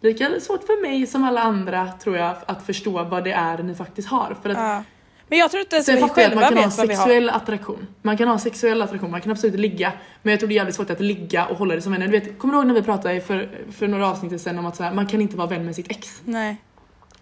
lika 0.00 0.40
svårt 0.40 0.64
för 0.64 0.82
mig 0.82 1.06
som 1.06 1.24
alla 1.24 1.40
andra 1.40 1.92
tror 2.02 2.16
jag 2.16 2.36
att 2.46 2.66
förstå 2.66 3.04
vad 3.04 3.24
det 3.24 3.32
är 3.32 3.58
ni 3.62 3.74
faktiskt 3.74 4.08
har. 4.08 4.36
För 4.42 4.50
att 4.50 4.56
Ja. 4.56 4.82
Men 5.28 5.38
jag 5.38 5.50
tror 5.50 5.60
inte 5.60 5.76
ens 5.76 5.88
vi 5.88 5.96
fattar 5.96 6.22
jag 6.22 6.32
att 6.32 6.36
själva 6.36 6.40
man 6.40 6.48
kan 6.48 6.58
ha 6.58 6.68
vet 6.68 6.78
vad 6.78 6.88
sexuell 6.88 7.30
attraktion. 7.30 7.86
Man 8.02 8.16
kan 8.16 8.28
ha 8.28 8.38
sexuell 8.38 8.82
attraktion, 8.82 9.10
man 9.10 9.20
kan 9.20 9.32
absolut 9.32 9.60
ligga. 9.60 9.92
Men 10.22 10.30
jag 10.30 10.40
tror 10.40 10.48
det 10.48 10.52
är 10.52 10.56
jävligt 10.56 10.74
svårt 10.74 10.90
att 10.90 11.00
ligga 11.00 11.46
och 11.46 11.56
hålla 11.56 11.74
det 11.74 11.82
som 11.82 11.92
vänner. 11.92 12.06
Du 12.06 12.12
vet, 12.12 12.38
kommer 12.38 12.54
du 12.54 12.58
ihåg 12.58 12.66
när 12.66 12.74
vi 12.74 12.82
pratade 12.82 13.20
för, 13.20 13.48
för 13.72 13.88
några 13.88 14.08
avsnitt 14.08 14.40
sen 14.40 14.58
om 14.58 14.66
att 14.66 14.76
så 14.76 14.82
här, 14.82 14.92
man 14.92 15.06
kan 15.06 15.20
inte 15.20 15.36
vara 15.36 15.48
vän 15.48 15.64
med 15.64 15.74
sitt 15.74 15.90
ex? 15.90 16.20
Nej. 16.24 16.56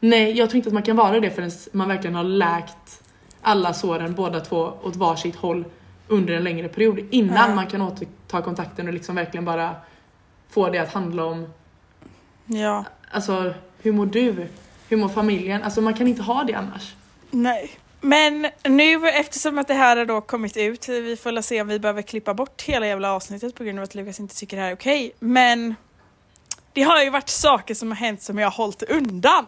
Nej, 0.00 0.32
jag 0.32 0.50
tror 0.50 0.56
inte 0.56 0.68
att 0.68 0.74
man 0.74 0.82
kan 0.82 0.96
vara 0.96 1.20
det 1.20 1.30
förrän 1.30 1.50
man 1.72 1.88
verkligen 1.88 2.14
har 2.14 2.24
läkt 2.24 3.02
alla 3.40 3.72
såren 3.72 4.14
båda 4.14 4.40
två 4.40 4.72
åt 4.82 4.96
varsitt 4.96 5.36
håll 5.36 5.64
under 6.12 6.34
en 6.34 6.44
längre 6.44 6.68
period 6.68 6.98
innan 7.10 7.48
Ja. 7.50 7.54
man 7.54 7.66
kan 7.66 7.82
återta 7.82 8.42
kontakten 8.42 8.88
och 8.88 8.94
liksom 8.94 9.14
verkligen 9.14 9.44
bara 9.44 9.76
få 10.50 10.68
det 10.70 10.78
att 10.78 10.92
handla 10.92 11.24
om 11.24 11.52
Ja. 12.46 12.84
alltså 13.10 13.54
hur 13.82 13.92
mår 13.92 14.06
du? 14.06 14.46
Hur 14.88 14.96
mår 14.96 15.08
familjen? 15.08 15.62
Alltså 15.62 15.80
man 15.80 15.94
kan 15.94 16.08
inte 16.08 16.22
ha 16.22 16.44
det 16.44 16.54
annars. 16.54 16.94
Nej. 17.30 17.70
Men 18.00 18.46
nu 18.64 19.08
eftersom 19.08 19.58
att 19.58 19.68
det 19.68 19.74
här 19.74 19.96
har 19.96 20.04
då 20.06 20.20
kommit 20.20 20.56
ut, 20.56 20.88
vi 20.88 21.16
får 21.16 21.32
väl 21.32 21.42
se 21.42 21.60
om 21.60 21.68
vi 21.68 21.78
behöver 21.78 22.02
klippa 22.02 22.34
bort 22.34 22.62
hela 22.62 22.86
jävla 22.86 23.12
avsnittet 23.12 23.54
på 23.54 23.64
grund 23.64 23.78
av 23.78 23.82
att 23.82 23.94
Lukas 23.94 24.20
inte 24.20 24.36
tycker 24.36 24.56
det 24.56 24.62
här 24.62 24.70
är 24.70 24.74
okej. 24.74 25.12
Men 25.18 25.74
det 26.72 26.82
har 26.82 27.02
ju 27.02 27.10
varit 27.10 27.28
saker 27.28 27.74
som 27.74 27.88
har 27.88 27.96
hänt 27.96 28.22
som 28.22 28.38
jag 28.38 28.46
har 28.46 28.56
hållit 28.56 28.82
undan. 28.82 29.46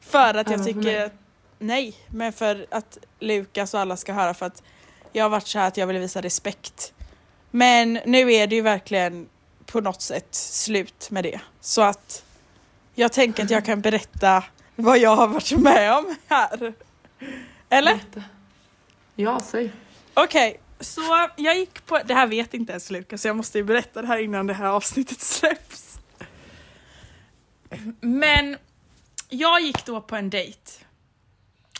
För 0.00 0.34
att 0.34 0.50
jag 0.50 0.60
Även 0.60 0.64
tycker 0.66 1.04
att, 1.06 1.12
nej, 1.58 1.94
men 2.08 2.32
för 2.32 2.66
att 2.70 2.98
Lukas 3.18 3.74
och 3.74 3.80
alla 3.80 3.96
ska 3.96 4.12
höra 4.12 4.34
för 4.34 4.46
att 4.46 4.62
jag 5.18 5.24
har 5.24 5.30
varit 5.30 5.46
så 5.46 5.58
här 5.58 5.68
att 5.68 5.76
jag 5.76 5.86
vill 5.86 5.98
visa 5.98 6.20
respekt. 6.20 6.92
Men 7.50 7.92
nu 8.06 8.32
är 8.32 8.46
det 8.46 8.54
ju 8.54 8.62
verkligen 8.62 9.28
på 9.66 9.80
något 9.80 10.02
sätt 10.02 10.34
slut 10.34 11.10
med 11.10 11.24
det. 11.24 11.40
Så 11.60 11.82
att 11.82 12.24
jag 12.94 13.12
tänker 13.12 13.42
att 13.42 13.50
jag 13.50 13.64
kan 13.64 13.80
berätta 13.80 14.44
vad 14.76 14.98
jag 14.98 15.16
har 15.16 15.28
varit 15.28 15.58
med 15.58 15.96
om 15.96 16.16
här. 16.28 16.72
Eller? 17.68 18.00
Ja, 19.14 19.40
säg. 19.40 19.72
Okej, 20.14 20.60
så 20.80 21.28
jag 21.36 21.56
gick 21.58 21.86
på, 21.86 21.98
det 22.04 22.14
här 22.14 22.26
vet 22.26 22.54
inte 22.54 22.72
ens 22.72 22.90
Lukas 22.90 23.24
jag 23.24 23.36
måste 23.36 23.58
ju 23.58 23.64
berätta 23.64 24.02
det 24.02 24.08
här 24.08 24.18
innan 24.18 24.46
det 24.46 24.54
här 24.54 24.66
avsnittet 24.66 25.20
släpps. 25.20 25.98
Men 28.00 28.56
jag 29.28 29.60
gick 29.60 29.86
då 29.86 30.00
på 30.00 30.16
en 30.16 30.30
dejt. 30.30 30.70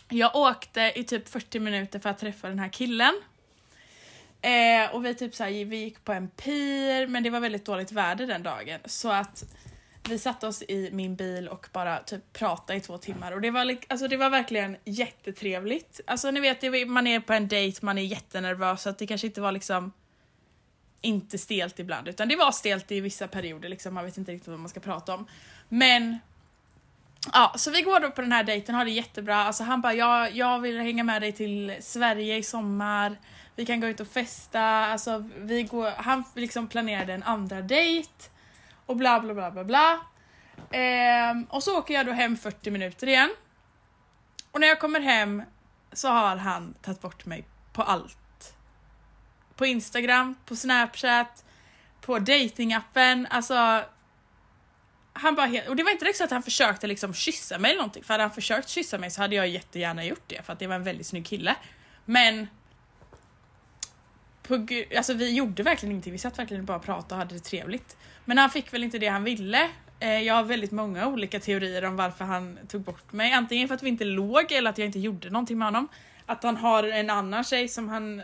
Jag 0.08 0.36
åkte 0.36 0.92
i 0.94 1.04
typ 1.04 1.28
40 1.28 1.60
minuter 1.60 1.98
för 1.98 2.10
att 2.10 2.18
träffa 2.18 2.48
den 2.48 2.58
här 2.58 2.68
killen. 2.68 3.14
Eh, 4.42 4.94
och 4.94 5.04
vi 5.04 5.14
typ 5.14 5.34
så 5.34 5.44
här, 5.44 5.64
vi 5.64 5.76
gick 5.76 6.04
på 6.04 6.12
en 6.12 6.28
pir 6.28 7.06
men 7.06 7.22
det 7.22 7.30
var 7.30 7.40
väldigt 7.40 7.64
dåligt 7.64 7.92
väder 7.92 8.26
den 8.26 8.42
dagen 8.42 8.80
så 8.84 9.12
att 9.12 9.44
vi 10.08 10.18
satte 10.18 10.46
oss 10.46 10.62
i 10.62 10.90
min 10.92 11.16
bil 11.16 11.48
och 11.48 11.66
bara 11.72 11.98
typ 11.98 12.32
pratade 12.32 12.78
i 12.78 12.80
två 12.80 12.98
timmar 12.98 13.32
och 13.32 13.40
det 13.40 13.50
var, 13.50 13.76
alltså, 13.88 14.08
det 14.08 14.16
var 14.16 14.30
verkligen 14.30 14.76
jättetrevligt. 14.84 16.00
Alltså 16.06 16.30
ni 16.30 16.40
vet, 16.40 16.88
man 16.88 17.06
är 17.06 17.20
på 17.20 17.32
en 17.32 17.48
dejt, 17.48 17.86
man 17.86 17.98
är 17.98 18.02
jättenervös 18.02 18.82
så 18.82 18.90
att 18.90 18.98
det 18.98 19.06
kanske 19.06 19.26
inte 19.26 19.40
var 19.40 19.52
liksom 19.52 19.92
inte 21.00 21.38
stelt 21.38 21.78
ibland 21.78 22.08
utan 22.08 22.28
det 22.28 22.36
var 22.36 22.52
stelt 22.52 22.92
i 22.92 23.00
vissa 23.00 23.28
perioder 23.28 23.68
liksom, 23.68 23.94
man 23.94 24.04
vet 24.04 24.18
inte 24.18 24.32
riktigt 24.32 24.48
vad 24.48 24.58
man 24.58 24.68
ska 24.68 24.80
prata 24.80 25.14
om. 25.14 25.26
Men 25.68 26.18
Ja, 27.32 27.54
så 27.56 27.70
vi 27.70 27.82
går 27.82 28.00
då 28.00 28.10
på 28.10 28.20
den 28.20 28.32
här 28.32 28.44
dejten, 28.44 28.74
har 28.74 28.84
det 28.84 28.90
jättebra. 28.90 29.36
Alltså 29.36 29.64
han 29.64 29.80
bara, 29.80 29.94
jag, 29.94 30.32
jag 30.32 30.60
vill 30.60 30.80
hänga 30.80 31.04
med 31.04 31.22
dig 31.22 31.32
till 31.32 31.76
Sverige 31.80 32.36
i 32.36 32.42
sommar. 32.42 33.16
Vi 33.56 33.66
kan 33.66 33.80
gå 33.80 33.86
ut 33.86 34.00
och 34.00 34.08
festa. 34.08 34.62
Alltså, 34.62 35.28
vi 35.36 35.62
går, 35.62 35.90
han 35.96 36.24
liksom 36.34 36.68
planerade 36.68 37.12
en 37.12 37.22
andra 37.22 37.62
dejt. 37.62 38.10
Och 38.86 38.96
bla 38.96 39.20
bla 39.20 39.34
bla 39.34 39.50
bla 39.50 39.64
bla. 39.64 40.00
Ehm, 40.70 41.44
och 41.44 41.62
så 41.62 41.78
åker 41.78 41.94
jag 41.94 42.06
då 42.06 42.12
hem 42.12 42.36
40 42.36 42.70
minuter 42.70 43.06
igen. 43.06 43.30
Och 44.50 44.60
när 44.60 44.68
jag 44.68 44.80
kommer 44.80 45.00
hem 45.00 45.42
så 45.92 46.08
har 46.08 46.36
han 46.36 46.74
tagit 46.82 47.00
bort 47.00 47.26
mig 47.26 47.44
på 47.72 47.82
allt. 47.82 48.54
På 49.56 49.66
Instagram, 49.66 50.34
på 50.44 50.56
Snapchat, 50.56 51.44
på 52.00 52.18
datingappen. 52.18 53.26
Alltså 53.30 53.84
han 55.18 55.34
bara 55.34 55.46
helt, 55.46 55.68
och 55.68 55.76
det 55.76 55.82
var 55.82 55.90
inte 55.90 56.04
direkt 56.04 56.18
så 56.18 56.24
att 56.24 56.30
han 56.30 56.42
försökte 56.42 56.86
liksom 56.86 57.14
kyssa 57.14 57.58
mig 57.58 57.70
eller 57.70 57.78
någonting. 57.78 58.02
För 58.02 58.14
hade 58.14 58.24
han 58.24 58.30
försökt 58.30 58.68
kyssa 58.68 58.98
mig 58.98 59.10
så 59.10 59.20
hade 59.22 59.36
jag 59.36 59.48
jättegärna 59.48 60.04
gjort 60.04 60.22
det 60.26 60.46
för 60.46 60.52
att 60.52 60.58
det 60.58 60.66
var 60.66 60.74
en 60.74 60.84
väldigt 60.84 61.06
snygg 61.06 61.26
kille. 61.26 61.54
Men 62.04 62.46
på, 64.42 64.66
alltså 64.96 65.14
vi 65.14 65.34
gjorde 65.34 65.62
verkligen 65.62 65.90
ingenting, 65.92 66.12
vi 66.12 66.18
satt 66.18 66.38
verkligen 66.38 66.64
bara 66.64 66.76
och 66.76 66.84
pratade 66.84 67.14
och 67.14 67.18
hade 67.18 67.34
det 67.34 67.40
trevligt. 67.40 67.96
Men 68.24 68.38
han 68.38 68.50
fick 68.50 68.72
väl 68.72 68.84
inte 68.84 68.98
det 68.98 69.06
han 69.08 69.24
ville. 69.24 69.70
Eh, 70.00 70.20
Jag 70.20 70.34
har 70.34 70.42
väldigt 70.42 70.70
många 70.72 71.06
olika 71.06 71.40
teorier 71.40 71.84
om 71.84 71.96
varför 71.96 72.24
han 72.24 72.58
tog 72.68 72.80
bort 72.80 73.12
mig. 73.12 73.32
Antingen 73.32 73.68
för 73.68 73.74
att 73.74 73.82
vi 73.82 73.88
inte 73.88 74.04
låg 74.04 74.52
eller 74.52 74.70
att 74.70 74.78
jag 74.78 74.86
inte 74.86 74.98
gjorde 74.98 75.30
någonting 75.30 75.58
med 75.58 75.66
honom. 75.66 75.88
Att 76.26 76.42
han 76.42 76.56
har 76.56 76.84
en 76.84 77.10
annan 77.10 77.44
tjej 77.44 77.68
som 77.68 77.88
han 77.88 78.22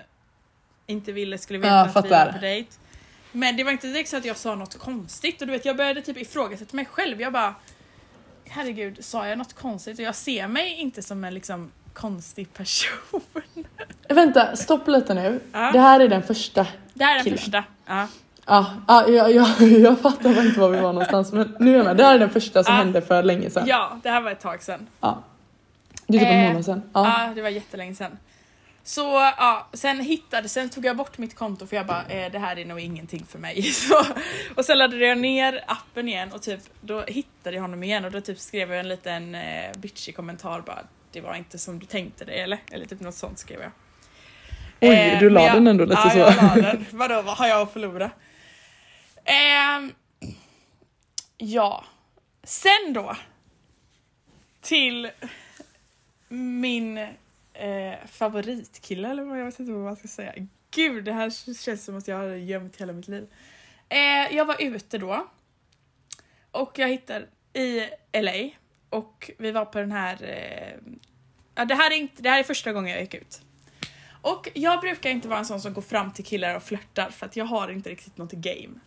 inte 0.87 1.13
ville 1.13 1.39
skulle 1.39 1.59
veta 1.59 1.75
Ja, 1.75 1.81
att 1.81 2.05
vi 2.05 2.09
var 2.09 2.33
på 2.33 2.39
dejt. 2.39 2.71
Men 3.37 3.57
det 3.57 3.65
var 3.65 3.73
inte 3.73 3.87
direkt 3.87 4.09
så 4.11 4.17
att 4.17 4.25
jag 4.25 4.37
sa 4.37 4.55
något 4.55 4.79
konstigt 4.79 5.41
och 5.41 5.47
du 5.47 5.53
vet 5.53 5.65
jag 5.65 5.77
började 5.77 6.03
typ 6.03 6.17
ifrågasätta 6.17 6.77
mig 6.77 6.85
själv. 6.85 7.21
Jag 7.21 7.33
bara 7.33 7.55
herregud, 8.45 9.05
sa 9.05 9.27
jag 9.29 9.39
något 9.39 9.53
konstigt? 9.53 9.99
Och 9.99 10.05
jag 10.05 10.15
ser 10.15 10.49
mig 10.49 10.75
inte 10.75 11.03
som 11.03 11.25
en 11.25 11.35
liksom 11.35 11.71
konstig 11.93 12.53
person. 12.55 13.21
Vänta, 14.09 14.57
stopp 14.57 14.89
lite 14.89 15.15
nu. 15.15 15.41
Ja. 15.53 15.71
Det 15.73 15.81
här 15.81 16.01
är 16.01 16.09
den 16.09 16.23
första. 16.23 16.67
Det 16.95 17.05
här 17.05 17.13
är 17.13 17.15
den 17.17 17.25
Killen. 17.25 17.39
första. 17.39 17.65
Ja. 17.87 18.07
Ja, 18.47 18.67
ja, 18.89 19.09
jag, 19.09 19.33
jag, 19.33 19.49
jag 19.61 20.01
fattar 20.01 20.47
inte 20.47 20.61
var 20.61 20.69
vi 20.69 20.81
var 20.81 20.93
någonstans 20.93 21.33
men 21.33 21.57
nu 21.61 21.73
är 21.73 21.77
jag 21.77 21.85
med. 21.85 21.97
Det 21.97 22.05
här 22.05 22.15
är 22.15 22.19
den 22.19 22.31
första 22.31 22.65
som 22.65 22.75
Ja. 22.75 22.79
hände 22.79 23.03
för 23.03 23.23
länge 23.23 23.51
sedan. 23.51 23.65
ja, 23.67 24.01
det 24.03 24.11
här 24.11 24.21
var 24.21 24.31
ett 24.31 24.41
tag 24.41 24.63
sedan. 24.63 24.87
Ja. 25.01 25.23
Det 26.07 26.17
är 26.17 26.21
typ 26.21 26.29
en 26.29 26.41
Eh, 26.41 26.49
månad 26.49 26.65
sedan. 26.65 26.83
Ja. 26.93 27.25
Ja, 27.29 27.35
det 27.35 27.43
var 27.43 27.49
jättelänge 27.49 27.95
sedan. 27.95 28.19
Så 28.87 29.33
ja, 29.37 29.69
sen 29.73 30.01
hittade, 30.01 30.49
sen 30.49 30.71
tog 30.71 30.85
jag 30.85 30.97
bort 30.97 31.19
mitt 31.19 31.35
konto 31.35 31.67
för 31.67 31.77
jag 31.77 31.87
bara, 31.87 32.05
eh, 32.07 32.33
det 32.33 32.39
här 32.39 32.59
är 32.59 32.65
nog 32.65 32.81
ingenting 32.81 33.27
för 33.27 33.39
mig. 33.39 33.63
Så, 33.73 34.05
och 34.57 34.65
sen 34.65 34.79
laddade 34.79 35.07
jag 35.07 35.19
ner 35.19 35.65
appen 35.67 36.09
igen 36.09 36.33
och 36.33 36.43
typ, 36.43 36.61
då 36.81 37.03
hittade 37.03 37.57
jag 37.57 37.63
honom 37.63 37.83
igen 37.83 38.05
och 38.05 38.11
då 38.11 38.21
typ 38.21 38.39
skrev 38.39 38.71
jag 38.71 38.81
en 38.81 38.89
liten 38.89 39.35
eh, 39.35 39.73
bitchig 39.79 40.17
kommentar 40.17 40.61
bara, 40.61 40.79
det 41.13 41.21
var 41.21 41.35
inte 41.35 41.59
som 41.59 41.79
du 41.79 41.87
tänkte 41.87 42.25
det 42.25 42.33
eller? 42.33 42.59
Eller 42.71 42.87
typ 42.87 43.01
något 43.01 43.15
sånt 43.15 43.39
skrev 43.39 43.61
jag. 43.61 43.71
Oj, 44.81 44.97
Eh, 44.97 45.19
du 45.19 45.31
la 45.31 45.55
den 45.55 45.67
ändå 45.67 45.85
lite 45.85 46.01
ja, 46.05 46.11
så. 46.11 46.19
jag 46.19 46.37
la 46.37 46.55
den. 46.55 46.87
Vadå, 46.91 47.23
vad 47.23 47.37
har 47.37 47.47
jag 47.47 47.61
att 47.61 47.73
förlora? 47.73 48.11
Ehm, 49.25 49.93
ja, 51.37 51.85
sen 52.43 52.93
då. 52.93 53.17
Till 54.61 55.11
min 56.29 57.07
eh, 57.55 58.07
favoritkille 58.07 59.09
eller 59.11 59.23
vad 59.25 59.41
jag 59.41 59.45
vet 59.45 59.59
inte 59.59 59.73
vad 59.73 59.85
man 59.85 59.97
ska 59.97 60.09
säga. 60.09 60.33
Gud, 60.71 61.05
det 61.05 61.13
här 61.13 61.55
känns 61.55 61.85
som 61.85 61.97
att 61.99 62.09
jag 62.09 62.17
har 62.17 62.25
gömt 62.27 62.81
hela 62.81 62.93
mitt 62.93 63.09
liv. 63.09 63.27
Eh, 63.89 64.37
jag 64.37 64.45
var 64.45 64.63
ute 64.63 64.99
då. 64.99 65.27
Och 66.51 66.79
jag 66.79 66.89
hittade 66.89 67.27
i 67.53 67.89
LA. 68.13 68.51
Och 68.91 69.31
vi 69.39 69.51
var 69.51 69.65
på 69.65 69.79
den 69.79 69.93
här... 69.93 70.19
Eh, 70.23 70.93
ja, 71.55 71.65
det, 71.65 71.75
här 71.75 71.91
är 71.91 71.97
inte, 71.97 72.23
det 72.23 72.31
här 72.31 72.39
är 72.39 72.43
första 72.43 72.73
gången 72.73 72.91
jag 72.91 73.01
gick 73.01 73.15
ut. 73.15 73.43
Och 74.23 74.49
jag 74.55 74.81
brukar 74.81 75.11
inte 75.11 75.29
vara 75.29 75.39
en 75.39 75.47
sån 75.47 75.61
som 75.61 75.73
går 75.73 75.83
fram 75.83 76.13
till 76.13 76.25
killar 76.25 76.55
och 76.57 76.63
flörtar 76.63 77.11
för 77.11 77.27
att 77.27 77.37
jag 77.37 77.45
har 77.45 77.69
inte 77.69 77.91
riktigt 77.91 78.17
något 78.17 78.33
game. 78.33 78.81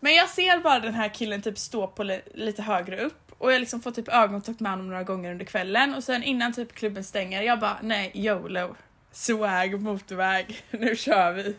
Men 0.00 0.14
jag 0.14 0.28
ser 0.28 0.58
bara 0.60 0.80
den 0.80 0.94
här 0.94 1.14
killen 1.14 1.42
typ 1.42 1.58
stå 1.58 1.86
på 1.86 2.02
li- 2.02 2.22
lite 2.34 2.62
högre 2.62 3.00
upp 3.00 3.27
och 3.38 3.52
jag 3.52 3.60
liksom 3.60 3.80
får 3.80 3.90
typ 3.90 4.08
ögonkontakt 4.08 4.60
med 4.60 4.72
honom 4.72 4.88
några 4.88 5.02
gånger 5.02 5.32
under 5.32 5.44
kvällen 5.44 5.94
och 5.94 6.04
sen 6.04 6.22
innan 6.22 6.52
typ 6.52 6.74
klubben 6.74 7.04
stänger, 7.04 7.42
jag 7.42 7.60
bara 7.60 7.78
nej 7.82 8.12
YOLO. 8.14 8.76
Swag, 9.12 9.80
motorväg, 9.80 10.62
nu 10.70 10.96
kör 10.96 11.32
vi. 11.32 11.56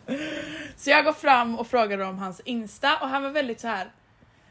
Så 0.76 0.90
jag 0.90 1.04
går 1.04 1.12
fram 1.12 1.58
och 1.58 1.66
frågar 1.66 1.98
om 1.98 2.18
hans 2.18 2.40
Insta 2.40 2.96
och 2.96 3.08
han 3.08 3.22
var 3.22 3.30
väldigt 3.30 3.60
så 3.60 3.68
här 3.68 3.90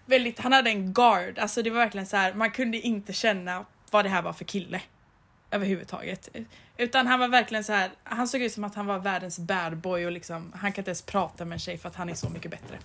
väldigt, 0.06 0.40
han 0.40 0.54
hade 0.54 0.70
en 0.70 0.94
guard, 0.94 1.40
alltså 1.40 1.62
det 1.62 1.70
var 1.70 1.80
verkligen 1.80 2.08
så 2.08 2.18
här 2.18 2.34
man 2.34 2.52
kunde 2.52 2.78
inte 2.78 3.14
känna 3.14 3.66
vad 3.92 4.06
det 4.06 4.10
här 4.10 4.22
var 4.22 4.34
för 4.34 4.46
kille. 4.46 4.82
Överhuvudtaget. 5.52 6.30
Utan 6.78 7.08
han 7.08 7.20
var 7.20 7.28
verkligen 7.28 7.64
så 7.64 7.74
här. 7.74 7.92
han 8.04 8.28
såg 8.28 8.42
ut 8.42 8.54
som 8.54 8.64
att 8.64 8.76
han 8.76 8.86
var 8.86 9.00
världens 9.00 9.40
bad 9.40 9.78
boy 9.78 10.06
och 10.06 10.12
liksom, 10.12 10.54
han 10.56 10.72
kan 10.72 10.82
inte 10.82 10.90
ens 10.90 11.02
prata 11.02 11.46
med 11.46 11.54
en 11.54 11.60
tjej 11.60 11.78
för 11.78 11.90
att 11.90 11.96
han 11.96 12.10
är 12.10 12.14
så 12.14 12.30
mycket 12.30 12.52
bättre. 12.52 12.78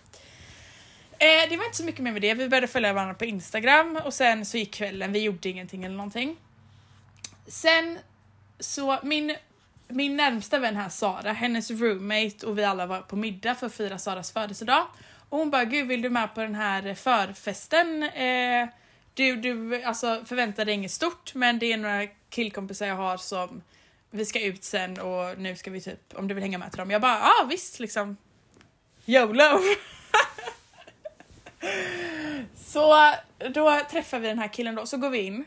Eh, 1.18 1.48
det 1.50 1.57
var 1.57 1.64
inte 1.64 1.77
så 1.77 1.85
mycket 1.85 2.00
mer 2.00 2.12
med 2.12 2.22
det, 2.22 2.35
vi 2.35 2.48
började 2.48 2.66
följa 2.66 2.92
varandra 2.92 3.14
på 3.14 3.24
Instagram 3.24 4.00
och 4.05 4.14
sen 4.14 4.46
så 4.46 4.57
gick 4.57 4.74
kvällen, 4.74 5.12
vi 5.12 5.18
gjorde 5.18 5.48
ingenting 5.48 5.85
eller 5.85 5.96
någonting. 5.96 6.37
Sen 7.46 7.98
så 8.59 8.98
min, 9.03 9.37
min 9.88 10.16
närmsta 10.16 10.59
vän 10.59 10.77
här 10.77 10.88
Sara, 10.88 11.33
hennes 11.33 11.70
roommate 11.70 12.46
och 12.46 12.59
vi 12.59 12.64
alla 12.64 12.87
var 12.87 13.00
på 13.00 13.16
middag 13.16 13.55
för 13.55 13.66
att 13.66 13.74
fira 13.74 13.98
Saras 13.98 14.33
födelsedag. 14.33 14.87
Och 15.29 15.38
hon 15.38 15.50
bara, 15.50 15.64
gud 15.64 15.88
vill 15.88 16.03
du 16.03 16.11
med 16.11 16.35
på 16.35 16.40
den 16.40 16.55
här 16.55 16.94
förfesten? 16.94 18.03
Eh, 18.03 18.68
du, 19.14 19.37
du 19.37 19.83
alltså, 19.83 20.24
förväntar 20.24 20.64
dig 20.64 20.74
inget 20.74 20.90
stort 20.90 21.35
men 21.35 21.59
det 21.59 21.72
är 21.72 21.77
några 21.77 22.07
killkompisar 22.07 22.87
jag 22.87 22.96
har 22.96 23.16
som 23.16 23.62
vi 24.11 24.24
ska 24.24 24.40
ut 24.40 24.64
sen 24.64 25.00
och 25.00 25.38
nu 25.38 25.57
ska 25.57 25.70
vi 25.70 25.81
typ, 25.81 26.14
om 26.14 26.29
du 26.29 26.35
vill 26.35 26.44
hänga 26.44 26.59
med 26.59 26.70
till 26.70 26.79
dem. 26.79 26.90
Jag 26.90 27.00
bara, 27.00 27.18
ja 27.18 27.33
ah, 27.42 27.46
visst 27.46 27.81
liksom. 27.81 28.16
YOLO! 29.07 29.61
så 32.57 33.12
då 33.55 33.81
träffar 33.90 34.18
vi 34.18 34.29
den 34.29 34.38
här 34.38 34.48
killen 34.48 34.74
då, 34.74 34.87
så 34.87 34.96
går 34.96 35.11
vi 35.11 35.18
in. 35.18 35.44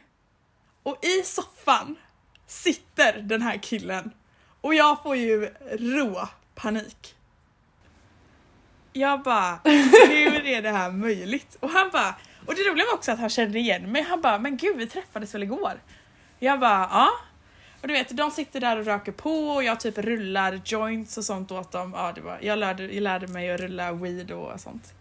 Och 0.84 1.06
i 1.06 1.23
soffan 1.23 1.95
sitter 2.47 3.21
den 3.21 3.41
här 3.41 3.58
killen. 3.58 4.12
Och 4.62 4.75
jag 4.75 5.03
får 5.03 5.15
ju 5.15 5.45
rå 5.71 6.30
panik. 6.56 7.15
Jag 8.93 9.21
bara, 9.21 9.60
hur 9.63 10.45
är 10.45 10.62
det 10.62 10.71
här 10.71 10.91
möjligt? 10.91 11.58
Och 11.60 11.69
han 11.69 11.89
bara, 11.93 12.15
och 12.45 12.56
det 12.56 12.62
roliga 12.62 12.86
var 12.86 12.93
också 12.93 13.12
att 13.12 13.19
han 13.19 13.30
kände 13.30 13.60
igen 13.60 13.91
mig. 13.91 14.01
Han 14.01 14.21
bara, 14.21 14.39
men 14.39 14.58
gud 14.58 14.77
vi 14.77 14.88
träffades 14.88 15.36
väl 15.36 15.43
igår? 15.43 15.82
Jag 16.39 16.60
bara, 16.60 16.89
ja. 16.91 17.10
Och 17.82 17.88
du 17.88 17.93
vet, 17.93 18.17
de 18.17 18.32
sitter 18.32 18.60
där 18.60 18.77
och 18.77 18.86
röker 18.86 19.12
på 19.12 19.49
och 19.49 19.63
jag 19.63 19.80
typ 19.80 19.97
rullar 19.97 20.62
joints 20.65 21.17
och 21.17 21.23
sånt 21.23 21.51
åt 21.51 21.71
dem. 21.71 21.93
Ja, 21.95 22.12
det 22.15 22.21
var, 22.21 22.39
jag, 22.41 22.60
lärde, 22.60 22.84
jag 22.84 23.01
lärde 23.01 23.27
mig 23.27 23.51
att 23.51 23.60
rulla 23.60 23.91
weed 23.91 24.32
och 24.32 24.60
sånt. 24.60 24.93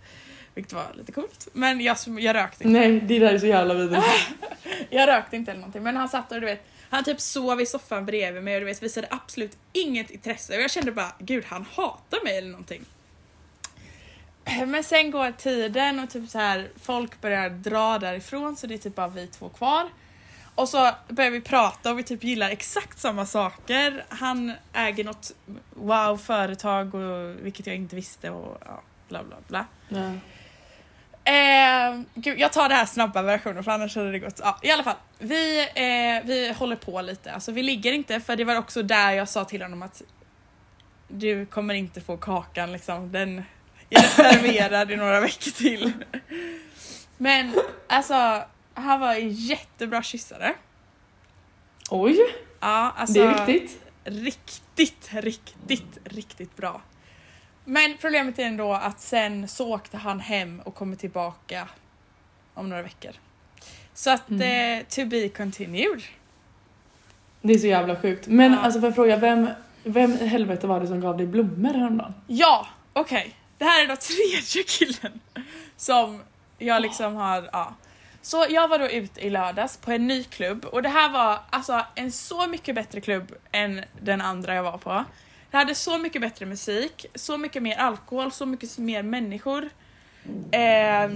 Vilket 0.57 0.73
var 0.73 0.93
lite 0.95 1.13
coolt. 1.13 1.49
Men 1.53 1.81
jag, 1.81 1.97
jag 2.19 2.37
rökte 2.37 2.65
inte. 2.65 2.79
Nej, 2.79 3.01
det 3.01 3.19
där 3.19 3.35
är 3.35 3.39
så 3.39 3.47
jävla 3.47 3.75
vidrigt. 3.75 4.07
jag 4.91 5.09
rökte 5.09 5.37
inte 5.37 5.51
eller 5.51 5.61
någonting. 5.61 5.83
Men 5.83 5.97
han 5.97 6.09
satt 6.09 6.33
och 6.33 6.41
du 6.41 6.47
vet, 6.47 6.67
han 6.91 7.05
typ 7.05 7.21
sov 7.21 7.61
i 7.61 7.67
soffan 7.67 8.07
bredvid 8.07 8.43
mig 8.43 8.55
och 8.55 8.61
du 8.61 8.67
vet, 8.67 8.83
visade 8.83 9.07
absolut 9.11 9.57
inget 9.73 10.11
intresse. 10.11 10.57
Och 10.57 10.63
jag 10.63 10.71
kände 10.71 10.93
bara, 10.93 11.13
gud 11.19 11.45
han 11.45 11.67
hatar 11.73 12.25
mig 12.25 12.39
eller 12.39 12.51
någonting. 12.51 12.85
Men 14.67 14.85
sen 14.85 15.11
går 15.11 15.31
tiden 15.31 16.01
och 16.01 16.11
typ 16.11 16.31
så 16.31 16.39
här, 16.39 16.69
folk 16.83 17.21
börjar 17.21 17.51
dra 17.51 17.99
därifrån 17.99 18.57
så 18.57 18.67
det 18.67 18.75
är 18.75 18.79
typ 18.79 18.95
bara 18.95 19.09
vi 19.09 19.27
två 19.27 19.49
kvar. 19.49 19.89
Och 20.55 20.69
så 20.69 20.91
börjar 21.09 21.31
vi 21.31 21.41
prata 21.41 21.91
och 21.91 21.99
vi 21.99 22.03
typ 22.03 22.25
gillar 22.25 22.51
exakt 22.51 22.99
samma 22.99 23.27
saker. 23.27 24.05
Han 24.09 24.53
äger 24.73 25.05
något 25.05 25.33
wow 25.75 26.17
företag 26.17 26.95
och, 26.95 27.37
vilket 27.45 27.67
jag 27.67 27.77
inte 27.77 27.97
visste 27.97 28.31
och 28.31 28.59
ja, 28.67 28.83
bla 29.09 29.25
bla 29.25 29.37
bla. 29.49 29.67
Ja. 29.89 30.13
Eh, 31.27 32.01
gud, 32.15 32.39
jag 32.41 32.53
tar 32.53 32.69
det 32.69 32.75
här 32.75 32.87
snabba 32.87 33.23
versionen 33.23 33.65
för 33.65 33.71
annars 33.73 33.97
hade 33.97 34.13
det 34.13 34.19
gått. 34.19 34.41
Ja, 34.43 34.59
I 34.63 34.71
alla 34.71 34.83
fall, 34.83 34.97
vi, 35.19 35.61
eh, 35.61 36.27
vi 36.27 36.53
håller 36.59 36.77
på 36.77 37.01
lite. 37.01 37.33
Alltså 37.33 37.53
vi 37.53 37.63
ligger 37.63 37.93
inte 37.93 38.21
för 38.21 38.37
det 38.37 38.45
var 38.45 38.57
också 38.57 38.83
där 38.83 39.13
jag 39.13 39.29
sa 39.29 39.45
till 39.45 39.63
honom 39.63 39.83
att 39.83 40.03
du 41.09 41.47
kommer 41.47 41.75
inte 41.75 42.01
få 42.01 42.17
kakan 42.17 42.73
liksom. 42.73 43.13
Den 43.13 43.39
är 43.91 44.01
reserverad 44.01 44.91
i 44.91 44.97
några 44.97 45.21
veckor 45.21 45.51
till. 45.51 45.93
Men 47.17 47.55
alltså, 47.89 48.43
han 48.75 49.01
var 49.01 49.15
en 49.15 49.31
jättebra 49.31 50.03
kyssare. 50.03 50.55
Oj! 51.91 52.19
Ja, 52.61 52.93
alltså, 52.97 53.15
det 53.15 53.21
är 53.21 53.47
viktigt. 53.47 53.83
Riktigt, 54.05 55.09
riktigt, 55.13 55.99
riktigt 56.05 56.57
bra. 56.57 56.81
Men 57.69 57.97
problemet 58.01 58.39
är 58.39 58.43
ändå 58.43 58.73
att 58.73 59.01
sen 59.01 59.49
så 59.49 59.75
åkte 59.75 59.97
han 59.97 60.21
hem 60.21 60.61
och 60.65 60.75
kommer 60.75 60.97
tillbaka 60.97 61.69
om 62.55 62.69
några 62.69 62.83
veckor. 62.83 63.11
Så 63.95 64.11
att 64.11 64.31
mm. 64.31 64.81
eh, 64.81 64.85
to 64.87 65.05
be 65.05 65.29
continued. 65.29 66.03
Det 67.41 67.53
är 67.53 67.59
så 67.59 67.67
jävla 67.67 67.97
sjukt. 67.97 68.27
Men 68.27 68.53
ja. 68.53 68.59
alltså 68.59 68.81
får 68.81 68.89
jag 68.89 68.95
fråga, 68.95 69.17
vem, 69.17 69.49
vem 69.85 70.13
i 70.13 70.27
helvete 70.27 70.67
var 70.67 70.81
det 70.81 70.87
som 70.87 71.01
gav 71.01 71.17
dig 71.17 71.27
blommor 71.27 71.75
häromdagen? 71.75 72.15
Ja, 72.27 72.67
okej. 72.93 73.19
Okay. 73.19 73.33
Det 73.59 73.65
här 73.65 73.85
är 73.85 73.89
då 73.89 73.97
tredje 74.01 74.63
killen 74.63 75.21
som 75.77 76.23
jag 76.59 76.83
liksom 76.83 77.17
har, 77.17 77.49
ja. 77.53 77.75
Så 78.23 78.47
jag 78.51 78.69
var 78.69 78.79
då 78.79 78.89
ute 78.89 79.21
i 79.21 79.31
lördags 79.31 79.77
på 79.77 79.93
en 79.93 80.07
ny 80.07 80.25
klubb 80.25 80.65
och 80.65 80.83
det 80.83 80.89
här 80.89 81.09
var 81.09 81.39
alltså 81.51 81.87
en 81.95 82.13
så 82.13 82.47
mycket 82.47 82.75
bättre 82.75 83.01
klubb 83.01 83.35
än 83.53 83.85
den 84.01 84.21
andra 84.21 84.55
jag 84.55 84.63
var 84.63 84.79
på. 84.79 85.05
Det 85.57 85.61
hade 85.61 85.75
så 85.75 85.99
mycket 85.99 86.21
bättre 86.21 86.47
musik, 86.47 87.07
så 87.15 87.39
mycket 87.39 87.63
mer 87.63 87.77
alkohol, 87.77 88.33
så 88.33 88.47
mycket 88.47 88.79
mer 88.79 89.03
människor. 89.03 89.71
Eh, 90.53 91.11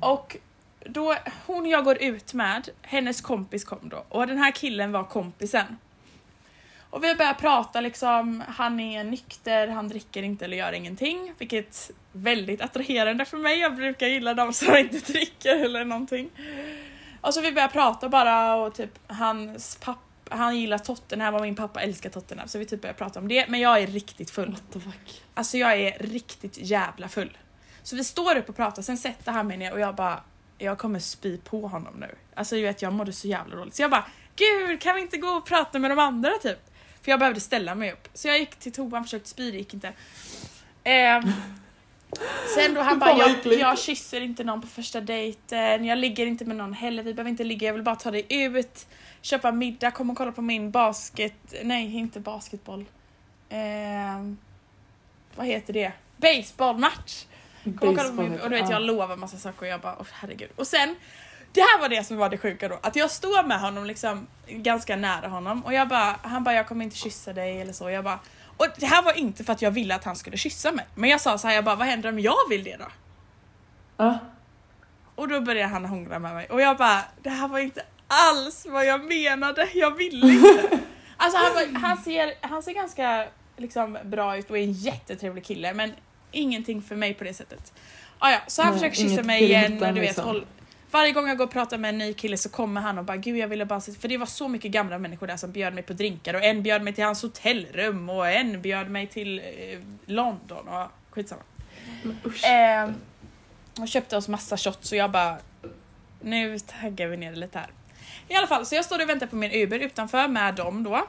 och 0.00 0.36
då, 0.84 1.16
hon 1.46 1.66
jag 1.66 1.84
går 1.84 2.02
ut 2.02 2.34
med, 2.34 2.68
hennes 2.82 3.20
kompis 3.20 3.64
kom 3.64 3.88
då 3.88 4.04
och 4.08 4.26
den 4.26 4.38
här 4.38 4.50
killen 4.50 4.92
var 4.92 5.04
kompisen. 5.04 5.78
Och 6.90 7.04
vi 7.04 7.14
börjar 7.14 7.34
prata 7.34 7.80
liksom, 7.80 8.44
han 8.48 8.80
är 8.80 9.04
nykter, 9.04 9.68
han 9.68 9.88
dricker 9.88 10.22
inte 10.22 10.44
eller 10.44 10.56
gör 10.56 10.72
ingenting, 10.72 11.34
vilket 11.38 11.90
är 12.14 12.18
väldigt 12.18 12.60
attraherande 12.60 13.24
för 13.24 13.36
mig. 13.36 13.58
Jag 13.58 13.76
brukar 13.76 14.06
gilla 14.06 14.34
de 14.34 14.52
som 14.52 14.76
inte 14.76 15.12
dricker 15.12 15.64
eller 15.64 15.84
någonting. 15.84 16.30
Och 17.20 17.34
så 17.34 17.40
vi 17.40 17.52
börjar 17.52 17.68
prata 17.68 18.08
bara 18.08 18.54
och 18.54 18.74
typ 18.74 18.98
hans 19.06 19.76
pappa 19.76 20.07
han 20.30 20.58
gillar 20.58 20.78
Tottenham 20.78 21.34
och 21.34 21.40
min 21.40 21.56
pappa 21.56 21.80
älskar 21.80 22.10
Tottenham 22.10 22.48
så 22.48 22.58
vi 22.58 22.66
typ 22.66 22.80
börjar 22.82 22.94
prata 22.94 23.20
om 23.20 23.28
det 23.28 23.46
men 23.48 23.60
jag 23.60 23.82
är 23.82 23.86
riktigt 23.86 24.30
full. 24.30 24.50
What 24.50 24.62
the 24.72 24.80
fuck? 24.80 25.22
Alltså 25.34 25.58
jag 25.58 25.80
är 25.80 25.98
riktigt 25.98 26.58
jävla 26.58 27.08
full. 27.08 27.38
Så 27.82 27.96
vi 27.96 28.04
står 28.04 28.36
upp 28.36 28.48
och 28.48 28.56
pratar 28.56 28.82
sen 28.82 28.98
sätter 28.98 29.32
han 29.32 29.46
mig 29.46 29.56
ner 29.56 29.72
och 29.72 29.80
jag 29.80 29.94
bara 29.94 30.22
jag 30.58 30.78
kommer 30.78 30.98
spy 30.98 31.38
på 31.38 31.68
honom 31.68 31.94
nu. 32.00 32.14
Alltså 32.34 32.54
du 32.54 32.62
vet 32.62 32.82
jag 32.82 32.92
mådde 32.92 33.12
så 33.12 33.28
jävla 33.28 33.56
dåligt 33.56 33.74
så 33.74 33.82
jag 33.82 33.90
bara 33.90 34.06
gud 34.36 34.80
kan 34.80 34.94
vi 34.94 35.00
inte 35.00 35.16
gå 35.16 35.28
och 35.28 35.46
prata 35.46 35.78
med 35.78 35.90
de 35.90 35.98
andra 35.98 36.30
typ? 36.42 36.58
För 37.02 37.10
jag 37.10 37.18
behövde 37.18 37.40
ställa 37.40 37.74
mig 37.74 37.92
upp. 37.92 38.08
Så 38.14 38.28
jag 38.28 38.38
gick 38.38 38.56
till 38.56 38.72
toan, 38.72 39.04
försökte 39.04 39.28
spy, 39.28 39.50
det 39.50 39.58
gick 39.58 39.74
inte. 39.74 39.92
Eh, 40.84 41.20
sen 42.54 42.74
då 42.74 42.80
han 42.80 42.98
bara, 42.98 43.18
jag, 43.18 43.58
jag 43.58 43.78
kysser 43.78 44.20
inte 44.20 44.44
någon 44.44 44.60
på 44.60 44.66
första 44.66 45.00
dejten, 45.00 45.84
jag 45.84 45.98
ligger 45.98 46.26
inte 46.26 46.44
med 46.44 46.56
någon 46.56 46.72
heller, 46.72 47.02
vi 47.02 47.14
behöver 47.14 47.30
inte 47.30 47.44
ligga, 47.44 47.66
jag 47.66 47.74
vill 47.74 47.82
bara 47.82 47.96
ta 47.96 48.10
dig 48.10 48.26
ut, 48.28 48.86
köpa 49.20 49.52
middag, 49.52 49.90
kom 49.90 50.10
och 50.10 50.16
kolla 50.16 50.32
på 50.32 50.42
min 50.42 50.70
basket, 50.70 51.54
nej 51.62 51.96
inte 51.96 52.20
basketboll. 52.20 52.84
Eh, 53.48 54.32
vad 55.36 55.46
heter 55.46 55.72
det? 55.72 55.92
Baseballmatch! 56.16 57.24
Kom 57.64 57.88
och 57.88 57.96
kolla 57.96 58.08
på 58.08 58.22
min, 58.22 58.40
och 58.40 58.50
du 58.50 58.56
vet 58.60 58.70
jag 58.70 58.82
lovar 58.82 59.16
massa 59.16 59.36
saker 59.36 59.60
och 59.62 59.68
jag 59.68 59.80
bara, 59.80 59.94
oh, 59.94 60.06
herregud. 60.12 60.50
Och 60.56 60.66
sen 60.66 60.96
det 61.52 61.60
här 61.60 61.80
var 61.80 61.88
det 61.88 62.04
som 62.04 62.16
var 62.16 62.28
det 62.28 62.38
sjuka 62.38 62.68
då, 62.68 62.78
att 62.82 62.96
jag 62.96 63.10
står 63.10 63.42
med 63.42 63.60
honom 63.60 63.84
liksom 63.84 64.26
ganska 64.48 64.96
nära 64.96 65.28
honom 65.28 65.64
och 65.64 65.72
jag 65.72 65.88
bara, 65.88 66.16
han 66.22 66.44
bara 66.44 66.54
jag 66.54 66.68
kommer 66.68 66.84
inte 66.84 66.96
kyssa 66.96 67.32
dig 67.32 67.60
eller 67.60 67.72
så. 67.72 67.90
Jag 67.90 68.04
bara, 68.04 68.18
och 68.58 68.66
det 68.76 68.86
här 68.86 69.02
var 69.02 69.12
inte 69.12 69.44
för 69.44 69.52
att 69.52 69.62
jag 69.62 69.70
ville 69.70 69.94
att 69.94 70.04
han 70.04 70.16
skulle 70.16 70.36
kyssa 70.36 70.72
mig. 70.72 70.86
Men 70.94 71.10
jag 71.10 71.20
sa 71.20 71.38
så 71.38 71.48
här, 71.48 71.54
jag 71.54 71.64
bara 71.64 71.76
vad 71.76 71.86
händer 71.86 72.08
om 72.08 72.18
jag 72.18 72.48
vill 72.48 72.64
det 72.64 72.76
då? 72.76 72.86
Ja. 73.96 74.04
Uh. 74.04 74.16
Och 75.14 75.28
då 75.28 75.40
började 75.40 75.68
han 75.68 75.84
hångla 75.84 76.18
med 76.18 76.34
mig 76.34 76.46
och 76.46 76.60
jag 76.60 76.76
bara, 76.76 77.02
det 77.22 77.30
här 77.30 77.48
var 77.48 77.58
inte 77.58 77.82
alls 78.08 78.66
vad 78.68 78.86
jag 78.86 79.04
menade, 79.04 79.68
jag 79.74 79.96
ville 79.96 80.32
inte. 80.32 80.78
alltså 81.16 81.38
han, 81.38 81.54
var, 81.54 81.80
han, 81.80 81.96
ser, 81.96 82.34
han 82.40 82.62
ser 82.62 82.72
ganska 82.72 83.26
liksom, 83.56 83.98
bra 84.04 84.36
ut 84.36 84.50
och 84.50 84.58
är 84.58 84.62
en 84.62 84.72
jättetrevlig 84.72 85.44
kille 85.44 85.74
men 85.74 85.92
ingenting 86.32 86.82
för 86.82 86.96
mig 86.96 87.14
på 87.14 87.24
det 87.24 87.34
sättet. 87.34 87.72
Ah, 88.18 88.30
ja, 88.30 88.38
så 88.46 88.62
han 88.62 88.70
Nej, 88.70 88.80
försöker 88.80 89.08
kyssa 89.08 89.22
mig 89.22 89.42
igen 89.42 89.78
du 89.78 89.86
vet, 89.86 89.94
liksom. 89.94 90.24
håll, 90.24 90.46
varje 90.90 91.12
gång 91.12 91.28
jag 91.28 91.38
går 91.38 91.44
och 91.44 91.50
pratar 91.50 91.78
med 91.78 91.88
en 91.88 91.98
ny 91.98 92.14
kille 92.14 92.36
så 92.36 92.48
kommer 92.48 92.80
han 92.80 92.98
och 92.98 93.04
bara 93.04 93.16
gud 93.16 93.36
jag 93.36 93.48
ville 93.48 93.66
bara 93.66 93.80
se, 93.80 93.92
för 93.92 94.08
det 94.08 94.16
var 94.16 94.26
så 94.26 94.48
mycket 94.48 94.70
gamla 94.70 94.98
människor 94.98 95.26
där 95.26 95.36
som 95.36 95.52
bjöd 95.52 95.74
mig 95.74 95.82
på 95.82 95.92
drinkar 95.92 96.34
och 96.34 96.44
en 96.44 96.62
bjöd 96.62 96.82
mig 96.82 96.92
till 96.92 97.04
hans 97.04 97.22
hotellrum 97.22 98.10
och 98.10 98.28
en 98.28 98.62
bjöd 98.62 98.90
mig 98.90 99.06
till 99.06 99.38
eh, 99.38 99.78
London 100.06 100.68
och 100.68 100.90
skitsamma. 101.10 101.42
Eh, 102.24 102.90
och 103.80 103.88
köpte 103.88 104.16
oss 104.16 104.28
massa 104.28 104.56
shots 104.56 104.92
och 104.92 104.98
jag 104.98 105.10
bara 105.10 105.38
nu 106.20 106.58
taggar 106.58 107.06
vi 107.06 107.16
ner 107.16 107.30
det 107.30 107.38
lite 107.38 107.58
här. 107.58 107.70
I 108.28 108.34
alla 108.34 108.46
fall, 108.46 108.66
så 108.66 108.74
jag 108.74 108.84
står 108.84 109.02
och 109.02 109.08
väntar 109.08 109.26
på 109.26 109.36
min 109.36 109.52
Uber 109.52 109.78
utanför 109.78 110.28
med 110.28 110.54
dem 110.54 110.82
då. 110.82 111.06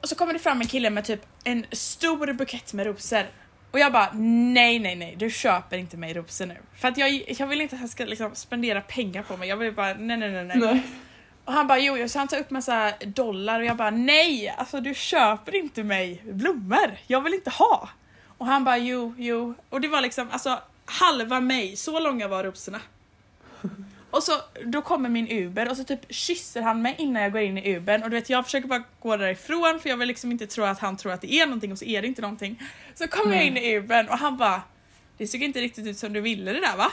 Och 0.00 0.08
så 0.08 0.14
kommer 0.14 0.32
det 0.32 0.38
fram 0.38 0.60
en 0.60 0.66
kille 0.66 0.90
med 0.90 1.04
typ 1.04 1.26
en 1.44 1.66
stor 1.72 2.32
bukett 2.32 2.72
med 2.72 2.86
rosor 2.86 3.26
och 3.74 3.80
jag 3.80 3.92
bara 3.92 4.10
nej, 4.52 4.78
nej, 4.78 4.96
nej, 4.96 5.14
du 5.18 5.30
köper 5.30 5.78
inte 5.78 5.96
mig 5.96 6.14
rosor 6.14 6.46
nu. 6.46 6.56
För 6.76 6.88
att 6.88 6.98
jag, 6.98 7.24
jag 7.38 7.46
vill 7.46 7.60
inte 7.60 7.74
att 7.74 7.80
han 7.80 7.88
ska 7.88 8.04
liksom 8.04 8.34
spendera 8.34 8.80
pengar 8.80 9.22
på 9.22 9.36
mig. 9.36 9.48
Jag 9.48 9.56
vill 9.56 9.72
bara 9.72 9.94
nej, 9.94 10.16
nej, 10.16 10.30
nej. 10.30 10.44
nej. 10.44 10.58
nej. 10.58 10.82
Och 11.44 11.52
han 11.52 11.66
bara 11.66 11.78
jo, 11.78 12.08
så 12.08 12.18
han 12.18 12.28
tar 12.28 12.38
upp 12.38 12.50
massa 12.50 12.92
dollar 13.04 13.60
och 13.60 13.66
jag 13.66 13.76
bara 13.76 13.90
nej, 13.90 14.54
alltså 14.58 14.80
du 14.80 14.94
köper 14.94 15.54
inte 15.54 15.84
mig 15.84 16.22
blommor. 16.24 16.98
Jag 17.06 17.20
vill 17.20 17.34
inte 17.34 17.50
ha. 17.50 17.88
Och 18.38 18.46
han 18.46 18.64
bara 18.64 18.78
jo, 18.78 19.14
jo. 19.18 19.54
Och 19.70 19.80
det 19.80 19.88
var 19.88 20.00
liksom 20.00 20.30
alltså 20.30 20.58
halva 20.84 21.40
mig, 21.40 21.76
så 21.76 22.00
långa 22.00 22.28
var 22.28 22.44
rosorna. 22.44 22.80
Och 24.14 24.22
så 24.22 24.32
då 24.64 24.82
kommer 24.82 25.08
min 25.08 25.28
Uber 25.30 25.70
och 25.70 25.76
så 25.76 25.84
typ 25.84 26.00
kysser 26.08 26.62
han 26.62 26.82
mig 26.82 26.94
innan 26.98 27.22
jag 27.22 27.32
går 27.32 27.40
in 27.40 27.58
i 27.58 27.76
Ubern 27.76 28.02
och 28.02 28.10
du 28.10 28.16
vet 28.16 28.30
jag 28.30 28.44
försöker 28.44 28.68
bara 28.68 28.82
gå 29.00 29.16
därifrån 29.16 29.80
för 29.80 29.88
jag 29.88 29.96
vill 29.96 30.08
liksom 30.08 30.32
inte 30.32 30.46
tro 30.46 30.64
att 30.64 30.78
han 30.78 30.96
tror 30.96 31.12
att 31.12 31.20
det 31.20 31.32
är 31.32 31.46
någonting 31.46 31.72
och 31.72 31.78
så 31.78 31.84
är 31.84 32.02
det 32.02 32.08
inte 32.08 32.22
någonting. 32.22 32.62
Så 32.94 33.08
kommer 33.08 33.34
jag 33.34 33.46
in 33.46 33.56
i 33.56 33.76
Ubern 33.76 34.08
och 34.08 34.18
han 34.18 34.36
bara 34.36 34.62
Det 35.16 35.26
såg 35.26 35.42
inte 35.42 35.60
riktigt 35.60 35.86
ut 35.86 35.98
som 35.98 36.12
du 36.12 36.20
ville 36.20 36.52
det 36.52 36.60
där 36.60 36.76
va? 36.76 36.92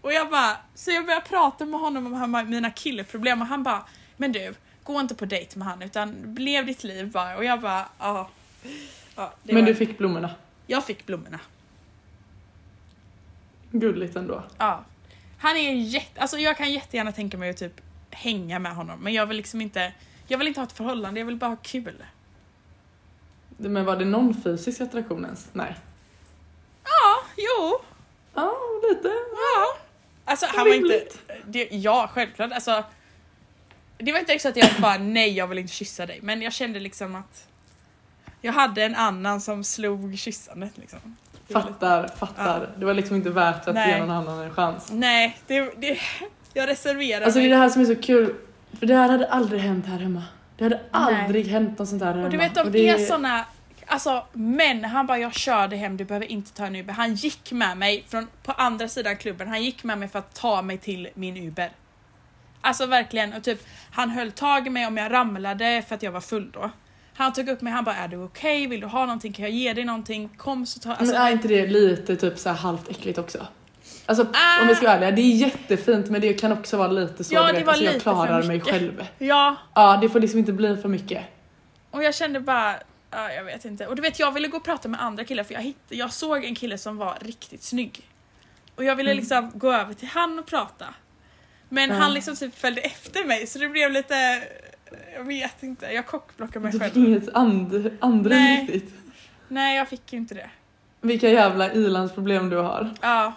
Och 0.00 0.12
jag 0.12 0.30
bara, 0.30 0.56
så 0.74 0.90
jag 0.90 1.06
börjar 1.06 1.20
prata 1.20 1.64
med 1.64 1.80
honom 1.80 2.22
om 2.22 2.50
mina 2.50 2.70
killeproblem 2.70 3.40
och 3.40 3.46
han 3.46 3.62
bara 3.62 3.84
Men 4.16 4.32
du, 4.32 4.54
gå 4.82 5.00
inte 5.00 5.14
på 5.14 5.24
dejt 5.24 5.58
med 5.58 5.68
han 5.68 5.82
utan 5.82 6.34
lev 6.38 6.66
ditt 6.66 6.84
liv 6.84 7.10
bara 7.10 7.36
och 7.36 7.44
jag 7.44 7.60
bara 7.60 7.84
ja. 7.98 8.30
ja 9.16 9.32
Men 9.42 9.64
du 9.64 9.74
fick 9.74 9.98
blommorna. 9.98 10.30
Jag 10.66 10.84
fick 10.86 11.06
blommorna. 11.06 11.40
Gulligt 13.70 14.16
ändå. 14.16 14.42
Ja. 14.58 14.84
Han 15.40 15.56
är 15.56 15.72
jätte, 15.74 16.20
alltså 16.20 16.38
jag 16.38 16.56
kan 16.56 16.72
jättegärna 16.72 17.12
tänka 17.12 17.38
mig 17.38 17.50
att 17.50 17.56
typ 17.56 17.80
hänga 18.10 18.58
med 18.58 18.74
honom 18.74 19.00
men 19.00 19.12
jag 19.12 19.26
vill 19.26 19.36
liksom 19.36 19.60
inte, 19.60 19.92
jag 20.26 20.38
vill 20.38 20.48
inte 20.48 20.60
ha 20.60 20.66
ett 20.66 20.72
förhållande, 20.72 21.20
jag 21.20 21.26
vill 21.26 21.36
bara 21.36 21.50
ha 21.50 21.56
kul. 21.56 22.04
Men 23.56 23.84
var 23.84 23.96
det 23.96 24.04
någon 24.04 24.42
fysisk 24.42 24.80
attraktion 24.80 25.24
ens? 25.24 25.48
Nej. 25.52 25.76
Ja, 26.84 27.22
jo, 27.36 27.80
Ja, 28.34 28.54
lite. 28.90 29.08
ja. 29.32 29.76
Alltså 30.24 30.46
han 30.48 30.68
var 30.68 30.74
inte, 30.74 31.06
det, 31.46 31.68
ja 31.70 32.10
självklart 32.14 32.52
alltså. 32.52 32.84
Det 33.98 34.12
var 34.12 34.18
inte 34.18 34.38
så 34.38 34.48
att 34.48 34.56
jag 34.56 34.70
bara 34.80 34.98
nej 34.98 35.32
jag 35.32 35.46
vill 35.46 35.58
inte 35.58 35.72
kyssa 35.72 36.06
dig 36.06 36.18
men 36.22 36.42
jag 36.42 36.52
kände 36.52 36.80
liksom 36.80 37.14
att 37.14 37.46
jag 38.40 38.52
hade 38.52 38.82
en 38.84 38.94
annan 38.94 39.40
som 39.40 39.64
slog 39.64 40.18
kyssandet 40.18 40.78
liksom. 40.78 41.16
Fattar, 41.52 42.08
fattar. 42.08 42.68
Det 42.76 42.84
var 42.84 42.94
liksom 42.94 43.16
inte 43.16 43.30
värt 43.30 43.68
att 43.68 43.74
Nej. 43.74 43.90
ge 43.90 43.98
någon 43.98 44.10
annan 44.10 44.40
en 44.40 44.50
chans. 44.54 44.88
Nej, 44.92 45.38
det, 45.46 45.60
det, 45.80 45.98
jag 46.54 46.68
reserverar 46.68 47.24
Alltså 47.24 47.38
det 47.38 47.44
är 47.44 47.48
mig. 47.48 47.50
det 47.50 47.56
här 47.56 47.68
som 47.68 47.82
är 47.82 47.86
så 47.86 47.96
kul. 47.96 48.34
För 48.78 48.86
det 48.86 48.94
här 48.94 49.08
hade 49.08 49.26
aldrig 49.28 49.60
hänt 49.60 49.86
här 49.86 49.98
hemma. 49.98 50.22
Det 50.56 50.64
hade 50.64 50.80
aldrig 50.90 51.46
hänt 51.46 51.78
något 51.78 51.88
sånt 51.88 52.02
här 52.02 52.14
här 52.14 52.24
Och 52.24 52.30
du 52.30 52.36
hemma. 52.36 52.48
vet 52.48 52.54
de 52.54 52.60
Och 52.60 52.70
det 52.72 52.88
är 52.88 52.98
såna, 52.98 53.44
alltså 53.86 54.24
men 54.32 54.84
han 54.84 55.06
bara 55.06 55.18
jag 55.18 55.34
kör 55.34 55.68
dig 55.68 55.78
hem, 55.78 55.96
du 55.96 56.04
behöver 56.04 56.26
inte 56.26 56.52
ta 56.52 56.66
en 56.66 56.76
Uber. 56.76 56.92
Han 56.92 57.14
gick 57.14 57.52
med 57.52 57.76
mig 57.78 58.04
från 58.08 58.26
på 58.42 58.52
andra 58.52 58.88
sidan 58.88 59.16
klubben, 59.16 59.48
han 59.48 59.62
gick 59.62 59.84
med 59.84 59.98
mig 59.98 60.08
för 60.08 60.18
att 60.18 60.34
ta 60.34 60.62
mig 60.62 60.78
till 60.78 61.08
min 61.14 61.36
Uber. 61.36 61.70
Alltså 62.60 62.86
verkligen, 62.86 63.32
och 63.32 63.42
typ 63.42 63.66
han 63.92 64.10
höll 64.10 64.32
tag 64.32 64.66
i 64.66 64.70
mig 64.70 64.86
om 64.86 64.96
jag 64.96 65.12
ramlade 65.12 65.82
för 65.88 65.94
att 65.94 66.02
jag 66.02 66.12
var 66.12 66.20
full 66.20 66.50
då. 66.50 66.70
Han 67.20 67.32
tog 67.32 67.48
upp 67.48 67.60
mig, 67.60 67.72
han 67.72 67.84
bara 67.84 67.96
är 67.96 68.08
du 68.08 68.16
okej? 68.16 68.66
Vill 68.66 68.80
du 68.80 68.86
ha 68.86 69.00
någonting? 69.00 69.32
Kan 69.32 69.42
jag 69.44 69.52
ge 69.54 69.72
dig 69.72 69.84
någonting? 69.84 70.28
Kom 70.36 70.66
så 70.66 70.80
ta... 70.80 70.90
Alltså, 70.90 71.14
men 71.14 71.22
är 71.26 71.30
inte 71.32 71.48
det 71.48 71.66
lite 71.66 72.16
typ 72.16 72.38
så 72.38 72.48
här 72.48 72.56
halvt 72.56 72.88
äckligt 72.88 73.18
också? 73.18 73.46
Alltså 74.06 74.26
Ah. 74.32 74.62
om 74.62 74.68
vi 74.68 74.74
ska 74.74 74.84
vara 74.86 74.94
ärliga, 74.96 75.10
det 75.10 75.22
är 75.22 75.34
jättefint 75.36 76.10
men 76.10 76.20
det 76.20 76.32
kan 76.34 76.52
också 76.52 76.76
vara 76.76 76.88
lite 76.88 77.24
så 77.24 77.34
Ja, 77.34 77.46
du 77.46 77.58
vet, 77.58 77.68
alltså, 77.68 77.84
jag 77.84 78.00
klarar 78.00 78.42
mig 78.42 78.60
själv. 78.60 79.06
ja, 79.18 79.56
Ja, 79.74 79.98
det 80.02 80.08
får 80.08 80.20
liksom 80.20 80.38
inte 80.38 80.52
bli 80.52 80.76
för 80.76 80.88
mycket. 80.88 81.24
och 81.90 82.02
jag 82.04 82.14
kände 82.14 82.40
bara 82.40 82.74
Ja, 83.12 83.32
jag 83.32 83.44
vet 83.44 83.64
inte. 83.64 83.86
Och 83.86 83.96
du 83.96 84.02
vet 84.02 84.18
jag 84.18 84.32
ville 84.32 84.48
gå 84.48 84.56
och 84.56 84.64
prata 84.64 84.88
med 84.88 85.02
andra 85.02 85.24
killar 85.24 85.44
för 85.44 85.54
jag, 85.54 85.60
hitt, 85.62 85.76
jag 85.88 86.12
såg 86.12 86.44
en 86.44 86.54
kille 86.54 86.78
som 86.78 86.96
var 86.96 87.18
riktigt 87.20 87.62
snygg. 87.62 88.08
Och 88.76 88.84
jag 88.84 88.96
ville 88.96 89.10
Mm. 89.10 89.20
liksom 89.20 89.50
gå 89.54 89.72
över 89.72 89.94
till 89.94 90.08
han 90.08 90.38
och 90.38 90.46
prata. 90.46 90.86
Men 91.68 91.90
Ja. 91.90 91.96
han 91.96 92.14
liksom 92.14 92.36
typ 92.36 92.58
följde 92.58 92.80
efter 92.80 93.24
mig 93.24 93.46
så 93.46 93.58
det 93.58 93.68
blev 93.68 93.90
lite, 93.92 94.42
jag 95.14 95.24
vet 95.24 95.62
inte, 95.62 95.86
jag 95.86 96.06
kockblockade 96.06 96.60
mig 96.62 96.72
Du 96.72 96.78
fick 96.80 96.92
själv. 96.92 97.06
inget 97.08 97.28
and, 97.34 97.90
andra 98.00 98.30
Nej. 98.34 98.60
riktigt. 98.60 98.94
Nej 99.48 99.76
jag 99.76 99.88
fick 99.88 100.12
ju 100.12 100.18
inte 100.18 100.34
det. 100.34 100.50
Vilka 101.00 101.28
jävla 101.28 101.72
ilandsproblem 101.72 102.48
du 102.50 102.56
har. 102.56 102.90
Ja, 103.00 103.32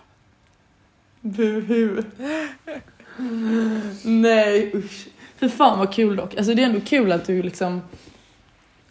Buhu. 1.22 2.04
Nej 4.04 4.72
usch. 4.76 5.08
För 5.38 5.48
fan 5.50 5.80
vad 5.80 5.94
kul 5.94 6.16
dock. 6.16 6.36
Alltså 6.38 6.54
det 6.54 6.62
är 6.62 6.66
ändå 6.66 6.80
kul 6.82 7.12
att 7.12 7.26
du 7.26 7.44
liksom 7.44 7.82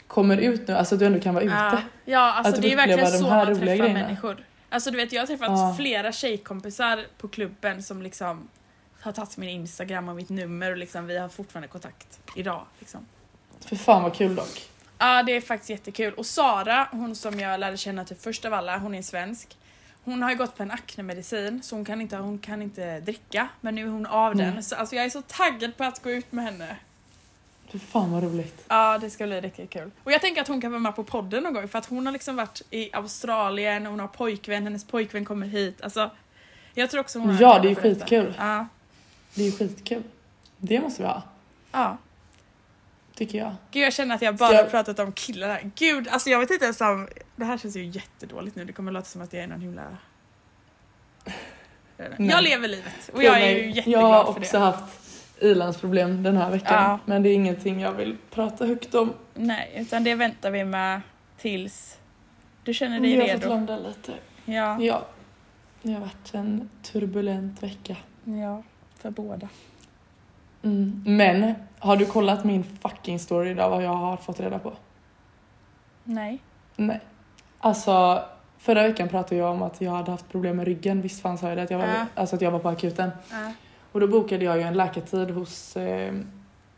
kommer 0.06 0.36
ut 0.36 0.68
nu, 0.68 0.74
alltså 0.74 0.94
att 0.94 0.98
du 0.98 1.06
ändå 1.06 1.20
kan 1.20 1.34
vara 1.34 1.44
ute. 1.44 1.54
ja, 1.54 1.78
ja 2.04 2.32
alltså 2.32 2.54
Att 2.54 2.62
det 2.62 2.72
är 2.72 2.76
verkligen 2.76 3.06
så 3.06 3.28
man 3.28 3.46
träffar 3.46 3.60
grejerna. 3.66 3.88
människor. 3.92 4.36
Alltså 4.70 4.90
du 4.90 4.96
vet 4.96 5.12
jag 5.12 5.22
har 5.22 5.26
träffat 5.26 5.48
Ja. 5.48 5.74
flera 5.78 6.12
tjejkompisar 6.12 7.00
på 7.18 7.28
klubben 7.28 7.82
som 7.82 8.02
liksom 8.02 8.48
har 9.02 9.12
tagit 9.12 9.36
min 9.36 9.48
instagram 9.48 10.08
och 10.08 10.16
mitt 10.16 10.28
nummer 10.28 10.70
och 10.70 10.76
liksom 10.76 11.06
vi 11.06 11.18
har 11.18 11.28
fortfarande 11.28 11.68
kontakt 11.68 12.20
idag. 12.36 12.66
Liksom. 12.78 13.06
För 13.60 13.76
fan 13.76 14.02
vad 14.02 14.14
kul 14.14 14.34
dock. 14.34 14.68
Ja 14.98 15.22
det 15.22 15.32
är 15.36 15.40
faktiskt 15.40 15.70
jättekul. 15.70 16.14
Och 16.14 16.26
Sara, 16.26 16.88
hon 16.90 17.14
som 17.14 17.40
jag 17.40 17.60
lärde 17.60 17.76
känna 17.76 18.04
till 18.04 18.16
först 18.16 18.44
av 18.44 18.54
alla, 18.54 18.78
hon 18.78 18.94
är 18.94 19.02
svensk. 19.02 19.56
Hon 20.04 20.22
har 20.22 20.30
ju 20.30 20.36
gått 20.36 20.56
på 20.56 20.62
en 20.62 20.70
aknemedicin 20.70 21.62
så 21.62 21.76
hon 21.76 21.84
kan 21.84 22.00
inte, 22.00 22.16
hon 22.16 22.38
kan 22.38 22.62
inte 22.62 23.00
dricka 23.00 23.48
men 23.60 23.74
nu 23.74 23.82
är 23.82 23.90
hon 23.90 24.06
av 24.06 24.36
Nej. 24.36 24.46
den. 24.46 24.62
Så 24.62 24.74
alltså, 24.74 24.96
jag 24.96 25.04
är 25.04 25.10
så 25.10 25.22
taggad 25.22 25.76
på 25.76 25.84
att 25.84 26.02
gå 26.02 26.10
ut 26.10 26.32
med 26.32 26.44
henne. 26.44 26.76
För 27.70 27.78
fan 27.78 28.12
vad 28.12 28.22
roligt. 28.22 28.64
Ja 28.68 28.98
det 28.98 29.10
ska 29.10 29.26
bli 29.26 29.40
riktigt 29.40 29.70
kul. 29.70 29.90
Och 30.04 30.12
jag 30.12 30.20
tänker 30.20 30.42
att 30.42 30.48
hon 30.48 30.60
kan 30.60 30.70
vara 30.70 30.80
med 30.80 30.96
på 30.96 31.04
podden 31.04 31.42
någon 31.42 31.54
gång 31.54 31.68
för 31.68 31.78
att 31.78 31.86
hon 31.86 32.06
har 32.06 32.12
liksom 32.12 32.36
varit 32.36 32.62
i 32.70 32.90
Australien, 32.92 33.86
hon 33.86 34.00
har 34.00 34.08
pojkvän, 34.08 34.62
hennes 34.64 34.84
pojkvän 34.84 35.24
kommer 35.24 35.46
hit. 35.46 35.82
Alltså, 35.82 36.10
jag 36.74 36.90
tror 36.90 37.00
också 37.00 37.18
hon 37.18 37.30
har 37.30 37.42
Ja, 37.42 37.58
det 37.58 37.70
är 37.70 37.74
skitkul. 37.74 38.34
Ja. 38.38 38.66
Det 39.34 39.42
är 39.42 39.46
ju 39.46 39.52
skitkul. 39.52 40.02
Det 40.58 40.80
måste 40.80 41.02
vi 41.02 41.08
ha, 41.08 41.22
ja. 41.72 41.96
tycker 43.14 43.38
jag. 43.38 43.54
Gud 43.70 43.82
jag 43.82 43.92
känner 43.92 44.14
att 44.14 44.22
jag 44.22 44.36
bara 44.36 44.46
har 44.46 44.54
jag- 44.54 44.70
pratat 44.70 44.98
om 44.98 45.12
killar 45.12 45.48
här. 45.48 45.70
Gud, 45.74 46.08
alltså 46.08 46.30
jag 46.30 46.38
vet 46.40 46.50
inte 46.50 46.64
ens 46.64 46.80
om... 46.80 47.08
Det 47.36 47.44
här 47.44 47.58
känns 47.58 47.76
ju 47.76 47.84
jättedåligt 47.86 48.56
nu, 48.56 48.64
det 48.64 48.72
kommer 48.72 48.92
låta 48.92 49.04
som 49.06 49.22
att 49.22 49.32
jag 49.32 49.42
är 49.42 49.46
någon 49.46 49.60
himla... 49.60 49.82
Jag. 51.96 52.06
Jag 52.18 52.44
lever 52.44 52.68
livet 52.68 53.10
och 53.12 53.22
jag 53.22 53.40
är 53.42 53.50
ju 53.50 53.66
Jag 53.66 53.76
jätteglad 53.76 54.02
har 54.02 54.24
för 54.24 54.40
också 54.40 54.52
det. 54.58 54.64
haft 54.64 55.00
ilandsproblem 55.40 56.22
den 56.22 56.36
här 56.36 56.50
veckan. 56.50 56.82
Ja. 56.82 56.98
Men 57.06 57.22
det 57.22 57.28
är 57.28 57.34
ingenting 57.34 57.80
jag 57.80 57.92
vill 57.92 58.16
prata 58.30 58.66
högt 58.66 58.94
om. 58.94 59.12
Nej, 59.34 59.72
utan 59.76 60.04
det 60.04 60.14
väntar 60.14 60.50
vi 60.50 60.64
med 60.64 61.00
tills 61.38 61.98
du 62.64 62.74
känner 62.74 63.00
dig 63.00 63.10
Vi 63.16 63.20
har 63.20 63.28
fått 63.28 63.42
redo. 63.42 63.48
landa 63.48 63.76
lite. 63.78 64.12
Ja, 64.44 64.80
Ja. 64.80 65.06
Det 65.82 65.92
har 65.92 66.00
varit 66.00 66.34
en 66.34 66.70
turbulent 66.82 67.62
vecka. 67.62 67.96
ja, 68.24 68.62
för 69.02 69.10
båda. 69.10 69.48
Mm. 70.62 71.02
Men 71.06 71.54
har 71.78 71.96
du 71.96 72.06
kollat 72.06 72.44
min 72.44 72.64
fucking 72.64 73.18
story 73.18 73.50
idag 73.50 73.70
vad 73.70 73.82
jag 73.84 73.94
har 73.94 74.16
fått 74.16 74.40
reda 74.40 74.58
på? 74.58 74.72
Nej. 76.04 76.38
Nej. 76.76 77.00
Alltså 77.58 78.22
förra 78.58 78.82
veckan 78.82 79.08
pratade 79.08 79.36
jag 79.36 79.50
om 79.50 79.62
att 79.62 79.80
jag 79.80 79.92
hade 79.92 80.10
haft 80.10 80.28
problem 80.28 80.56
med 80.56 80.66
ryggen. 80.66 81.02
Visst 81.02 81.22
fan 81.22 81.38
sa 81.38 81.48
jag 81.48 81.56
det? 81.58 81.62
Att 81.62 81.70
jag 81.70 81.78
var, 81.78 81.86
Ja. 81.86 82.06
alltså 82.14 82.36
att 82.36 82.42
jag 82.42 82.50
var 82.50 82.58
på 82.58 82.68
akuten. 82.68 83.10
Ja. 83.30 83.52
Och 83.92 84.00
då 84.00 84.06
bokade 84.08 84.44
jag 84.44 84.56
ju 84.56 84.62
en 84.62 84.74
läkartid 84.74 85.30
hos 85.30 85.76
eh, 85.76 86.14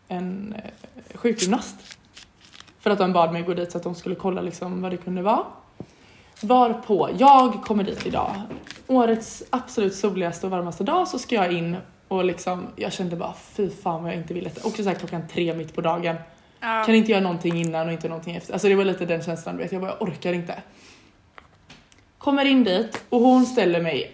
en 0.09 0.55
eh, 0.65 1.17
sjukgymnast. 1.17 1.77
För 2.79 2.91
att 2.91 2.99
de 2.99 3.13
bad 3.13 3.33
mig 3.33 3.43
gå 3.43 3.55
dit 3.55 3.73
så 3.73 3.79
att 3.79 3.85
de 3.85 3.95
skulle 3.95 4.15
kolla 4.15 4.41
liksom 4.43 4.83
vad 4.83 4.91
det 4.91 4.97
kunde 4.97 5.23
vara. 5.23 5.45
Varpå 6.43 7.09
jag 7.19 7.63
kommer 7.65 7.85
dit 7.85 8.07
idag. 8.07 8.31
Årets 8.87 9.43
absolut 9.51 9.95
soligaste 9.95 10.47
och 10.47 10.51
varmaste 10.51 10.85
dag 10.85 11.09
så 11.09 11.19
ska 11.19 11.35
jag 11.35 11.53
in 11.53 11.77
och 12.15 12.25
liksom, 12.25 12.67
jag 12.77 12.93
kände 12.93 13.17
bara 13.17 13.35
fy 13.35 13.71
fan 13.71 14.03
vad 14.03 14.13
jag 14.13 14.19
inte 14.19 14.35
ville. 14.35 14.51
Också 14.63 14.83
så 14.83 14.89
här 14.89 14.97
klockan 14.97 15.29
tre 15.29 15.55
mitt 15.55 15.75
på 15.75 15.81
dagen. 15.81 16.17
Ja. 16.61 16.83
Kan 16.87 16.95
inte 16.95 17.11
göra 17.11 17.23
någonting 17.23 17.61
innan 17.61 17.87
och 17.87 17.93
inte 17.93 18.09
någonting 18.09 18.37
efter. 18.37 18.53
Alltså 18.53 18.69
det 18.69 18.75
var 18.75 18.85
lite 18.85 19.07
den 19.07 19.23
känslan 19.23 19.57
du 19.57 19.63
vet, 19.63 19.73
jag 19.73 19.81
bara 19.81 19.91
jag 19.91 20.03
orkar 20.03 20.33
inte. 20.33 20.63
Kommer 22.19 22.45
in 22.45 22.65
dit 22.65 23.05
och 23.09 23.21
hon 23.21 23.47
ställer 23.47 23.83
mig, 23.83 24.13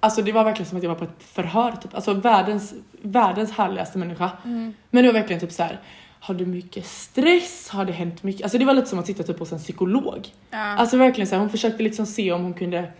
alltså 0.00 0.22
det 0.22 0.32
var 0.32 0.44
verkligen 0.44 0.68
som 0.68 0.78
att 0.78 0.84
jag 0.84 0.90
var 0.90 0.98
på 0.98 1.04
ett 1.04 1.22
förhör 1.22 1.72
typ. 1.72 1.94
Alltså 1.94 2.12
världens, 2.12 2.74
världens 3.02 3.52
härligaste 3.52 3.98
människa. 3.98 4.30
Mm. 4.44 4.74
Men 4.90 5.04
det 5.04 5.12
var 5.12 5.20
verkligen 5.20 5.40
typ 5.40 5.52
så 5.52 5.62
här. 5.62 5.80
har 6.20 6.34
du 6.34 6.46
mycket 6.46 6.86
stress? 6.86 7.68
Har 7.68 7.84
det 7.84 7.92
hänt 7.92 8.22
mycket? 8.22 8.42
Alltså 8.42 8.58
det 8.58 8.64
var 8.64 8.74
lite 8.74 8.86
som 8.86 8.98
att 8.98 9.06
sitta 9.06 9.22
typ 9.22 9.38
hos 9.38 9.52
en 9.52 9.58
psykolog. 9.58 10.28
Ja. 10.50 10.58
Alltså 10.58 10.96
verkligen 10.96 11.28
så 11.28 11.34
här, 11.34 11.40
hon 11.40 11.50
försökte 11.50 11.82
liksom 11.82 12.06
se 12.06 12.32
om 12.32 12.42
hon 12.42 12.54
kunde 12.54 12.92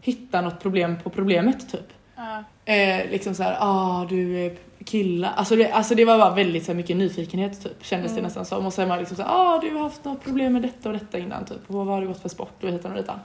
hitta 0.00 0.40
något 0.40 0.60
problem 0.60 0.98
på 1.02 1.10
problemet 1.10 1.72
typ. 1.72 1.92
Ja. 2.16 2.44
Eh, 2.64 3.10
liksom 3.10 3.34
såhär, 3.34 3.56
ah 3.60 4.06
du 4.08 4.46
är 4.46 4.52
killa. 4.84 5.30
Alltså 5.30 5.56
det, 5.56 5.70
alltså 5.70 5.94
det 5.94 6.04
var 6.04 6.18
bara 6.18 6.34
väldigt 6.34 6.64
så 6.64 6.72
här, 6.72 6.76
mycket 6.76 6.96
nyfikenhet 6.96 7.62
typ 7.62 7.84
kändes 7.84 8.12
det 8.12 8.18
Mm. 8.18 8.24
nästan 8.24 8.44
som. 8.44 8.66
Och 8.66 8.72
sen 8.72 8.88
var 8.88 8.96
det 8.96 9.00
liksom 9.00 9.16
såhär, 9.16 9.30
ah 9.32 9.58
du 9.60 9.70
har 9.74 9.82
haft 9.82 10.04
något 10.04 10.24
problem 10.24 10.52
med 10.52 10.62
detta 10.62 10.88
och 10.88 10.94
detta 10.94 11.18
innan 11.18 11.44
typ. 11.44 11.58
Och 11.66 11.74
vad 11.74 11.86
har 11.86 12.00
du 12.00 12.06
gått 12.06 12.22
för 12.22 12.28
sport 12.28 12.64
och 12.64 12.70
hitan 12.70 12.92
och 12.92 12.98
ditan. 12.98 13.18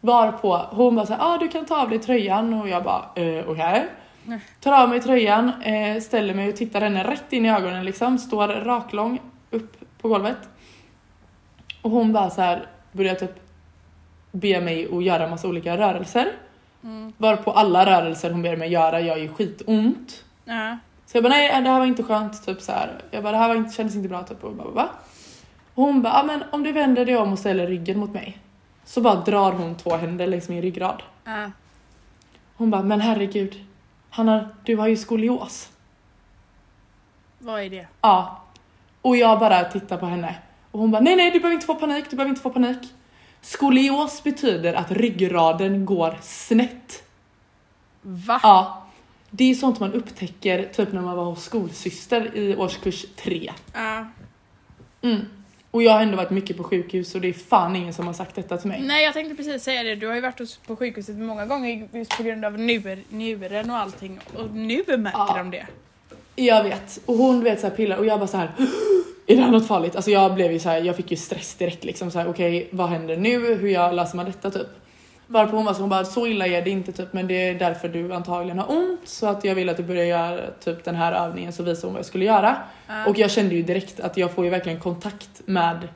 Varpå 0.00 0.66
hon 0.70 0.96
bara 0.96 1.06
såhär, 1.06 1.34
ah 1.34 1.38
du 1.38 1.48
kan 1.48 1.66
ta 1.66 1.82
av 1.82 1.90
dig 1.90 1.98
tröjan 1.98 2.54
och 2.54 2.68
jag 2.68 2.84
bara, 2.84 3.04
eh, 3.14 3.44
okej. 3.48 3.86
Nej. 4.24 4.40
Tar 4.60 4.82
av 4.82 4.88
mig 4.88 5.00
tröjan, 5.00 5.62
eh, 5.62 6.00
ställer 6.00 6.34
mig 6.34 6.48
och 6.48 6.56
tittar 6.56 6.80
henne 6.80 7.04
rätt 7.10 7.32
in 7.32 7.46
i 7.46 7.50
ögonen 7.50 7.84
liksom. 7.84 8.18
Står 8.18 8.48
raklång 8.48 9.20
upp 9.50 9.76
på 10.02 10.08
golvet. 10.08 10.38
Och 11.82 11.90
hon 11.90 12.12
bara 12.12 12.30
så 12.30 12.40
här 12.42 12.66
börjar 12.92 13.14
typ 13.14 13.34
be 14.32 14.60
mig 14.60 14.88
att 14.92 15.04
göra 15.04 15.28
massa 15.28 15.48
olika 15.48 15.76
rörelser. 15.76 16.32
Mm. 16.84 17.12
Varpå 17.18 17.50
alla 17.52 17.86
rörelser 17.86 18.30
hon 18.30 18.42
ber 18.42 18.56
mig 18.56 18.72
göra 18.72 19.00
gör 19.00 19.16
ju 19.16 19.28
skitont. 19.28 20.24
Ja. 20.44 20.76
Så 21.06 21.16
jag 21.16 21.24
bara 21.24 21.28
nej 21.32 21.62
det 21.62 21.70
här 21.70 21.78
var 21.78 21.86
inte 21.86 22.02
skönt, 22.02 22.46
typ 22.46 22.60
så 22.60 22.72
här. 22.72 23.00
Jag 23.10 23.22
bara 23.22 23.32
det 23.32 23.38
här 23.38 23.48
var 23.48 23.54
inte, 23.54 23.74
kändes 23.76 23.96
inte 23.96 24.08
bra 24.08 24.22
typ 24.22 24.44
och 24.44 24.54
bara, 24.54 24.68
va? 24.68 24.88
Och 25.74 25.84
hon 25.84 26.02
bara, 26.02 26.12
"Ja, 26.14 26.22
men 26.22 26.42
om 26.52 26.62
du 26.62 26.72
vänder 26.72 27.04
dig 27.04 27.16
om 27.16 27.32
och 27.32 27.38
ställer 27.38 27.66
ryggen 27.66 27.98
mot 27.98 28.10
mig. 28.12 28.38
Så 28.84 29.00
bara 29.00 29.14
drar 29.14 29.52
hon 29.52 29.74
två 29.74 29.96
händer 29.96 30.26
längs 30.26 30.48
min 30.48 30.62
ryggrad. 30.62 31.02
Ja. 31.24 31.50
Hon 32.56 32.70
bara, 32.70 32.82
men 32.82 33.00
herregud. 33.00 33.64
Hanna, 34.10 34.48
du 34.64 34.76
har 34.76 34.86
ju 34.88 34.96
skolios. 34.96 35.68
Vad 37.38 37.60
är 37.62 37.70
det? 37.70 37.86
Ja. 38.00 38.42
Och 39.02 39.16
jag 39.16 39.38
bara 39.38 39.64
tittar 39.64 39.96
på 39.96 40.06
henne. 40.06 40.34
Och 40.70 40.80
hon 40.80 40.90
bara, 40.90 41.00
nej 41.00 41.16
nej 41.16 41.30
du 41.30 41.38
behöver 41.38 41.54
inte 41.54 41.66
få 41.66 41.74
panik, 41.74 42.10
du 42.10 42.16
behöver 42.16 42.30
inte 42.30 42.42
få 42.42 42.50
panik. 42.50 42.78
Skolios 43.42 44.22
betyder 44.22 44.74
att 44.74 44.90
ryggraden 44.90 45.86
går 45.86 46.18
snett. 46.22 47.02
Va? 48.02 48.40
Ja. 48.42 48.86
Det 49.30 49.50
är 49.50 49.54
sånt 49.54 49.80
man 49.80 49.92
upptäcker 49.92 50.64
typ 50.72 50.92
när 50.92 51.00
man 51.00 51.16
var 51.16 51.24
hos 51.24 51.44
skolsyster 51.44 52.36
i 52.36 52.56
årskurs 52.56 53.06
3. 53.16 53.52
Ja. 53.74 54.06
Mm. 55.02 55.20
Och 55.70 55.82
jag 55.82 55.92
har 55.92 56.00
ändå 56.02 56.16
varit 56.16 56.30
mycket 56.30 56.56
på 56.56 56.64
sjukhus 56.64 57.14
och 57.14 57.20
det 57.20 57.28
är 57.28 57.32
fan 57.32 57.76
ingen 57.76 57.94
som 57.94 58.06
har 58.06 58.14
sagt 58.14 58.34
detta 58.34 58.56
till 58.58 58.68
mig. 58.68 58.82
Nej 58.82 59.04
jag 59.04 59.14
tänkte 59.14 59.34
precis 59.34 59.62
säga 59.62 59.82
det, 59.82 59.94
du 59.94 60.06
har 60.06 60.14
ju 60.14 60.20
varit 60.20 60.58
på 60.66 60.76
sjukhuset 60.76 61.16
många 61.16 61.46
gånger 61.46 61.88
just 61.92 62.16
på 62.16 62.22
grund 62.22 62.44
av 62.44 62.58
njur, 62.58 63.04
njuren 63.08 63.70
och 63.70 63.76
allting 63.76 64.20
och 64.36 64.50
nu 64.50 64.84
märker 64.86 65.18
Ja. 65.18 65.34
de 65.36 65.50
det. 65.50 65.66
Jag 66.36 66.62
vet. 66.64 67.00
Och 67.06 67.14
hon 67.16 67.44
vet 67.44 67.60
så 67.60 67.66
här 67.66 67.76
pillar 67.76 67.96
och 67.96 68.06
jag 68.06 68.18
bara 68.18 68.26
så 68.28 68.36
här. 68.36 68.50
Är 69.30 69.36
det 69.36 69.42
här 69.42 69.50
något 69.50 69.66
farligt? 69.66 69.96
Alltså 69.96 70.10
jag 70.10 70.34
blev 70.34 70.52
ju 70.52 70.58
så 70.58 70.68
här, 70.68 70.80
jag 70.80 70.96
fick 70.96 71.10
ju 71.10 71.16
stress 71.16 71.54
direkt 71.54 71.84
liksom 71.84 72.10
så 72.10 72.18
här. 72.18 72.28
okej 72.28 72.68
vad 72.72 72.88
händer 72.88 73.16
nu? 73.16 73.54
Hur 73.54 73.68
jag 73.68 73.94
löser 73.94 74.16
man 74.16 74.26
detta 74.26 74.50
typ? 74.50 74.68
Varpå 75.26 75.56
hon 75.56 75.64
var 75.64 75.74
så, 75.74 75.80
hon 75.80 75.90
bara 75.90 76.04
så 76.04 76.26
illa 76.26 76.46
är 76.46 76.62
det 76.62 76.70
inte 76.70 76.92
typ 76.92 77.12
men 77.12 77.26
det 77.26 77.48
är 77.48 77.54
därför 77.54 77.88
du 77.88 78.12
antagligen 78.12 78.58
har 78.58 78.70
ont 78.70 79.08
så 79.08 79.26
att 79.26 79.44
jag 79.44 79.54
vill 79.54 79.68
att 79.68 79.76
du 79.76 79.82
börjar 79.82 80.04
göra 80.04 80.40
typ 80.60 80.84
den 80.84 80.94
här 80.94 81.12
övningen 81.12 81.52
så 81.52 81.62
visade 81.62 81.86
hon 81.86 81.92
vad 81.92 81.98
jag 81.98 82.06
skulle 82.06 82.24
göra. 82.24 82.56
Ja. 82.86 83.06
Och 83.06 83.18
jag 83.18 83.30
kände 83.30 83.54
ju 83.54 83.62
direkt 83.62 84.00
att 84.00 84.16
jag 84.16 84.30
får 84.30 84.44
ju 84.44 84.50
verkligen 84.50 84.80
kontakt 84.80 85.40
med 85.44 85.88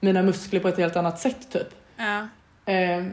mina 0.00 0.22
muskler 0.22 0.60
på 0.60 0.68
ett 0.68 0.78
helt 0.78 0.96
annat 0.96 1.20
sätt 1.20 1.52
typ. 1.52 1.68
Ja. 1.96 2.28
Ehm, 2.66 3.10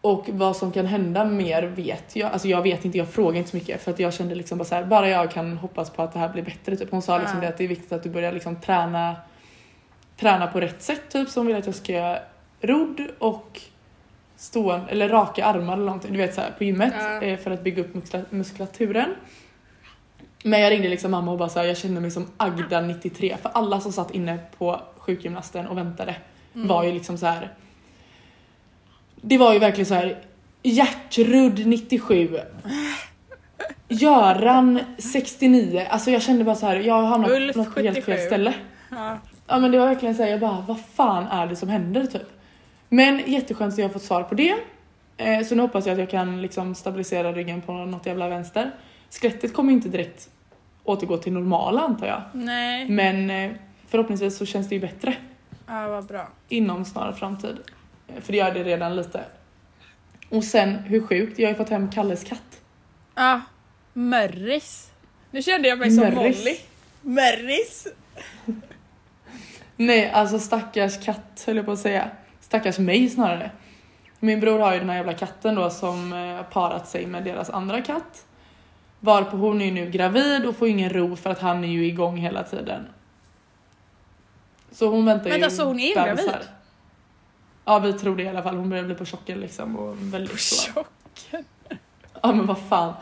och 0.00 0.28
vad 0.32 0.56
som 0.56 0.72
kan 0.72 0.86
hända 0.86 1.24
mer 1.24 1.62
vet 1.62 2.16
jag. 2.16 2.32
Alltså 2.32 2.48
jag 2.48 2.62
vet 2.62 2.84
inte, 2.84 2.98
jag 2.98 3.08
frågar 3.08 3.38
inte 3.38 3.50
så 3.50 3.56
mycket 3.56 3.82
för 3.82 3.90
att 3.90 3.98
jag 3.98 4.14
kände 4.14 4.34
liksom 4.34 4.58
bara 4.58 4.64
så 4.64 4.74
här, 4.74 4.84
bara 4.84 5.08
jag 5.08 5.30
kan 5.30 5.56
hoppas 5.56 5.90
på 5.90 6.02
att 6.02 6.12
det 6.12 6.18
här 6.18 6.28
blir 6.28 6.42
bättre. 6.42 6.76
Typ. 6.76 6.90
Hon 6.90 7.02
sa 7.02 7.18
liksom 7.18 7.36
Ja. 7.36 7.42
det 7.42 7.48
att 7.48 7.58
det 7.58 7.64
är 7.64 7.68
viktigt 7.68 7.92
att 7.92 8.02
du 8.02 8.10
börjar 8.10 8.32
liksom 8.32 8.56
träna, 8.56 9.16
träna 10.16 10.46
på 10.46 10.60
rätt 10.60 10.82
sätt 10.82 11.02
typ. 11.08 11.28
Så 11.28 11.40
hon 11.40 11.46
vill 11.46 11.56
att 11.56 11.66
jag 11.66 11.74
ska 11.74 11.92
göra 11.92 12.18
rodd 12.60 13.00
och 13.18 13.60
stående, 14.36 14.86
eller 14.90 15.08
raka 15.08 15.44
armar 15.44 15.72
eller 15.72 15.84
någonting, 15.84 16.12
du 16.12 16.18
vet 16.18 16.34
så 16.34 16.40
här, 16.40 16.50
på 16.58 16.64
gymmet 16.64 16.94
eh, 17.22 17.36
för 17.36 17.50
att 17.50 17.64
bygga 17.64 17.82
upp 17.82 17.94
muskla- 17.94 18.24
muskulaturen. 18.30 19.14
Men 20.44 20.60
jag 20.60 20.70
ringde 20.70 20.88
liksom 20.88 21.10
mamma 21.10 21.32
och 21.32 21.38
bara 21.38 21.48
så 21.48 21.58
här, 21.58 21.66
jag 21.66 21.76
kände 21.76 22.00
mig 22.00 22.10
som 22.10 22.26
Agda 22.36 22.80
93 22.80 23.36
för 23.42 23.48
alla 23.54 23.80
som 23.80 23.92
satt 23.92 24.10
inne 24.10 24.38
på 24.58 24.80
sjukgymnasten 24.98 25.66
och 25.66 25.78
väntade 25.78 26.14
Mm. 26.54 26.68
var 26.68 26.84
ju 26.84 26.92
liksom 26.92 27.18
så 27.18 27.26
här. 27.26 27.52
Det 29.20 29.38
var 29.38 29.52
ju 29.52 29.58
verkligen 29.58 29.86
så 29.86 29.94
här. 29.94 30.18
Hjärtrudd 30.62 31.66
97. 31.66 32.38
Göran 33.88 34.80
69. 34.98 35.86
Alltså 35.90 36.10
jag 36.10 36.22
kände 36.22 36.44
bara 36.44 36.54
så 36.56 36.66
här. 36.66 36.76
jag 36.76 36.94
har 36.94 37.06
hamnat 37.06 37.30
Ulf, 37.30 37.52
på 37.52 37.58
något 37.58 37.76
helt 37.76 37.96
77. 37.96 38.12
fel 38.12 38.26
ställe. 38.26 38.54
Ja. 38.90 39.18
Ja 39.46 39.58
men 39.58 39.70
det 39.70 39.78
var 39.78 39.86
verkligen 39.86 40.14
så 40.14 40.22
här, 40.22 40.30
jag 40.30 40.40
bara 40.40 40.64
vad 40.68 40.80
fan 40.94 41.26
är 41.26 41.46
det 41.46 41.56
som 41.56 41.68
händer 41.68 42.06
typ. 42.06 42.22
Men 42.88 43.22
jätteskönt 43.26 43.72
att 43.72 43.78
jag 43.78 43.84
har 43.88 43.92
fått 43.92 44.02
svar 44.02 44.22
på 44.22 44.34
det. 44.34 44.54
Eh, 45.16 45.42
så 45.44 45.54
nu 45.54 45.62
hoppas 45.62 45.86
jag 45.86 45.92
att 45.92 45.98
jag 45.98 46.10
kan 46.10 46.42
liksom 46.42 46.74
stabilisera 46.74 47.32
ryggen 47.32 47.60
på 47.62 47.72
något 47.72 48.06
jävla 48.06 48.28
vänster. 48.28 48.70
Skelettet 49.10 49.54
kommer 49.54 49.72
inte 49.72 49.88
direkt 49.88 50.28
återgå 50.84 51.16
till 51.16 51.32
normala 51.32 51.80
antar 51.80 52.06
jag. 52.06 52.22
Nej. 52.32 52.88
Men 52.88 53.30
eh, 53.30 53.50
förhoppningsvis 53.88 54.36
så 54.38 54.46
känns 54.46 54.68
det 54.68 54.74
ju 54.74 54.80
bättre 54.80 55.14
Ja 55.66 55.88
vad 55.88 56.06
bra. 56.06 56.28
inom 56.48 56.84
snar 56.84 57.12
framtid. 57.12 57.56
För 58.20 58.32
det 58.32 58.38
gör 58.38 58.54
det 58.54 58.64
redan 58.64 58.96
lite. 58.96 59.24
Och 60.28 60.44
sen 60.44 60.74
hur 60.74 61.06
sjukt, 61.06 61.38
jag 61.38 61.46
har 61.46 61.52
ju 61.52 61.56
fått 61.56 61.68
hem 61.68 61.90
Kalles 61.90 62.24
katt. 62.24 62.60
Ja. 63.14 63.40
Mörris. 63.92 64.90
Nu 65.30 65.42
kände 65.42 65.68
jag 65.68 65.78
mig 65.78 65.90
som. 65.90 66.14
Molly. 66.14 66.56
Mörris. 67.02 67.86
Nej, 69.76 70.10
alltså 70.10 70.38
stackars 70.38 71.04
katt 71.04 71.44
höll 71.46 71.56
jag 71.56 71.66
på 71.66 71.72
att 71.72 71.78
säga. 71.78 72.10
Stackars 72.40 72.78
mig 72.78 73.08
snarare. 73.08 73.50
Min 74.20 74.40
bror 74.40 74.58
har 74.58 74.72
ju 74.72 74.78
den 74.78 74.88
här 74.88 74.96
jävla 74.96 75.14
katten 75.14 75.54
då 75.54 75.70
som 75.70 76.12
eh, 76.12 76.42
parat 76.42 76.88
sig 76.88 77.06
med 77.06 77.24
deras 77.24 77.50
andra 77.50 77.80
katt. 77.82 78.26
Varpå 79.00 79.36
hon 79.36 79.60
är 79.60 79.64
ju 79.64 79.70
nu 79.70 79.90
gravid 79.90 80.46
och 80.46 80.56
får 80.56 80.68
ingen 80.68 80.90
ro 80.90 81.16
för 81.16 81.30
att 81.30 81.38
han 81.38 81.64
är 81.64 81.68
ju 81.68 81.86
igång 81.86 82.16
hela 82.16 82.42
tiden. 82.42 82.86
Så 84.72 84.90
hon 84.90 85.04
väntar 85.04 85.30
Vänta, 85.30 85.46
ju 85.46 85.50
så 85.50 85.64
hon 85.64 85.80
är 85.80 85.94
bebisar. 85.94 86.26
gravid? 86.32 86.48
Ja 87.64 87.78
vi 87.78 87.92
tror 87.92 88.16
det 88.16 88.22
i 88.22 88.28
alla 88.28 88.42
fall, 88.42 88.56
hon 88.56 88.70
börjar 88.70 88.84
bli 88.84 88.94
på 88.94 89.04
chocken 89.04 89.40
liksom 89.40 89.76
och 89.76 89.96
väldigt 90.00 90.40
så. 90.40 90.72
Chocken. 90.72 91.44
Ja 92.22 92.32
men 92.32 92.46
vad 92.46 92.58
fan. 92.68 92.92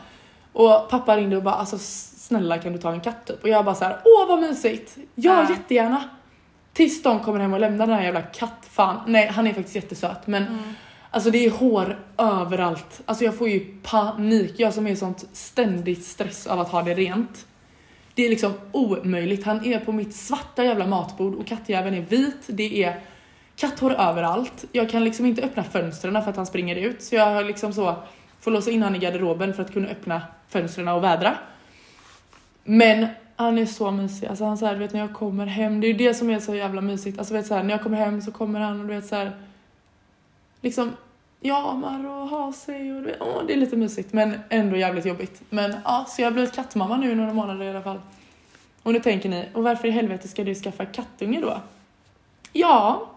Och 0.53 0.89
pappa 0.89 1.17
ringde 1.17 1.37
och 1.37 1.43
bara 1.43 1.55
alltså 1.55 1.77
snälla 1.79 2.57
kan 2.57 2.73
du 2.73 2.79
ta 2.79 2.91
en 2.91 3.01
katt 3.01 3.25
typ? 3.27 3.43
Och 3.43 3.49
jag 3.49 3.65
bara 3.65 3.75
så 3.75 3.85
här, 3.85 3.99
åh 4.05 4.27
vad 4.27 4.39
mysigt. 4.39 4.97
Ja 5.15 5.43
Ja. 5.43 5.49
jättegärna. 5.49 6.03
Tills 6.73 7.03
de 7.03 7.19
kommer 7.19 7.39
hem 7.39 7.53
och 7.53 7.59
lämnar 7.59 7.87
den 7.87 7.95
här 7.95 8.03
jävla 8.03 8.21
kattfan. 8.21 8.99
Nej 9.07 9.27
han 9.27 9.47
är 9.47 9.53
faktiskt 9.53 9.75
jättesöt 9.75 10.27
men 10.27 10.43
Mm. 10.47 10.59
alltså 11.11 11.31
det 11.31 11.45
är 11.45 11.51
hår 11.51 11.99
överallt. 12.17 13.01
Alltså 13.05 13.23
jag 13.23 13.37
får 13.37 13.49
ju 13.49 13.77
panik. 13.83 14.53
Jag 14.57 14.73
som 14.73 14.87
är 14.87 14.95
sånt 14.95 15.25
ständigt 15.33 16.05
stress 16.05 16.47
av 16.47 16.59
att 16.59 16.69
ha 16.69 16.81
det 16.81 16.93
rent. 16.93 17.45
Det 18.13 18.25
är 18.25 18.29
liksom 18.29 18.53
omöjligt. 18.71 19.45
Han 19.45 19.65
är 19.65 19.79
på 19.79 19.91
mitt 19.91 20.15
svarta 20.15 20.63
jävla 20.63 20.87
matbord 20.87 21.35
och 21.35 21.47
kattjäveln 21.47 21.95
är 21.95 22.01
vit. 22.01 22.41
Det 22.47 22.83
är 22.83 22.99
katthår 23.59 23.91
överallt. 23.91 24.65
Jag 24.71 24.89
kan 24.89 25.03
liksom 25.03 25.25
inte 25.25 25.41
öppna 25.41 25.63
fönstren 25.63 26.23
för 26.23 26.29
att 26.29 26.35
han 26.35 26.45
springer 26.45 26.75
ut. 26.75 27.03
Så 27.03 27.15
jag 27.15 27.25
har 27.25 27.43
liksom 27.43 27.73
så 27.73 27.95
får 28.41 28.51
låsa 28.51 28.71
in 28.71 28.83
han 28.83 28.95
i 28.95 28.99
garderoben 28.99 29.53
för 29.53 29.63
att 29.63 29.73
kunna 29.73 29.87
öppna 29.87 30.21
fönstren 30.47 30.87
och 30.87 31.03
vädra. 31.03 31.37
Men 32.63 33.07
han 33.35 33.57
är 33.57 33.65
så 33.65 33.91
mysig. 33.91 34.27
Alltså 34.27 34.45
han 34.45 34.57
så 34.57 34.65
här, 34.65 34.73
du 34.73 34.79
vet 34.79 34.93
när 34.93 34.99
jag 34.99 35.13
kommer 35.13 35.45
hem, 35.45 35.81
det 35.81 35.87
är 35.87 35.89
ju 35.89 35.97
det 35.97 36.13
som 36.13 36.29
är 36.29 36.39
så 36.39 36.55
jävla 36.55 36.81
mysigt. 36.81 37.19
Alltså 37.19 37.33
vet 37.33 37.47
så 37.47 37.55
här, 37.55 37.63
när 37.63 37.71
jag 37.71 37.83
kommer 37.83 37.97
hem 37.97 38.21
så 38.21 38.31
kommer 38.31 38.59
han 38.59 38.81
och 38.81 38.87
du 38.87 38.93
vet 38.93 39.07
så 39.07 39.15
här 39.15 39.31
liksom 40.61 40.91
jamar 41.39 42.07
och 42.07 42.27
har 42.27 42.51
sig 42.51 42.93
och 42.93 43.05
vet, 43.05 43.21
åh, 43.21 43.43
det 43.47 43.53
är 43.53 43.57
lite 43.57 43.75
mysigt 43.75 44.13
men 44.13 44.39
ändå 44.49 44.77
jävligt 44.77 45.05
jobbigt. 45.05 45.41
Men 45.49 45.75
ja, 45.83 46.05
så 46.07 46.21
jag 46.21 46.25
har 46.25 46.31
blivit 46.31 46.55
kattmamma 46.55 46.97
nu 46.97 47.11
i 47.11 47.15
några 47.15 47.33
månader 47.33 47.65
i 47.65 47.69
alla 47.69 47.81
fall. 47.81 47.99
Och 48.83 48.93
nu 48.93 48.99
tänker 48.99 49.29
ni, 49.29 49.49
och 49.53 49.63
varför 49.63 49.87
i 49.87 49.91
helvete 49.91 50.27
ska 50.27 50.43
du 50.43 50.55
skaffa 50.55 50.85
kattunge 50.85 51.41
då? 51.41 51.61
Ja, 52.53 53.09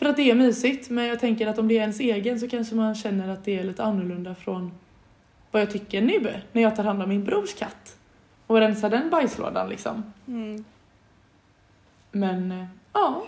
för 0.00 0.06
att 0.06 0.16
det 0.16 0.30
är 0.30 0.34
mysigt 0.34 0.90
men 0.90 1.06
jag 1.06 1.20
tänker 1.20 1.46
att 1.46 1.58
om 1.58 1.68
det 1.68 1.74
är 1.74 1.80
ens 1.80 2.00
egen 2.00 2.40
så 2.40 2.48
kanske 2.48 2.74
man 2.74 2.94
känner 2.94 3.28
att 3.28 3.44
det 3.44 3.58
är 3.58 3.64
lite 3.64 3.84
annorlunda 3.84 4.34
från 4.34 4.72
vad 5.50 5.62
jag 5.62 5.70
tycker 5.70 6.02
nu 6.02 6.40
när 6.52 6.62
jag 6.62 6.76
tar 6.76 6.84
hand 6.84 7.02
om 7.02 7.08
min 7.08 7.24
brors 7.24 7.54
katt 7.54 7.96
och 8.46 8.56
rensar 8.56 8.90
den 8.90 9.10
bajslådan 9.10 9.68
liksom. 9.68 10.12
Mm. 10.26 10.64
Men 12.12 12.52
eh, 12.52 12.66
ja, 12.92 13.24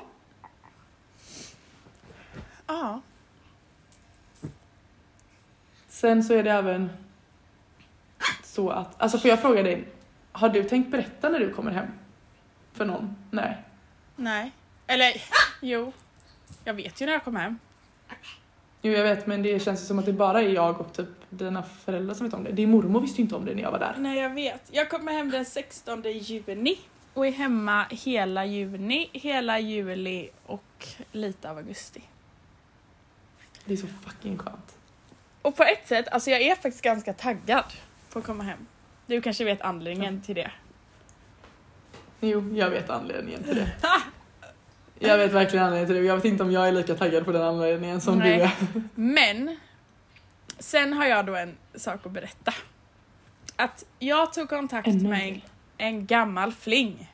Ja. 2.66 3.00
sen 5.88 6.24
så 6.24 6.34
är 6.34 6.42
det 6.42 6.50
även 6.50 6.90
så 8.42 8.70
att, 8.70 9.02
alltså 9.02 9.18
får 9.18 9.30
jag 9.30 9.40
fråga 9.40 9.62
dig, 9.62 9.84
har 10.32 10.48
du 10.48 10.64
tänkt 10.64 10.90
berätta 10.90 11.28
när 11.28 11.38
du 11.38 11.54
kommer 11.54 11.70
hem? 11.70 11.86
För 12.72 12.84
någon? 12.84 13.16
Nej. 13.30 13.56
Nej. 14.16 14.52
Eller 14.86 15.12
jo. 15.60 15.92
Jag 16.64 16.74
vet 16.74 17.00
ju 17.00 17.07
när 17.07 17.12
jag 17.12 17.24
kom 17.24 17.36
hem. 17.36 17.59
Jo 18.82 18.92
jag 18.92 19.03
vet 19.03 19.26
men 19.26 19.42
det 19.42 19.62
känns 19.62 19.82
ju 19.82 19.84
som 19.84 19.98
att 19.98 20.07
det 20.07 20.12
bara 20.12 20.42
är 20.42 20.48
jag 20.48 20.80
och 20.80 20.92
typ 20.92 21.09
dina 21.30 21.62
föräldrar 21.62 22.14
som 22.14 22.26
vet 22.26 22.34
om 22.34 22.44
det. 22.44 22.53
Din 22.53 22.70
mormor 22.70 23.00
visste 23.00 23.18
ju 23.18 23.22
inte 23.22 23.36
om 23.36 23.44
det 23.44 23.55
när 23.55 23.62
jag 23.62 23.70
var 23.70 23.78
där. 23.78 23.94
Nej 23.98 24.18
jag 24.18 24.30
vet. 24.30 24.62
Jag 24.70 24.90
kommer 24.90 25.12
hem 25.12 25.30
den 25.30 25.44
16 25.44 26.03
juni 26.03 26.78
och 27.14 27.26
är 27.26 27.30
hemma 27.30 27.86
hela 27.90 28.44
juni, 28.44 29.11
hela 29.12 29.59
juli 29.59 30.30
och 30.46 30.86
lite 31.12 31.50
av 31.50 31.57
augusti. 31.57 32.03
Det 33.64 33.72
är 33.72 33.76
så 33.76 33.86
fucking 33.86 34.38
skönt. 34.38 34.76
Och 35.42 35.57
på 35.57 35.62
ett 35.62 35.88
sätt, 35.88 36.09
alltså 36.09 36.30
jag 36.30 36.42
är 36.42 36.55
faktiskt 36.55 36.82
ganska 36.82 37.12
taggad 37.12 37.64
på 38.12 38.18
att 38.18 38.24
komma 38.24 38.44
hem. 38.44 38.66
Du 39.07 39.20
kanske 39.20 39.44
vet 39.44 39.61
anledningen 39.61 40.22
till 40.22 40.34
det? 40.34 40.50
Jo, 42.20 42.55
jag 42.55 42.70
vet 42.70 42.90
anledningen 42.90 43.42
till 43.42 43.57
det. 43.57 43.72
Jag 45.09 45.18
vet 45.18 45.32
verkligen 45.32 45.64
anledningen 45.64 45.88
till 45.88 45.96
det. 45.96 46.09
Jag 46.09 46.16
vet 46.16 46.24
inte 46.24 46.42
om 46.42 46.53
jag 46.53 46.68
är 46.68 46.72
lika 46.72 46.94
taggad 46.94 47.24
på 47.24 47.32
den 47.32 47.42
anledningen 47.42 48.00
som 48.00 48.18
Nej. 48.18 48.38
du 48.38 48.44
är. 48.44 48.53
Men 48.94 49.57
sen 50.59 50.92
har 50.92 51.07
jag 51.07 51.26
då 51.26 51.34
en 51.36 51.57
sak 51.74 52.07
att 52.07 52.12
berätta. 52.12 52.55
Att 53.57 53.84
jag 53.98 54.32
tog 54.32 54.48
kontakt 54.48 54.88
Ännu 54.88 55.09
med 55.09 55.28
en, 55.28 55.40
en 55.78 56.07
gammal 56.07 56.53
fling. 56.53 57.11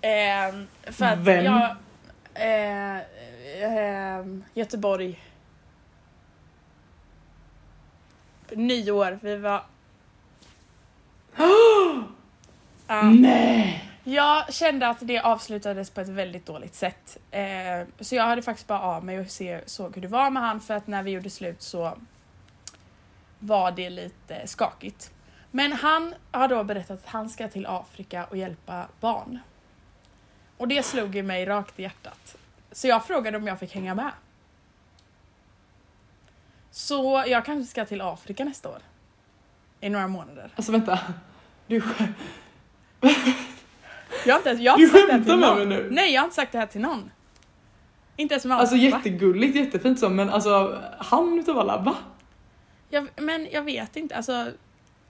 Ehm, 0.00 0.66
för 0.84 1.04
att 1.04 1.18
Vem? 1.18 1.44
jag... 1.44 1.76
Eh, 2.34 3.00
ehm, 3.62 4.44
Göteborg. 4.54 5.20
Nyår, 8.50 9.18
vi 9.22 9.36
var... 9.36 9.64
Ja. 12.86 13.02
Nej! 13.02 13.91
Jag 14.04 14.54
kände 14.54 14.88
att 14.88 14.98
det 15.00 15.20
avslutades 15.20 15.90
på 15.90 16.00
ett 16.00 16.08
väldigt 16.08 16.46
dåligt 16.46 16.74
sätt. 16.74 17.18
Eh, 17.30 17.86
så 18.00 18.14
jag 18.14 18.24
hade 18.24 18.42
faktiskt 18.42 18.68
bara 18.68 18.80
av 18.80 19.04
mig 19.04 19.20
och 19.20 19.30
se, 19.30 19.60
såg 19.66 19.94
hur 19.94 20.02
det 20.02 20.08
var 20.08 20.30
med 20.30 20.42
han 20.42 20.60
för 20.60 20.74
att 20.74 20.86
när 20.86 21.02
vi 21.02 21.10
gjorde 21.10 21.30
slut 21.30 21.62
så 21.62 21.98
var 23.38 23.70
det 23.70 23.90
lite 23.90 24.46
skakigt. 24.46 25.12
Men 25.50 25.72
han 25.72 26.14
har 26.30 26.48
då 26.48 26.64
berättat 26.64 26.98
att 26.98 27.06
han 27.06 27.30
ska 27.30 27.48
till 27.48 27.66
Afrika 27.66 28.24
och 28.24 28.36
hjälpa 28.36 28.86
barn. 29.00 29.38
Och 30.56 30.68
det 30.68 30.82
slog 30.82 31.14
ju 31.14 31.22
mig 31.22 31.46
rakt 31.46 31.78
i 31.78 31.82
hjärtat. 31.82 32.36
Så 32.72 32.88
jag 32.88 33.04
frågade 33.06 33.36
om 33.36 33.46
jag 33.46 33.58
fick 33.58 33.74
hänga 33.74 33.94
med. 33.94 34.10
Så 36.70 37.24
jag 37.26 37.44
kanske 37.44 37.70
ska 37.70 37.84
till 37.84 38.00
Afrika 38.00 38.44
nästa 38.44 38.68
år. 38.68 38.78
I 39.80 39.88
några 39.88 40.08
månader. 40.08 40.50
Alltså 40.56 40.72
vänta. 40.72 40.98
Du, 41.66 41.82
Jag 44.26 44.34
har 44.34 44.50
inte, 44.50 44.62
jag 44.62 44.72
har 44.72 44.78
Du 44.78 44.84
inte 44.84 44.98
sagt 44.98 45.06
det 45.08 45.12
här 45.12 45.18
skämtar 45.18 45.30
till 45.32 45.38
med 45.40 45.58
någon. 45.58 45.68
mig 45.68 45.78
nu? 45.78 45.88
Nej, 45.90 46.12
jag 46.14 46.20
har 46.20 46.24
inte 46.24 46.36
sagt 46.36 46.52
det 46.52 46.58
här 46.58 46.66
till 46.66 46.80
någon. 46.80 47.10
Inte 48.16 48.34
ens 48.34 48.44
med 48.44 48.58
alltså 48.58 48.76
jättegulligt, 48.76 49.56
jättefint 49.56 49.98
så 50.00 50.08
men 50.08 50.30
alltså 50.30 50.82
han 50.98 51.38
utav 51.38 51.58
alla, 51.58 51.76
va? 51.78 51.96
Jag, 52.90 53.08
men 53.16 53.48
jag 53.52 53.62
vet 53.62 53.96
inte, 53.96 54.16
alltså 54.16 54.46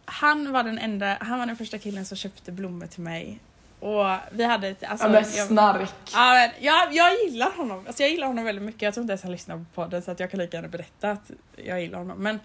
han 0.04 0.52
var 0.52 0.62
den 0.62 0.78
enda, 0.78 1.16
han 1.20 1.38
var 1.38 1.46
den 1.46 1.56
första 1.56 1.78
killen 1.78 2.04
som 2.04 2.16
köpte 2.16 2.52
blommor 2.52 2.86
till 2.86 3.02
mig. 3.02 3.38
Och 3.80 4.06
vi 4.32 4.44
hade 4.44 4.68
ett, 4.68 4.84
alltså, 4.84 5.06
ja 5.06 5.12
men 5.12 5.22
jag, 5.36 5.46
snark. 5.46 5.90
ja, 6.12 6.32
men, 6.32 6.50
jag, 6.64 6.94
jag 6.94 7.14
gillar 7.24 7.50
honom, 7.56 7.84
alltså 7.86 8.02
jag 8.02 8.10
gillar 8.10 8.26
honom 8.26 8.44
väldigt 8.44 8.64
mycket. 8.64 8.82
Jag 8.82 8.94
tror 8.94 9.02
inte 9.02 9.12
ens 9.12 9.22
han 9.22 9.32
lyssnar 9.32 9.56
på 9.56 9.64
podden 9.74 10.02
så 10.02 10.10
att 10.10 10.20
jag 10.20 10.30
kan 10.30 10.40
lika 10.40 10.56
gärna 10.56 10.68
berätta 10.68 11.10
att 11.10 11.30
jag 11.56 11.80
gillar 11.82 11.98
honom. 11.98 12.18
Men, 12.18 12.40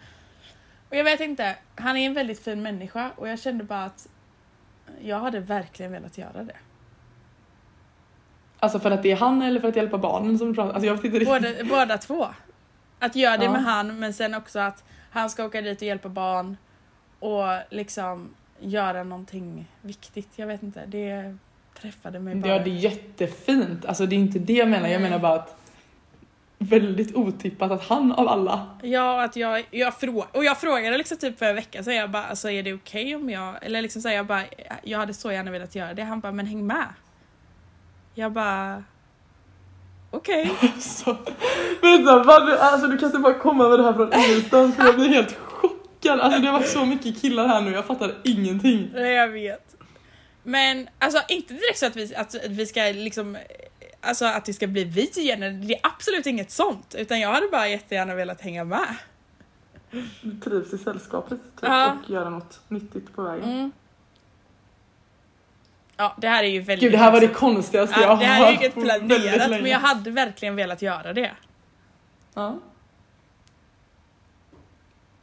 och 0.89 0.95
jag 0.95 1.03
vet 1.03 1.19
inte, 1.19 1.55
han 1.75 1.97
är 1.97 2.05
en 2.05 2.13
väldigt 2.13 2.43
fin 2.43 2.61
människa 2.61 3.11
och 3.15 3.27
jag 3.29 3.39
kände 3.39 3.63
bara 3.63 3.83
att 3.83 4.07
jag 5.01 5.19
hade 5.19 5.39
verkligen 5.39 5.91
velat 5.91 6.17
göra 6.17 6.43
det. 6.43 6.55
Alltså 8.59 8.79
för 8.79 8.91
att 8.91 9.03
det 9.03 9.11
är 9.11 9.15
han 9.15 9.41
eller 9.41 9.59
för 9.59 9.67
att 9.67 9.75
hjälpa 9.75 9.97
barnen 9.97 10.37
som 10.37 10.55
pratar 10.55 10.73
Alltså 10.73 10.85
jag 10.87 10.95
vet 10.95 11.05
inte. 11.13 11.25
Båda, 11.25 11.47
båda 11.69 11.97
två. 11.97 12.27
Att 12.99 13.15
göra 13.15 13.37
det 13.37 13.45
Ja. 13.45 13.51
med 13.51 13.63
han 13.63 13.99
men 13.99 14.13
sen 14.13 14.33
också 14.35 14.59
att 14.59 14.83
han 15.11 15.29
ska 15.29 15.45
åka 15.45 15.61
dit 15.61 15.77
och 15.77 15.87
hjälpa 15.87 16.09
barn 16.09 16.57
och 17.19 17.43
liksom 17.69 18.29
göra 18.59 19.03
någonting 19.03 19.71
viktigt. 19.81 20.29
Jag 20.35 20.47
vet 20.47 20.63
inte, 20.63 20.85
det 20.85 21.37
träffade 21.81 22.19
mig 22.19 22.35
bara. 22.35 22.53
Ja 22.53 22.59
det 22.63 22.69
är 22.69 22.73
jättefint, 22.75 23.85
alltså 23.85 24.05
det 24.05 24.15
är 24.15 24.17
inte 24.17 24.39
det 24.39 24.53
jag 24.53 24.69
menar, 24.69 24.87
jag 24.87 25.01
menar 25.01 25.19
bara 25.19 25.33
att 25.33 25.57
väldigt 26.59 27.15
otippat 27.15 27.71
att 27.71 27.83
han 27.83 28.11
av 28.11 28.27
alla 28.27 28.67
Ja, 28.81 29.23
att 29.23 29.35
jag, 29.35 29.67
jag 29.71 29.99
frå 29.99 30.25
och 30.31 30.45
jag 30.45 30.57
frågade 30.57 30.97
liksom 30.97 31.17
typ 31.17 31.39
för 31.39 31.45
en 31.45 31.55
vecka 31.55 31.83
sedan, 31.83 31.95
jag 31.95 32.11
bara 32.11 32.23
alltså 32.23 32.49
är 32.49 32.63
det 32.63 32.73
okej 32.73 33.15
om 33.15 33.29
jag, 33.29 33.55
eller 33.61 33.81
liksom 33.81 34.01
så 34.01 34.07
här, 34.07 34.15
jag 34.15 34.25
bara 34.25 34.43
jag 34.83 34.99
hade 34.99 35.13
så 35.13 35.31
gärna 35.31 35.51
velat 35.51 35.75
göra 35.75 35.93
det. 35.93 36.03
Han 36.03 36.19
bara 36.19 36.31
men 36.31 36.45
häng 36.45 36.67
med. 36.67 36.87
Jag 38.13 38.31
bara 38.31 38.83
okej. 40.11 40.51
Så, 40.79 41.17
vänta, 41.81 42.23
vad, 42.23 42.49
alltså 42.49 42.87
du 42.87 42.97
kan 42.97 43.05
inte 43.05 43.19
bara 43.19 43.33
komma 43.33 43.69
med 43.69 43.79
det 43.79 43.83
här 43.83 43.93
från 43.93 44.13
ingenstans 44.13 44.75
för 44.75 44.83
jag 44.83 44.95
blir 44.95 45.09
helt 45.09 45.37
chockad. 45.37 46.19
Alltså 46.19 46.41
det 46.41 46.51
varit 46.51 46.67
så 46.67 46.85
mycket 46.85 47.21
killar 47.21 47.47
här 47.47 47.61
nu, 47.61 47.71
jag 47.71 47.85
fattar 47.85 48.15
ingenting. 48.23 48.89
Nej 48.93 49.13
jag 49.13 49.27
vet. 49.27 49.75
Men 50.43 50.89
alltså 50.99 51.21
inte 51.27 51.53
direkt 51.53 51.79
så 51.79 51.85
att 51.85 51.95
vi, 51.95 52.15
att 52.15 52.35
vi 52.49 52.65
ska 52.65 52.81
liksom 52.81 53.37
Alltså 54.07 54.25
att 54.25 54.45
det 54.45 54.53
ska 54.53 54.67
bli 54.67 54.83
vi 54.83 55.11
igen, 55.17 55.39
det 55.39 55.73
är 55.73 55.79
absolut 55.83 56.25
inget 56.25 56.51
sånt. 56.51 56.95
Utan 56.97 57.19
jag 57.19 57.33
hade 57.33 57.47
bara 57.47 57.67
jättegärna 57.67 58.15
velat 58.15 58.41
hänga 58.41 58.63
med. 58.63 58.95
Du 60.21 60.39
trivs 60.43 60.73
i 60.73 60.77
sällskapet 60.77 61.39
typ, 61.55 61.69
Ja. 61.69 61.97
och 62.03 62.09
göra 62.09 62.29
något 62.29 62.59
nyttigt 62.67 63.15
på 63.15 63.21
vägen. 63.21 63.49
Mm. 63.49 63.71
Ja 65.97 66.15
det 66.17 66.27
här 66.27 66.43
är 66.43 66.47
ju 66.47 66.59
väldigt... 66.59 66.79
Gud 66.79 66.91
det 66.91 66.97
här 66.97 67.11
var 67.11 67.19
det 67.19 67.27
konstigaste 67.27 67.95
ja, 68.01 68.07
jag 68.07 68.19
Det 68.19 68.25
har 68.25 68.33
här 68.33 68.45
är 68.45 68.51
ju 68.51 68.57
hört 68.57 68.61
inget 68.61 68.73
planerat 68.73 69.49
men 69.49 69.65
jag 69.65 69.79
hade 69.79 70.11
verkligen 70.11 70.55
velat 70.55 70.81
göra 70.81 71.13
det. 71.13 71.31
Ja. 72.33 72.59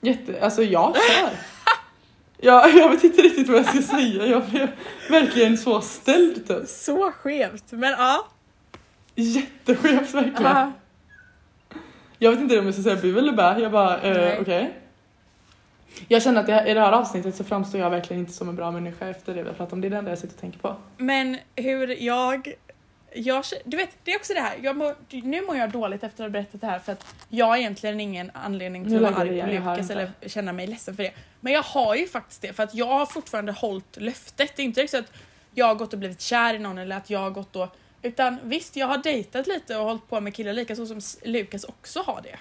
Jätte, 0.00 0.44
alltså 0.44 0.62
jag 0.62 0.96
kör. 0.96 1.30
Ja, 2.36 2.68
jag 2.68 2.90
vet 2.90 3.04
inte 3.04 3.22
riktigt 3.22 3.48
vad 3.48 3.58
jag 3.58 3.66
ska 3.66 3.82
säga, 3.82 4.26
jag 4.26 4.44
blev 4.44 4.68
verkligen 5.10 5.58
så 5.58 5.80
ställd 5.80 6.48
typ. 6.48 6.68
Så 6.68 7.12
skevt 7.12 7.64
men 7.72 7.90
ja. 7.90 8.26
Jätteskevt 9.14 10.14
verkligen. 10.14 10.42
ja. 10.42 10.72
Jag 12.18 12.30
vet 12.30 12.40
inte 12.40 12.58
om 12.58 12.64
jag 12.64 12.74
ska 12.74 12.82
säga 12.82 12.96
bu 12.96 13.18
eller 13.18 13.32
bä, 13.32 13.58
jag 13.58 13.72
bara 13.72 14.00
eh, 14.00 14.40
okej. 14.40 14.72
Jag 16.08 16.22
känner 16.22 16.40
att 16.40 16.46
det 16.46 16.70
i 16.70 16.74
det 16.74 16.80
här 16.80 16.92
avsnittet 16.92 17.36
så 17.36 17.44
framstår 17.44 17.80
jag 17.80 17.90
verkligen 17.90 18.20
inte 18.20 18.32
som 18.32 18.48
en 18.48 18.56
bra 18.56 18.70
människa 18.70 19.08
efter 19.08 19.34
det 19.34 19.42
vi 19.42 19.48
har 19.48 19.54
pratat 19.54 19.72
om, 19.72 19.80
det 19.80 19.88
är 19.88 19.90
det 19.90 19.96
enda 19.96 20.10
jag 20.10 20.18
sitter 20.18 20.34
och 20.34 20.40
tänker 20.40 20.58
på. 20.58 20.76
Men 20.96 21.38
hur 21.56 22.02
jag... 22.02 22.52
jag 23.14 23.44
du 23.64 23.76
vet, 23.76 23.90
det 24.04 24.12
är 24.12 24.16
också 24.16 24.34
det 24.34 24.40
här. 24.40 24.56
Jag 24.62 24.76
mår, 24.76 24.94
nu 25.10 25.42
mår 25.42 25.56
jag 25.56 25.70
dåligt 25.70 26.04
efter 26.04 26.24
att 26.24 26.30
ha 26.30 26.32
berättat 26.32 26.60
det 26.60 26.66
här 26.66 26.78
för 26.78 26.92
att 26.92 27.14
jag 27.28 27.46
har 27.46 27.56
egentligen 27.56 28.00
ingen 28.00 28.30
anledning 28.34 28.84
till 28.84 28.96
att 28.96 29.12
vara 29.12 29.22
arg 29.22 29.40
på 29.40 29.46
Lukas 29.46 29.90
eller 29.90 30.10
känna 30.26 30.52
mig 30.52 30.66
ledsen 30.66 30.96
för 30.96 31.02
det. 31.02 31.12
Men 31.40 31.52
jag 31.52 31.62
har 31.62 31.94
ju 31.94 32.08
faktiskt 32.08 32.42
det 32.42 32.52
för 32.52 32.62
att 32.62 32.74
jag 32.74 32.86
har 32.86 33.06
fortfarande 33.06 33.52
hållit 33.52 33.96
löftet. 33.96 34.52
Det 34.56 34.62
är 34.62 34.64
inte 34.64 34.88
så 34.88 34.98
att 34.98 35.12
jag 35.54 35.66
har 35.66 35.74
gått 35.74 35.92
och 35.92 35.98
blivit 35.98 36.20
kär 36.20 36.54
i 36.54 36.58
någon 36.58 36.78
eller 36.78 36.96
att 36.96 37.10
jag 37.10 37.20
har 37.20 37.30
gått 37.30 37.56
och... 37.56 37.76
Utan 38.04 38.38
visst, 38.42 38.76
jag 38.76 38.86
har 38.86 38.98
dejtat 38.98 39.46
lite 39.46 39.76
och 39.76 39.84
hållit 39.84 40.08
på 40.08 40.20
med 40.20 40.34
killar 40.34 40.52
lika 40.52 40.76
så 40.76 40.86
som 40.86 41.00
Lukas 41.22 41.64
också 41.64 42.02
har 42.02 42.20
det. 42.22 42.38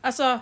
Alltså, 0.00 0.40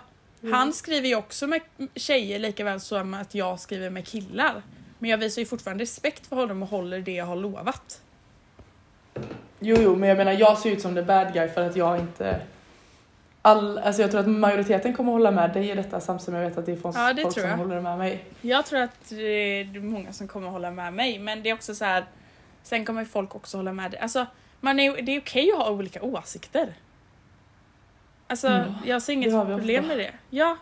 han 0.51 0.73
skriver 0.73 1.07
ju 1.07 1.15
också 1.15 1.47
med 1.47 1.61
tjejer 1.95 2.39
lika 2.39 2.63
väl 2.63 2.79
som 2.79 3.13
att 3.13 3.35
jag 3.35 3.59
skriver 3.59 3.89
med 3.89 4.07
killar. 4.07 4.61
Men 4.99 5.09
jag 5.09 5.17
visar 5.17 5.41
ju 5.41 5.45
fortfarande 5.45 5.81
respekt 5.81 6.27
för 6.27 6.35
honom 6.35 6.63
och 6.63 6.69
håller 6.69 6.99
det 6.99 7.11
jag 7.11 7.25
har 7.25 7.35
lovat. 7.35 8.01
Jo, 9.59 9.77
jo, 9.79 9.95
men 9.95 10.09
jag 10.09 10.17
menar 10.17 10.31
jag 10.31 10.57
ser 10.57 10.71
ut 10.71 10.81
som 10.81 10.95
the 10.95 11.01
bad 11.01 11.33
guy 11.33 11.49
för 11.49 11.61
att 11.61 11.75
jag 11.75 11.99
inte 11.99 12.41
All, 13.41 13.77
alltså 13.77 14.01
jag 14.01 14.11
tror 14.11 14.21
att 14.21 14.27
majoriteten 14.27 14.93
kommer 14.93 15.11
hålla 15.11 15.31
med 15.31 15.53
dig 15.53 15.69
i 15.69 15.75
detta 15.75 15.99
samtidigt 15.99 16.25
som 16.25 16.33
jag 16.33 16.49
vet 16.49 16.57
att 16.57 16.65
det 16.65 16.71
är 16.71 16.75
folk, 16.75 16.97
Ja, 16.97 17.13
det 17.13 17.21
folk 17.21 17.39
som 17.39 17.49
håller 17.49 17.81
med 17.81 17.97
mig. 17.97 18.23
Jag 18.41 18.65
tror 18.65 18.79
att 18.79 19.09
det 19.09 19.61
är 19.61 19.79
många 19.79 20.13
som 20.13 20.27
kommer 20.27 20.49
hålla 20.49 20.71
med 20.71 20.93
mig, 20.93 21.19
men 21.19 21.43
det 21.43 21.49
är 21.49 21.53
också 21.53 21.75
så 21.75 21.85
här. 21.85 22.05
Sen 22.63 22.85
kommer 22.85 23.05
folk 23.05 23.35
också 23.35 23.57
hålla 23.57 23.73
med 23.73 23.91
dig. 23.91 23.99
Alltså, 23.99 24.25
man 24.61 24.79
är, 24.79 25.01
det 25.01 25.15
är 25.15 25.19
okej 25.19 25.51
att 25.51 25.57
ha 25.57 25.71
olika 25.71 26.01
åsikter. 26.01 26.73
Alltså, 28.27 28.47
Ja, 28.47 28.65
jag 28.85 29.01
ser 29.01 29.13
inget 29.13 29.31
problem 29.31 29.87
med 29.87 29.97
det. 29.97 30.11
Ja, 30.29 30.57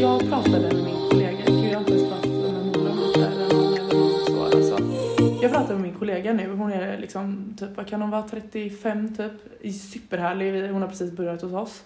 Jag 0.00 0.28
pratade 0.28 0.60
med 0.74 0.84
min 0.84 1.08
kollega, 1.10 1.38
gud 1.46 1.64
jag 1.64 1.74
har 1.74 1.80
inte 1.80 1.92
ens 1.92 2.08
pratat 2.08 2.30
med 2.30 2.66
Nora 2.66 2.90
om 2.90 3.12
det 3.14 3.20
här, 3.20 3.30
eller 3.30 3.94
någon 3.94 4.26
så, 4.26 4.44
alltså. 4.44 4.78
Jag 5.42 5.52
pratade 5.52 5.74
med 5.74 5.82
min 5.82 5.98
kollega 5.98 6.32
nu, 6.32 6.52
hon 6.54 6.72
är 6.72 6.98
liksom 6.98 7.54
typ, 7.58 7.76
vad 7.76 7.86
kan 7.88 8.00
hon 8.02 8.10
vara, 8.10 8.28
35 8.28 9.16
typ, 9.16 9.32
superhärlig, 9.74 10.68
hon 10.68 10.82
har 10.82 10.88
precis 10.88 11.12
börjat 11.12 11.42
hos 11.42 11.52
oss. 11.52 11.82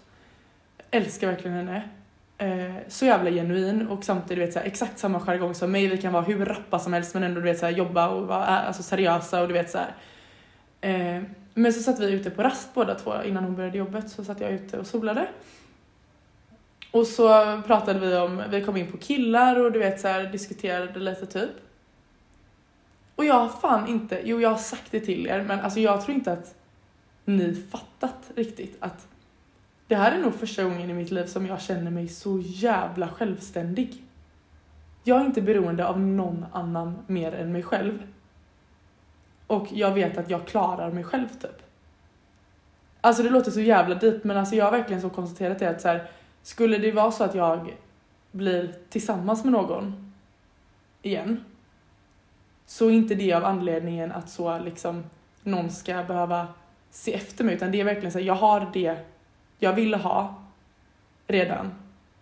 Älskar 0.91 1.27
verkligen 1.27 1.57
henne. 1.57 1.89
Eh, 2.39 2.75
så 2.89 3.05
jävla 3.05 3.31
genuin 3.31 3.87
och 3.87 4.05
samtidigt 4.05 4.49
vet, 4.49 4.53
så 4.53 4.59
här, 4.59 4.67
exakt 4.67 4.99
samma 4.99 5.21
jargong 5.21 5.55
som 5.55 5.73
mig, 5.73 5.87
vi 5.87 5.99
kan 5.99 6.13
vara 6.13 6.23
hur 6.23 6.45
rappa 6.45 6.79
som 6.79 6.93
helst 6.93 7.15
men 7.15 7.23
ändå 7.23 7.41
du 7.41 7.47
vet, 7.47 7.59
så 7.59 7.67
här, 7.67 7.73
jobba 7.73 8.09
och 8.09 8.27
vara 8.27 8.43
eh, 8.43 8.67
alltså, 8.67 8.83
seriösa 8.83 9.43
och 9.43 9.49
du 9.49 9.55
vet 9.55 9.71
så 9.71 9.79
här. 9.79 9.95
Eh, 10.81 11.23
men 11.55 11.73
så 11.73 11.83
satt 11.83 12.01
vi 12.01 12.13
ute 12.13 12.31
på 12.31 12.43
rast 12.43 12.75
båda 12.75 12.95
två 12.95 13.23
innan 13.25 13.45
hon 13.45 13.57
började 13.57 13.79
jobbet 13.79 14.11
så 14.11 14.25
satt 14.25 14.41
jag 14.41 14.53
ute 14.53 14.79
och 14.79 14.87
solade. 14.87 15.29
Och 16.91 17.07
så 17.07 17.63
pratade 17.67 18.01
vi 18.01 18.17
om, 18.17 18.43
vi 18.51 18.65
kom 18.65 18.77
in 18.77 18.93
på 18.93 18.99
killar 18.99 19.61
och 19.61 19.73
du 19.73 19.79
vet 19.79 20.01
så 20.01 20.09
här, 20.09 20.25
diskuterade 20.25 21.01
lite 21.01 21.27
typ. 21.27 21.51
Och 23.15 23.25
jag 23.25 23.35
har 23.35 23.49
fan 23.49 23.89
inte, 23.89 24.21
jo 24.25 24.41
jag 24.41 24.51
har 24.51 24.57
sagt 24.57 24.91
det 24.91 25.01
till 25.01 25.27
er 25.27 25.43
men 25.43 25.61
alltså 25.61 25.81
jag 25.81 26.05
tror 26.05 26.15
inte 26.15 26.33
att 26.33 26.55
ni 27.25 27.55
fattat 27.71 28.31
riktigt 28.37 28.77
att 28.81 29.07
det 29.87 29.97
här 29.97 30.13
är 30.13 30.19
nog 30.23 30.35
första 30.35 30.65
gången 30.65 30.91
i 30.91 30.95
mitt 30.95 31.11
liv 31.11 31.27
som 31.27 31.47
jag 31.47 31.61
känner 31.61 31.91
mig 31.91 32.09
så 32.09 32.41
jävla 32.45 33.09
självständig. 33.09 34.03
Jag 35.03 35.21
är 35.21 35.25
inte 35.25 35.43
beroende 35.43 35.87
av 35.89 36.01
någon 36.01 36.47
annan 36.53 36.99
mer 37.07 37.35
än 37.35 37.53
mig 37.53 37.63
själv. 37.63 38.03
Och 39.47 39.67
jag 39.71 39.95
vet 39.95 40.19
att 40.19 40.31
jag 40.31 40.47
klarar 40.47 40.93
mig 40.93 41.05
själv 41.05 41.29
typ. 41.29 41.63
Alltså 43.01 43.23
det 43.23 43.31
låter 43.31 43.51
så 43.51 43.61
jävla 43.61 43.95
deep 43.95 44.25
men 44.25 44.37
alltså 44.37 44.55
jag 44.55 44.65
har 44.65 44.73
verkligen 44.73 45.03
så 45.03 45.11
konstaterat 45.11 45.59
det 45.59 45.71
att 45.71 45.81
så 45.81 45.89
här, 45.89 46.11
skulle 46.43 46.79
det 46.79 46.93
vara 46.93 47.11
så 47.11 47.25
att 47.25 47.35
jag 47.35 47.75
blir 48.31 48.75
tillsammans 48.89 49.45
med 49.45 49.53
någon 49.53 50.13
igen 51.03 51.45
så 52.67 52.87
är 52.89 52.93
inte 52.93 53.15
det 53.15 53.33
av 53.33 53.45
anledningen 53.45 54.13
att 54.13 54.31
så 54.31 54.59
liksom 54.59 55.05
någon 55.43 55.71
ska 55.71 56.03
behöva 56.03 56.47
se 56.91 57.15
efter 57.15 57.45
mig 57.45 57.55
utan 57.55 57.71
det 57.71 57.81
är 57.81 57.85
verkligen 57.85 58.13
så 58.13 58.19
här, 58.19 58.27
jag 58.27 58.35
har 58.35 58.71
det 58.73 58.99
jag 59.59 59.73
vill 59.73 59.95
ha 59.95 60.35
redan 61.27 61.73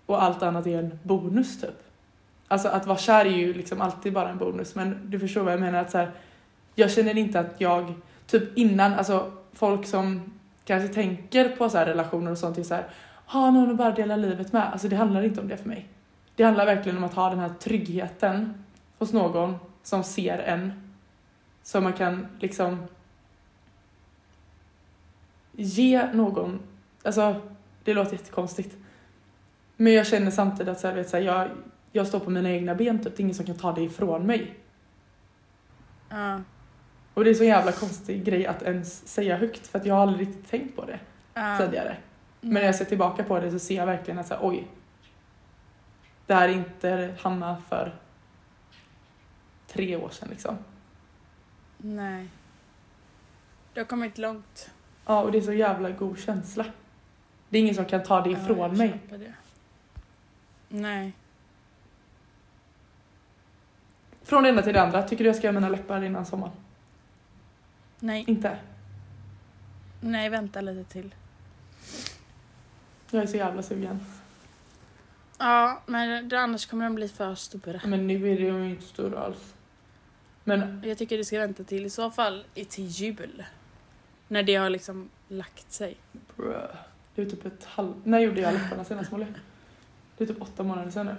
och 0.07 0.23
allt 0.23 0.43
annat 0.43 0.67
är 0.67 0.79
en 0.79 0.99
bonus 1.03 1.61
typ. 1.61 1.83
Alltså 2.49 2.69
att 2.69 2.87
vara 2.87 2.99
kär 2.99 3.25
är 3.25 3.37
ju 3.37 3.55
liksom 3.55 3.81
alltid 3.81 4.13
bara 4.13 4.29
en 4.29 4.39
bonus 4.39 4.75
men 4.75 5.11
du 5.11 5.19
förstår 5.21 5.43
vad 5.43 5.53
jag 5.53 5.61
menar 5.61 5.79
att 5.79 5.91
så 5.91 5.99
här, 5.99 6.11
jag 6.75 6.91
känner 6.91 7.19
inte 7.19 7.41
att 7.41 7.61
jag 7.61 7.95
typ 8.27 8.59
innan, 8.59 8.93
alltså 8.93 9.33
folk 9.53 9.87
som 9.87 10.33
kanske 10.65 10.95
tänker 10.95 11.49
på 11.49 11.71
så 11.71 11.79
här 11.79 11.87
relationer 11.87 12.31
och 12.31 12.39
sånt 12.39 12.59
är 12.59 12.63
så 12.63 12.75
här 12.75 12.87
ha 13.27 13.51
någon 13.51 13.71
att 13.71 13.77
bara 13.77 13.91
dela 13.91 14.17
livet 14.17 14.53
med. 14.53 14.73
Alltså 14.73 14.89
det 14.89 14.97
handlar 14.97 15.23
inte 15.23 15.41
om 15.41 15.49
det 15.49 15.57
för 15.57 15.69
mig. 15.69 15.87
Det 16.37 16.45
handlar 16.45 16.67
verkligen 16.67 16.99
om 16.99 17.05
att 17.05 17.15
ha 17.15 17.31
den 17.31 17.39
här 17.39 17.49
tryggheten 17.49 18.65
hos 18.99 19.13
någon 19.13 19.57
som 19.83 20.05
ser 20.05 20.39
en. 20.39 20.93
Så 21.63 21.81
man 21.81 21.93
kan 21.93 22.27
liksom 22.41 22.85
ge 25.53 26.13
någon, 26.13 26.59
alltså 27.03 27.41
det 27.85 27.95
låter 27.95 28.13
jättekonstigt. 28.13 28.77
Men 29.77 29.93
jag 29.93 30.07
känner 30.07 30.31
samtidigt 30.31 30.69
att 30.73 30.81
så 30.81 30.87
här, 30.89 30.95
vet, 30.95 31.09
så 31.09 31.17
här, 31.17 31.25
jag, 31.25 31.51
jag 31.93 32.07
står 32.07 32.21
på 32.21 32.31
mina 32.31 32.51
egna 32.51 32.75
ben 32.75 32.99
typ. 32.99 33.17
Det 33.17 33.21
är 33.21 33.25
ingen 33.25 33.35
som 33.35 33.47
kan 33.47 33.57
ta 33.57 33.73
det 33.73 33.83
ifrån 33.83 34.27
mig. 34.27 34.55
Ja. 36.09 36.41
Och 37.15 37.25
det 37.25 37.31
är 37.31 37.35
så 37.35 37.45
jävla 37.45 37.73
konstig 37.73 38.25
grej 38.25 38.47
att 38.47 38.63
ens 38.63 39.09
säga 39.09 39.37
högt 39.37 39.67
för 39.67 39.79
att 39.79 39.87
jag 39.87 39.95
har 39.95 40.03
aldrig 40.03 40.29
riktigt 40.29 40.51
tänkt 40.51 40.77
på 40.77 40.85
det 40.85 41.01
Ja. 41.35 41.59
tidigare. 41.59 41.97
Men 42.41 42.53
när 42.55 42.63
jag 42.63 42.75
ser 42.75 42.85
tillbaka 42.85 43.25
på 43.25 43.41
det 43.41 43.51
så 43.51 43.59
ser 43.59 43.77
jag 43.77 43.87
verkligen 43.87 44.19
att 44.19 44.27
så 44.27 44.35
här, 44.35 44.47
oj. 44.47 44.69
Det 46.27 46.35
här 46.35 46.49
är 46.49 46.53
inte 46.53 47.15
Hanna 47.21 47.63
för 47.69 47.95
tre 49.67 49.97
år 49.97 50.09
sedan 50.09 50.29
liksom. 50.31 50.57
Nej. 51.79 52.29
Du 53.75 53.81
har 53.81 53.87
kommit 53.87 54.19
långt. 54.19 54.71
Ja, 55.07 55.23
och 55.23 55.33
det 55.33 55.39
är 55.39 55.43
så 55.43 55.53
jävla 55.53 55.91
god 55.91 56.19
känsla. 56.19 56.65
Det 57.53 57.59
är 57.59 57.63
ingen 57.63 57.75
som 57.75 57.85
kan 57.85 58.03
ta 58.03 58.21
det 58.21 58.31
Ja, 58.31 58.39
ifrån 58.39 58.59
jag 58.59 58.77
mig. 58.77 59.01
Det. 59.11 59.33
Nej. 60.69 61.13
Från 64.23 64.43
det 64.43 64.49
ena 64.49 64.63
till 64.63 64.75
det 64.75 64.83
andra. 64.83 65.03
Tycker 65.03 65.25
du 65.25 65.29
jag 65.29 65.37
ska 65.37 65.47
göra 65.47 65.55
mina 65.55 65.69
läppar 65.69 66.05
innan 66.05 66.27
sommaren? 66.27 66.53
Nej. 68.01 68.25
Inte? 68.29 68.59
Nej, 70.01 70.29
vänta 70.29 70.61
lite 70.61 70.93
till. 70.93 71.15
Jag 73.11 73.23
är 73.23 73.27
så 73.27 73.37
jävla 73.37 73.63
sugen. 73.63 74.01
Ja, 75.39 75.83
men 75.87 76.29
det, 76.29 76.41
annars 76.41 76.67
kommer 76.67 76.85
de 76.85 76.95
bli 76.95 77.09
för 77.09 77.35
stora. 77.35 77.81
Men 77.85 78.07
nu 78.07 78.15
är 78.15 78.37
det 78.37 78.43
ju 78.43 78.71
inte 78.71 78.85
stor 78.85 79.17
alls. 79.17 79.55
Men 80.45 80.83
Jag 80.85 80.99
tycker 80.99 81.19
du 81.19 81.25
ska 81.25 81.39
vänta 81.39 81.65
till 81.65 81.87
i 81.87 81.91
så 81.91 82.11
fall 82.11 82.45
i 82.55 82.65
till 82.65 82.87
jul. 82.87 83.45
När 84.29 84.43
det 84.43 84.55
har 84.55 84.71
liksom 84.71 85.11
lagt 85.29 85.73
sig. 85.73 85.97
bruh, 86.37 86.75
det 87.15 87.23
är 87.23 87.27
typ 87.27 87.47
ett 87.47 87.65
halv... 87.65 87.95
När 88.05 88.19
gjorde 88.19 88.41
jag 88.41 88.55
läpparna 88.55 88.85
senast 88.85 89.11
Molly? 89.13 89.27
Det 90.17 90.25
är 90.25 90.29
typ 90.29 90.43
åtta 90.43 90.63
månader 90.63 90.91
sedan 90.91 91.07
nu. 91.07 91.17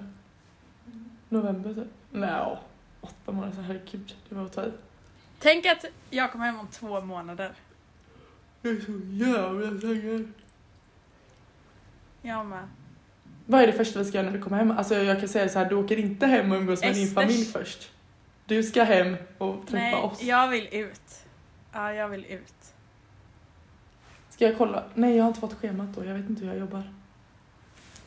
November 1.29 1.73
typ. 1.73 1.87
Nej, 2.11 2.57
åtta 3.01 3.31
månader 3.31 3.53
sedan. 3.53 3.63
Herregud, 3.63 4.15
det 4.29 4.35
var 4.35 4.45
att 4.45 4.53
ta 4.53 4.65
i. 4.65 4.71
Tänk 5.39 5.65
att 5.65 5.85
jag 6.09 6.31
kommer 6.31 6.45
hem 6.45 6.59
om 6.59 6.67
två 6.67 7.01
månader. 7.01 7.51
Jag 8.61 8.73
är 8.73 8.81
så 8.81 8.91
jävla 9.09 9.81
taggad. 9.81 10.31
Jag 12.21 12.45
med. 12.45 12.67
Vad 13.45 13.61
är 13.61 13.67
det 13.67 13.73
första 13.73 13.99
vi 13.99 14.05
ska 14.05 14.17
göra 14.17 14.29
när 14.29 14.37
vi 14.37 14.43
kommer 14.43 14.57
hem? 14.57 14.71
Alltså 14.71 14.95
jag 14.95 15.19
kan 15.19 15.29
säga 15.29 15.49
så 15.49 15.59
här, 15.59 15.69
du 15.69 15.75
åker 15.75 15.97
inte 15.99 16.27
hem 16.27 16.51
och 16.51 16.57
umgås 16.57 16.81
med 16.81 16.93
din 16.93 17.03
Esters. 17.03 17.15
familj 17.15 17.45
först. 17.45 17.91
Du 18.45 18.63
ska 18.63 18.83
hem 18.83 19.15
och 19.37 19.67
träffa 19.67 19.77
Nej, 19.77 20.03
oss. 20.03 20.23
jag 20.23 20.47
vill 20.47 20.67
ut. 20.71 21.25
Ja, 21.73 21.93
jag 21.93 22.09
vill 22.09 22.25
ut. 22.25 22.72
Ska 24.33 24.45
jag 24.45 24.57
kolla? 24.57 24.83
Nej, 24.93 25.15
jag 25.15 25.23
har 25.23 25.27
inte 25.27 25.39
fått 25.39 25.53
schemat 25.53 25.87
då. 25.95 26.05
Jag 26.05 26.13
vet 26.13 26.29
inte 26.29 26.41
hur 26.41 26.47
jag 26.47 26.59
jobbar. 26.59 26.83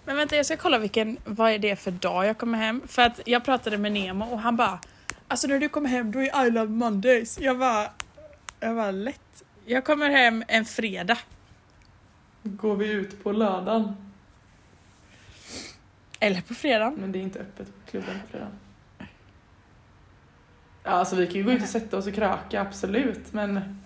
Men 0.05 0.17
vänta, 0.17 0.37
jag 0.37 0.47
ska 0.47 0.57
kolla 0.57 0.79
vilken, 0.79 1.17
vad 1.25 1.51
är 1.51 1.59
det 1.59 1.77
för 1.77 1.91
dag 1.91 2.27
jag 2.27 2.39
kommer 2.39 2.59
hem? 2.59 2.83
För 2.89 3.03
att 3.03 3.21
jag 3.27 3.45
pratade 3.45 3.79
med 3.79 3.93
Nemo 3.93 4.25
och 4.25 4.41
han 4.41 4.57
bara 4.57 4.81
Alltså 5.29 5.47
när 5.47 5.59
du 5.59 5.69
kommer 5.69 5.89
hem 5.89 6.13
då 6.13 6.19
är 6.19 6.47
I 6.47 6.51
love 6.51 6.73
Mondays. 6.73 7.39
Jag 7.41 7.55
var 7.55 7.89
jag 8.61 8.75
var 8.75 8.93
lätt. 8.93 9.45
Jag 9.65 9.85
kommer 9.85 10.11
hem 10.11 10.45
en 10.49 10.65
fredag. 10.65 11.19
Går 12.43 12.77
vi 12.77 12.91
ut 12.91 13.25
på 13.25 13.33
lördagen? 13.33 13.97
Eller 16.21 16.41
på 16.41 16.55
fredagen. 16.55 16.95
Men 16.95 17.13
det 17.13 17.19
är 17.19 17.23
inte 17.23 17.39
öppet 17.39 17.67
på 17.67 17.91
klubben 17.91 18.21
på 18.23 18.29
fredag. 18.29 18.51
Ja, 20.83 20.91
alltså 20.91 21.17
vi 21.17 21.27
kan 21.27 21.35
ju 21.35 21.45
gå 21.45 21.53
ut 21.53 21.63
och 21.63 21.69
sätta 21.69 21.97
oss 21.97 22.07
och 22.07 22.15
kröka, 22.15 22.61
absolut. 22.61 23.33
Men 23.33 23.81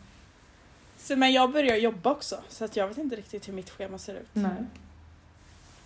Så, 1.02 1.16
men 1.16 1.32
jag 1.32 1.52
börjar 1.52 1.76
jobba 1.76 2.10
också 2.10 2.36
så 2.48 2.64
att 2.64 2.76
jag 2.76 2.88
vet 2.88 2.98
inte 2.98 3.16
riktigt 3.16 3.48
hur 3.48 3.52
mitt 3.52 3.70
schema 3.70 3.98
ser 3.98 4.14
ut. 4.14 4.28
nej. 4.32 4.52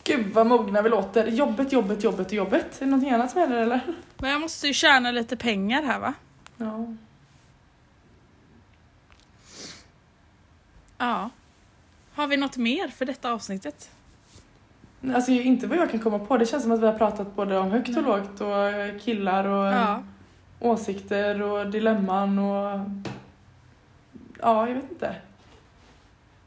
Gud 0.04 0.32
vad 0.34 0.46
mogna 0.46 0.82
vi 0.82 0.88
låter. 0.88 1.26
Jobbet, 1.26 1.72
jobbet, 1.72 2.04
jobbet 2.04 2.26
och 2.26 2.32
jobbet. 2.32 2.76
Är 2.80 2.84
det 2.84 2.90
någonting 2.90 3.10
annat 3.10 3.30
som 3.30 3.40
händer 3.40 3.56
eller? 3.56 3.80
Men 4.16 4.30
jag 4.30 4.40
måste 4.40 4.66
ju 4.66 4.72
tjäna 4.74 5.10
lite 5.10 5.36
pengar 5.36 5.82
här 5.82 5.98
va? 5.98 6.14
Ja. 6.56 6.86
Ja. 10.98 11.30
Har 12.14 12.26
vi 12.26 12.36
något 12.36 12.56
mer 12.56 12.88
för 12.88 13.04
detta 13.04 13.32
avsnittet? 13.32 13.90
Alltså 15.14 15.30
inte 15.30 15.66
vad 15.66 15.78
jag 15.78 15.90
kan 15.90 16.00
komma 16.00 16.18
på. 16.18 16.36
Det 16.36 16.46
känns 16.46 16.62
som 16.62 16.72
att 16.72 16.80
vi 16.80 16.86
har 16.86 16.98
pratat 16.98 17.36
både 17.36 17.58
om 17.58 17.70
högt 17.70 17.96
och 17.96 18.02
lågt 18.02 18.40
och 18.40 19.00
killar 19.04 19.44
och 19.44 19.66
Ja. 19.66 20.02
åsikter 20.60 21.42
och 21.42 21.70
dilemman 21.70 22.38
och... 22.38 22.80
Ja, 24.44 24.68
jag 24.68 24.74
vet 24.74 24.90
inte. 24.90 25.16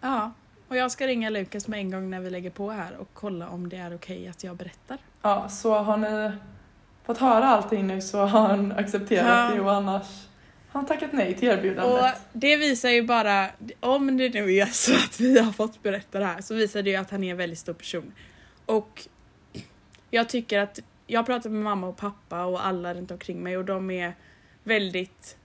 Ja. 0.02 0.32
Och 0.68 0.78
jag 0.78 0.92
ska 0.92 1.08
ringa 1.08 1.30
Lukas 1.30 1.68
med 1.68 1.80
en 1.80 1.92
gång 1.92 2.10
när 2.10 2.20
vi 2.20 2.30
lägger 2.30 2.50
på 2.50 2.72
här 2.72 2.98
och 2.98 3.08
kolla 3.14 3.50
om 3.50 3.70
det 3.70 3.78
är 3.78 3.96
okej 3.96 4.28
att 4.28 4.44
jag 4.44 4.56
berättar. 4.56 4.98
Ja, 5.22 5.50
så 5.50 5.74
har 5.80 5.98
ni 5.98 6.32
fått 7.06 7.18
höra 7.18 7.46
allting 7.46 7.88
nu 7.88 8.02
så 8.02 8.20
har 8.26 8.48
han 8.48 8.72
accepterat 8.72 9.28
Ja. 9.50 9.56
det 9.56 9.62
och 9.62 9.74
annars 9.74 10.28
har 10.70 10.80
han 10.82 10.86
tackat 10.86 11.14
nej 11.14 11.34
till 11.34 11.48
erbjudandet. 11.48 12.16
Och 12.16 12.22
det 12.34 12.58
visar 12.58 12.90
ju 12.90 13.02
bara, 13.04 13.48
om 13.80 14.18
det 14.18 14.30
nu 14.34 14.54
är 14.56 14.66
så 14.66 14.94
att 14.96 15.20
vi 15.20 15.40
har 15.40 15.52
fått 15.52 15.84
berätta 15.84 16.20
det 16.20 16.26
här, 16.26 16.42
så 16.42 16.54
visar 16.56 16.82
det 16.82 16.90
ju 16.90 16.96
att 16.96 17.12
han 17.12 17.24
är 17.24 17.32
en 17.32 17.38
väldigt 17.38 17.60
stor 17.60 17.74
person. 17.74 18.14
Och 18.66 19.08
jag 20.12 20.30
tycker 20.30 20.60
att, 20.60 20.80
jag 21.08 21.20
har 21.20 21.26
pratat 21.26 21.52
med 21.52 21.62
mamma 21.64 21.88
och 21.88 21.98
pappa 21.98 22.46
och 22.46 22.66
alla 22.66 22.94
runt 22.94 23.12
omkring 23.12 23.44
mig 23.44 23.58
och 23.58 23.66
de 23.66 23.92
är 23.92 24.14
väldigt 24.64 25.38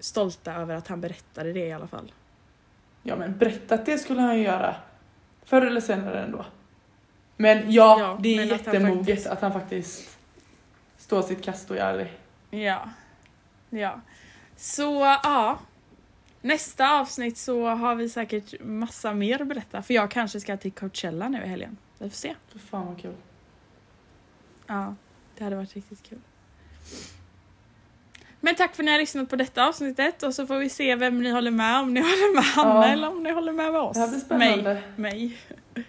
stolta 0.00 0.52
över 0.54 0.74
att 0.74 0.88
han 0.88 1.00
berättade 1.00 1.52
det 1.52 1.66
i 1.66 1.72
alla 1.72 1.86
fall. 1.86 2.12
Ja 3.02 3.16
men 3.16 3.38
berätta 3.38 3.74
att 3.74 3.86
det 3.86 3.98
skulle 3.98 4.20
han 4.20 4.36
ju 4.36 4.42
göra. 4.44 4.76
Förr 5.44 5.62
eller 5.66 5.80
senare 5.80 6.22
ändå. 6.24 6.46
Men 7.36 7.72
ja, 7.72 8.00
Ja, 8.00 8.18
det 8.20 8.28
är 8.28 8.36
men 8.36 8.54
att 8.54 8.66
jättemoget 8.66 8.98
faktiskt- 9.06 9.26
att 9.26 9.40
han 9.40 9.52
faktiskt 9.52 10.18
står 10.98 11.22
sitt 11.22 11.42
kast 11.44 11.70
och 11.70 11.76
är 11.76 11.80
ärlig. 11.80 12.12
Ja. 12.50 12.90
Ja. 13.70 14.00
Så 14.56 15.18
ja. 15.22 15.58
Nästa 16.40 17.00
avsnitt 17.00 17.38
så 17.38 17.68
har 17.68 17.94
vi 17.94 18.08
säkert 18.08 18.54
massa 18.60 19.12
mer 19.14 19.42
att 19.42 19.48
berätta 19.48 19.82
för 19.82 19.94
jag 19.94 20.10
kanske 20.10 20.40
ska 20.40 20.56
till 20.56 20.72
Coachella 20.72 21.28
nu 21.28 21.42
i 21.44 21.46
helgen. 21.48 21.76
Vi 21.98 22.10
får 22.10 22.16
se. 22.16 22.34
För 22.48 22.58
fan 22.58 22.86
vad 22.86 23.00
kul. 23.00 23.14
Ja, 24.66 24.94
det 25.38 25.44
hade 25.44 25.56
varit 25.56 25.74
riktigt 25.74 26.02
kul. 26.02 26.18
Men 28.40 28.54
tack 28.54 28.76
för 28.76 28.82
att 28.82 28.86
ni 28.86 28.92
har 28.92 28.98
lyssnat 28.98 29.30
på 29.30 29.36
detta 29.36 29.66
avsnittet 29.68 30.22
och 30.22 30.34
så 30.34 30.46
får 30.46 30.58
vi 30.58 30.68
se 30.68 30.94
vem 30.94 31.22
ni 31.22 31.30
håller 31.30 31.50
med, 31.50 31.80
om 31.80 31.94
ni 31.94 32.00
håller 32.00 32.34
med 32.34 32.44
Hanna 32.44 32.86
Ja. 32.86 32.92
eller 32.92 33.08
om 33.08 33.22
ni 33.22 33.30
håller 33.32 33.52
med, 33.52 33.70
oss. 33.76 33.94
Det 33.94 34.00
här 34.00 34.08
blir 34.08 34.18
spännande. 34.20 34.82
Mig. 34.96 35.38
Mig. 35.74 35.84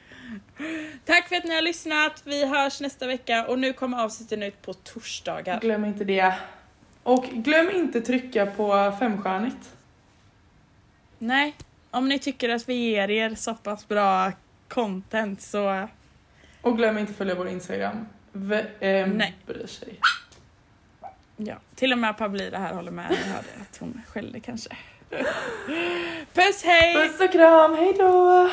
Tack 1.05 1.29
för 1.29 1.35
att 1.35 1.43
ni 1.43 1.55
har 1.55 1.61
lyssnat, 1.61 2.21
vi 2.25 2.45
hörs 2.45 2.81
nästa 2.81 3.07
vecka 3.07 3.45
och 3.47 3.59
nu 3.59 3.73
kommer 3.73 4.03
avsnittet 4.03 4.39
ut 4.43 4.61
på 4.61 4.73
torsdagar. 4.73 5.59
Glöm 5.59 5.85
inte 5.85 6.03
det. 6.03 6.33
Och 7.03 7.25
glöm 7.25 7.69
inte 7.69 8.01
trycka 8.01 8.45
på 8.45 8.93
femstjärnigt. 8.99 9.69
Nej, 11.17 11.55
om 11.91 12.09
ni 12.09 12.19
tycker 12.19 12.49
att 12.49 12.69
vi 12.69 12.73
ger 12.73 13.09
er 13.09 13.35
så 13.35 13.53
pass 13.55 13.87
bra 13.87 14.31
content 14.67 15.41
så 15.41 15.87
Och 16.61 16.77
glöm 16.77 16.97
inte 16.97 17.13
följa 17.13 17.35
vår 17.35 17.47
Instagram. 17.49 18.07
V- 18.31 18.65
ehm, 18.79 19.09
Nej. 19.09 19.35
bryr 19.47 19.67
sig. 19.67 19.99
Ja, 21.41 21.55
till 21.75 21.91
och 21.91 21.97
med 21.97 22.17
Pablida 22.17 22.57
här 22.57 22.73
håller 22.73 22.91
med. 22.91 23.05
Jag 23.11 23.33
hörde 23.33 23.47
att 23.61 23.77
hon 23.77 24.01
skällde 24.07 24.39
kanske. 24.39 24.69
Puss 26.33 26.63
hej! 26.63 26.95
Puss 26.95 27.19
och 27.21 27.31
kram, 27.31 27.75
hej 27.75 27.93
då! 27.97 28.49